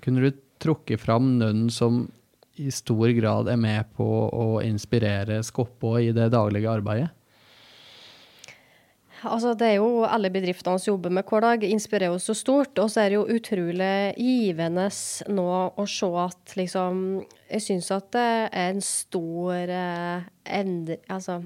Kunne 0.03 0.25
du 0.25 0.31
trukket 0.63 1.03
fram 1.03 1.37
noen 1.41 1.69
som 1.71 2.07
i 2.57 2.71
stor 2.73 3.11
grad 3.13 3.51
er 3.53 3.61
med 3.61 3.93
på 3.97 4.07
å 4.33 4.49
inspirere 4.65 5.43
Skoppå 5.45 5.99
i 6.01 6.13
det 6.17 6.31
daglige 6.33 6.73
arbeidet? 6.73 7.13
Altså, 9.27 9.55
det 9.57 9.67
er 9.71 9.79
jo 9.79 10.05
alle 10.05 10.29
bedriftene 10.31 10.79
som 10.79 10.93
jobber 10.93 11.13
med 11.17 11.25
hver 11.27 11.43
dag, 11.43 11.65
inspirerer 11.65 12.15
oss 12.15 12.29
så 12.29 12.35
stort. 12.37 12.77
Og 12.83 12.91
så 12.93 13.03
er 13.03 13.11
det 13.11 13.17
jo 13.17 13.39
utrolig 13.39 13.97
givende 14.21 14.87
nå 15.33 15.49
å 15.73 15.87
se 15.89 16.11
at 16.21 16.55
liksom 16.59 17.03
Jeg 17.47 17.63
syns 17.63 17.91
at 17.95 18.11
det 18.15 18.27
er 18.27 18.71
en 18.75 18.85
stor 18.85 19.73
eh, 19.73 20.29
endre... 20.61 20.99
Altså, 21.09 21.41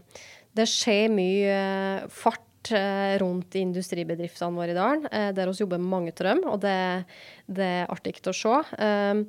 det 0.57 0.66
skjer 0.66 1.12
mye 1.15 1.57
eh, 1.57 2.07
fart 2.11 2.50
Eh, 2.69 3.19
rundt 3.19 3.55
industribedriftene 3.57 4.53
våre 4.53 4.74
i 4.74 4.77
dalen, 4.77 5.07
eh, 5.11 5.31
der 5.32 5.49
vi 5.49 5.62
jobber 5.62 5.78
mange 5.81 6.12
av 6.12 6.27
dem. 6.27 6.43
Og 6.45 6.61
det, 6.61 7.05
det, 7.49 7.65
er 7.65 7.89
artig 7.89 8.20
å 8.28 8.35
se. 8.37 8.59
Eh, 8.77 9.23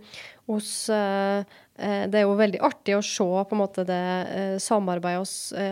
hos, 0.51 0.71
det 0.91 2.17
er 2.19 2.25
jo 2.25 2.33
veldig 2.35 2.59
artig 2.59 2.97
å 2.97 3.01
se 3.05 3.23
på 3.23 3.55
en 3.55 3.61
måte 3.61 3.85
det 3.87 4.59
samarbeidet 4.59 5.53
vi 5.55 5.67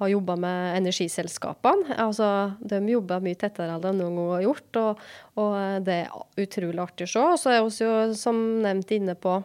har 0.00 0.10
jobba 0.10 0.34
med 0.42 0.78
energiselskapene. 0.80 1.94
Altså, 2.02 2.26
de 2.58 2.80
jobber 2.90 3.22
mye 3.22 3.38
tettere 3.38 3.76
enn 3.76 3.84
de 3.84 3.92
noen 3.94 4.18
gang 4.18 4.32
har 4.32 4.42
gjort, 4.48 4.80
og, 4.80 5.04
og, 5.38 5.54
det 5.86 6.00
er 6.08 6.42
utrolig 6.42 6.82
artig 6.82 7.06
å 7.06 7.12
se. 7.12 7.22
Og 7.22 7.38
så 7.38 7.54
er 7.54 7.62
vi 7.62 7.86
jo, 7.86 7.94
som 8.18 8.42
nevnt, 8.66 8.90
inne 8.98 9.14
på, 9.14 9.38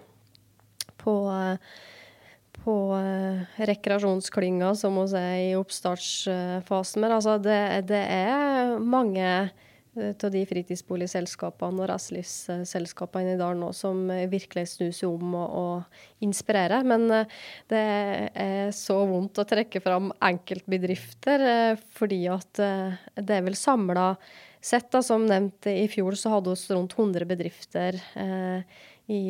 på 1.06 1.16
på 2.64 2.76
uh, 2.96 3.40
rekreasjonsklynga, 3.70 4.74
som 4.78 5.00
vi 5.00 5.18
er 5.18 5.40
i 5.50 5.56
oppstartsfasen. 5.60 7.02
med. 7.02 7.16
altså, 7.16 7.38
det, 7.42 7.88
det 7.90 8.02
er 8.02 8.76
mange 8.80 9.26
uh, 9.26 10.12
av 10.12 10.30
de 10.34 10.44
fritidsboligselskapene 10.50 11.84
og 11.84 11.90
reiselivsselskapene 11.92 13.34
i 13.36 13.40
dalen 13.40 13.64
nå 13.64 13.72
som 13.76 14.06
virkelig 14.32 14.68
snur 14.74 14.94
seg 14.96 15.10
om 15.10 15.34
og, 15.40 15.56
og 15.62 16.26
inspirerer. 16.26 16.86
Men 16.88 17.08
uh, 17.12 17.40
det 17.72 17.84
er 18.34 18.76
så 18.76 19.00
vondt 19.10 19.42
å 19.42 19.48
trekke 19.50 19.82
fram 19.84 20.12
enkeltbedrifter, 20.30 21.80
fordi 21.96 22.24
at 22.32 22.64
det 23.16 23.36
er 23.36 23.46
vel 23.46 23.58
samla 23.58 24.14
sett, 24.62 24.90
da, 24.92 25.02
som 25.06 25.24
nevnt 25.28 25.70
i 25.72 25.88
fjor, 25.92 26.18
så 26.20 26.36
hadde 26.36 26.52
vi 26.52 26.76
rundt 26.76 26.98
100 26.98 27.28
bedrifter 27.30 28.02
i 29.10 29.22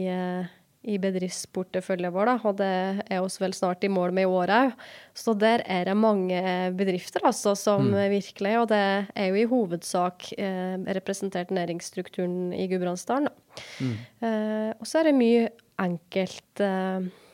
i 0.89 0.97
bedriftsporteføljen 1.01 2.13
vår, 2.15 2.31
da, 2.31 2.35
og 2.49 2.57
det 2.59 2.71
er 3.05 3.21
oss 3.21 3.37
vel 3.41 3.53
snart 3.55 3.85
i 3.85 3.91
mål 3.91 4.13
med 4.15 4.25
i 4.25 4.31
år 4.39 4.53
òg. 4.55 4.73
Så 5.17 5.35
der 5.37 5.63
er 5.69 5.89
det 5.89 5.95
mange 5.99 6.41
bedrifter 6.79 7.25
altså, 7.27 7.55
som 7.59 7.91
mm. 7.91 7.99
virkelig 8.13 8.53
Og 8.61 8.67
det 8.71 8.81
er 9.13 9.29
jo 9.29 9.39
i 9.39 9.47
hovedsak 9.49 10.31
eh, 10.37 10.77
representert 10.97 11.53
næringsstrukturen 11.53 12.53
i 12.55 12.67
Gudbrandsdalen. 12.71 13.31
Mm. 13.79 13.95
Eh, 14.25 14.69
og 14.79 14.87
så 14.87 15.01
er 15.01 15.09
det 15.09 15.17
mye 15.19 15.49
enkeltbedrifter, 15.79 17.09
eh, 17.09 17.25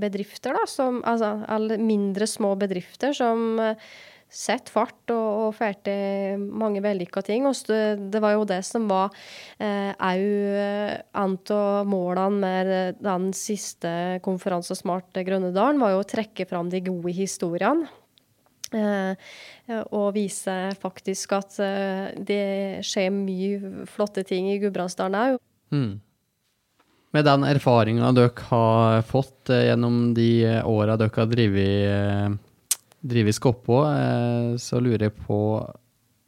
bedrifter, 0.00 0.56
da, 0.56 0.64
som 0.70 1.02
Altså 1.04 1.34
mindre 1.76 2.26
små 2.26 2.54
bedrifter 2.60 3.12
som 3.16 3.60
eh, 3.60 3.90
setter 4.30 4.72
fart 4.72 5.12
og, 5.12 5.28
og 5.44 5.54
får 5.58 5.78
til 5.86 6.44
mange 6.62 6.82
vellykka 6.84 7.22
ting. 7.26 7.48
Og 7.50 7.54
det 7.66 8.22
var 8.22 8.36
jo 8.36 8.48
det 8.48 8.62
som 8.66 8.88
var 8.90 9.10
òg 9.60 10.26
eh, 10.26 10.98
en 11.20 11.38
av 11.56 11.88
målene 11.90 12.40
med 12.40 13.00
den 13.02 13.30
siste 13.36 14.20
konferansen 14.24 14.78
Smart 14.78 15.16
Grønnedalen, 15.26 15.80
var 15.82 15.94
jo 15.94 16.04
å 16.04 16.10
trekke 16.16 16.46
fram 16.48 16.70
de 16.72 16.84
gode 16.86 17.14
historiene. 17.16 17.90
Eh, 18.70 19.32
og 19.90 20.12
vise 20.14 20.54
faktisk 20.78 21.34
at 21.34 21.56
eh, 21.62 22.12
det 22.14 22.86
skjer 22.86 23.10
mye 23.10 23.86
flotte 23.90 24.22
ting 24.26 24.46
i 24.52 24.60
Gudbrandsdalen 24.62 25.18
òg. 25.18 25.40
Mm. 25.74 25.98
Med 27.10 27.26
den 27.26 27.46
erfaringa 27.48 28.12
dere 28.14 28.46
har 28.50 29.02
fått 29.06 29.50
eh, 29.50 29.66
gjennom 29.70 30.12
de 30.14 30.30
åra 30.62 30.94
dere 31.00 31.16
har 31.16 31.30
drevet 31.30 32.38
driver 33.00 33.32
Skoppå, 33.32 33.78
eh, 33.88 34.56
så 34.60 34.80
lurer 34.82 35.08
jeg 35.08 35.16
på 35.26 35.40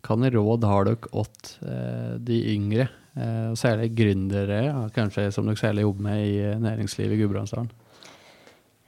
Hvilke 0.03 0.33
råd 0.35 0.65
har 0.67 0.89
dere 0.89 1.11
åt 1.15 1.53
eh, 1.63 2.15
de 2.19 2.39
yngre, 2.57 2.89
eh, 3.15 3.53
særlig 3.55 3.93
gründere, 3.95 4.65
ja, 4.67 4.81
kanskje 4.95 5.29
som 5.31 5.47
dere 5.47 5.61
særlig 5.61 5.85
jobber 5.85 6.09
med 6.09 6.25
i 6.27 6.33
eh, 6.43 6.59
næringslivet 6.59 7.15
i 7.15 7.21
Gudbrandsdalen? 7.21 7.69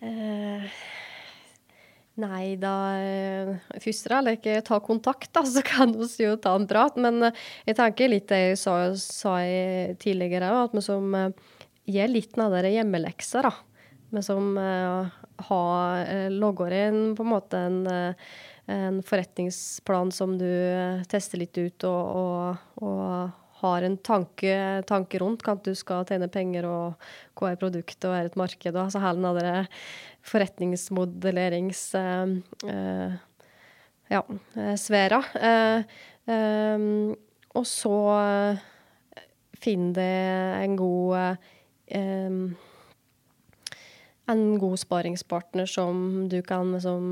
Eh, 0.03 0.65
nei, 2.19 2.57
da 2.59 2.75
Først 3.79 4.11
og 4.11 4.27
fremst 4.27 4.67
ta 4.67 4.81
kontakt, 4.83 5.31
da, 5.39 5.45
så 5.55 5.63
kan 5.63 5.95
vi 5.95 6.27
jo 6.27 6.35
ta 6.35 6.57
en 6.59 6.67
prat. 6.67 6.99
Men 6.99 7.31
jeg 7.31 7.79
tenker 7.79 8.11
litt 8.11 8.27
det 8.33 8.41
jeg 8.43 8.59
sa, 8.65 8.75
sa 8.99 9.37
jeg 9.45 9.95
tidligere 10.03 10.51
at 10.65 10.75
vi 10.75 10.83
som 10.83 11.15
gjør 11.87 12.11
litt 12.11 12.43
av 12.43 12.59
hjemmelekser, 12.59 13.47
da. 13.47 13.55
Vi 14.15 14.23
som 14.23 14.59
eh, 14.59 15.07
har 15.49 16.05
eh, 16.07 16.31
logger 16.31 16.71
inn 16.71 17.17
på 17.19 17.25
en 17.25 17.33
måte 17.33 17.59
en, 17.59 17.81
eh, 17.91 18.15
en 18.71 19.01
forretningsplan 19.03 20.13
som 20.15 20.37
du 20.39 20.47
eh, 20.47 21.03
tester 21.11 21.43
litt 21.43 21.59
ut, 21.59 21.87
og, 21.89 22.03
og, 22.15 22.85
og 22.87 23.65
har 23.65 23.87
en 23.87 23.97
tanke, 24.07 24.55
tanke 24.87 25.19
rundt 25.23 25.43
hva 25.47 25.57
du 25.65 25.73
skal 25.75 26.07
tjene 26.07 26.29
penger, 26.31 26.69
og 26.69 27.41
hva 27.41 27.51
er 27.51 27.61
produktet 27.61 28.07
og 28.07 28.15
er 28.15 28.29
et 28.29 28.39
marked. 28.39 28.77
Altså 28.77 29.03
hele 29.03 29.35
den 29.41 29.71
forretningsmodellerings... 30.31 31.87
eh, 31.99 32.35
eh, 32.71 33.23
ja, 34.13 34.21
sfæra. 34.77 35.23
Og 37.57 37.65
så 37.67 37.97
finner 39.65 39.97
det 39.97 40.11
en 40.61 40.77
god 40.77 41.17
eh, 41.89 42.29
En 44.31 44.59
god 44.59 44.79
sparingspartner 44.81 45.67
som 45.69 46.29
du 46.33 46.39
kan 46.43 46.71
liksom, 46.73 47.11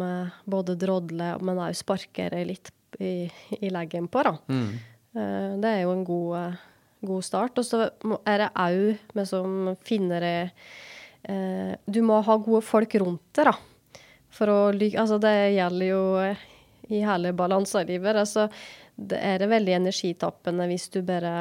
både 0.48 0.78
drodle, 0.80 1.34
men 1.44 1.60
òg 1.60 1.76
sparke 1.76 2.30
deg 2.32 2.46
litt 2.48 2.70
i, 3.00 3.28
i 3.60 3.70
leggen 3.72 4.08
på. 4.08 4.22
da. 4.24 4.36
Mm. 4.48 4.70
Eh, 5.14 5.58
Det 5.60 5.68
er 5.68 5.82
jo 5.82 5.92
en 5.92 6.04
god, 6.04 6.36
eh, 6.38 6.62
god 7.02 7.24
start. 7.24 7.58
Og 7.58 7.64
så 7.68 7.82
er 8.26 8.38
det 8.44 8.50
òg 8.54 8.98
med 9.14 9.28
som 9.28 9.76
finner 9.84 10.20
det 10.24 10.50
eh, 11.28 11.76
Du 11.86 12.02
må 12.02 12.22
ha 12.22 12.36
gode 12.36 12.62
folk 12.64 12.94
rundt 12.94 13.28
deg, 13.36 13.52
da. 13.52 14.00
For 14.32 14.48
å 14.48 14.60
ly 14.72 14.94
altså 14.96 15.18
det 15.20 15.52
gjelder 15.58 15.86
jo 15.86 16.04
i 16.88 17.02
hele 17.04 17.34
balanselivet. 17.36 18.16
Altså, 18.16 18.48
det 18.96 19.20
er 19.20 19.38
det 19.42 19.50
veldig 19.52 19.76
energitappende 19.76 20.66
hvis 20.70 20.88
du 20.92 21.02
bare 21.04 21.34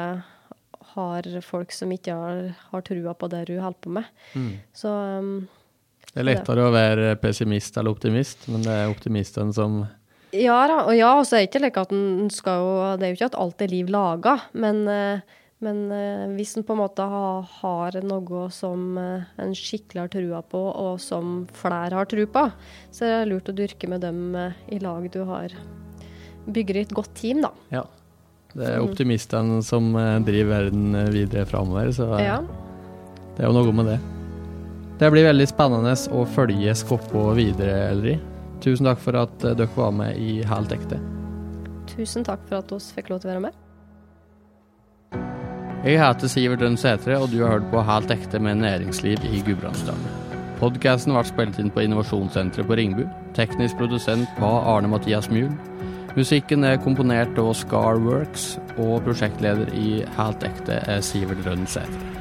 har 0.92 1.28
folk 1.40 1.72
som 1.72 1.92
ikke 1.94 2.12
har, 2.12 2.40
har 2.68 2.84
trua 2.84 3.14
på 3.16 3.28
det 3.32 3.46
du 3.48 3.54
holder 3.56 3.80
på 3.80 3.92
med. 3.96 4.04
Mm. 4.36 4.50
Så 4.76 4.92
um, 4.92 5.48
Det 6.12 6.20
er 6.20 6.28
lettere 6.28 6.66
å 6.66 6.72
være 6.74 7.14
pessimist 7.20 7.78
eller 7.80 7.94
optimist, 7.94 8.48
men 8.52 8.64
det 8.66 8.72
er 8.72 8.90
optimisten 8.92 9.52
som 9.56 9.82
Ja 10.36 10.58
da, 10.68 10.82
og 10.88 10.96
ja, 10.96 11.12
så 11.24 11.38
er 11.38 11.44
det 11.44 11.50
ikke 11.50 11.62
like 11.64 11.84
at 11.86 11.94
en 11.96 12.28
skal 12.32 12.60
jo 12.60 12.74
Det 13.00 13.06
er 13.06 13.12
jo 13.12 13.18
ikke 13.18 13.30
at 13.30 13.38
alt 13.40 13.64
er 13.64 13.72
liv 13.72 13.92
laga, 13.92 14.34
men, 14.52 14.82
eh, 14.88 15.38
men 15.64 15.80
eh, 15.92 16.26
hvis 16.36 16.56
en 16.58 16.66
på 16.68 16.76
en 16.76 16.82
måte 16.82 17.06
har, 17.06 17.98
noe 18.04 18.44
som 18.52 18.98
eh, 19.00 19.24
en 19.40 19.56
skikkelig 19.56 20.04
har 20.04 20.12
trua 20.12 20.42
på, 20.44 20.62
og 20.84 21.00
som 21.00 21.46
flere 21.56 21.96
har 21.96 22.10
tru 22.10 22.26
på, 22.26 22.44
så 22.92 23.08
er 23.08 23.14
det 23.22 23.32
lurt 23.32 23.48
å 23.48 23.56
dyrke 23.56 23.88
med 23.88 24.04
dem 24.04 24.36
i 24.68 24.80
lag 24.84 25.08
du 25.12 25.22
har. 25.28 25.54
Bygger 26.44 26.82
et 26.82 26.96
godt 26.96 27.14
team, 27.16 27.40
da. 27.46 27.54
Ja. 27.72 27.86
Det 28.52 28.66
er 28.68 28.82
optimistene 28.84 29.62
som 29.64 29.94
driver 30.26 30.58
verden 30.58 30.98
videre 31.14 31.46
framover, 31.48 31.88
så 31.96 32.18
Ja. 32.20 32.42
det 33.38 33.46
er 33.46 33.48
jo 33.48 33.54
noe 33.56 33.72
med 33.72 33.94
det. 33.94 34.21
Det 35.02 35.08
blir 35.10 35.24
veldig 35.26 35.48
spennende 35.50 35.96
å 36.14 36.20
følge 36.30 36.72
Skoppå 36.78 37.32
videre, 37.34 37.88
Elri. 37.90 38.12
Tusen 38.62 38.86
takk 38.86 39.00
for 39.02 39.16
at 39.18 39.42
eh, 39.42 39.56
dere 39.58 39.74
var 39.74 39.90
med 39.98 40.14
i 40.14 40.36
Helt 40.46 40.70
ekte. 40.76 41.00
Tusen 41.90 42.22
takk 42.22 42.44
for 42.46 42.60
at 42.60 42.70
vi 42.70 42.78
fikk 43.00 43.10
lov 43.10 43.18
til 43.24 43.32
å 43.32 43.32
være 43.32 43.42
med. 43.48 43.56
Jeg 45.82 45.98
heter 45.98 46.30
Sivert 46.30 46.62
Rønn 46.62 46.78
Sætre, 46.78 47.18
og 47.18 47.34
du 47.34 47.40
har 47.42 47.56
hørt 47.56 47.66
på 47.74 47.82
Helt 47.90 48.14
ekte 48.14 48.38
med 48.38 48.62
næringsliv 48.62 49.26
i 49.26 49.42
Gudbrandsdalen. 49.42 50.06
Podkasten 50.62 51.18
ble 51.18 51.26
spilt 51.26 51.58
inn 51.58 51.74
på 51.74 51.82
Innovasjonssenteret 51.82 52.70
på 52.70 52.78
Ringbu. 52.78 53.02
Teknisk 53.34 53.82
produsent 53.82 54.30
var 54.38 54.70
Arne 54.76 54.94
Mathias 54.94 55.26
Mjul. 55.34 55.50
Musikken 56.14 56.62
er 56.62 56.78
komponert 56.78 57.34
av 57.42 57.50
Scarworks, 57.58 58.52
og 58.78 59.00
prosjektleder 59.02 59.74
i 59.74 60.04
Helt 60.14 60.46
ekte 60.46 60.78
er 60.86 61.02
Sivert 61.02 61.42
Rønn 61.42 61.66
Sætre. 61.66 62.11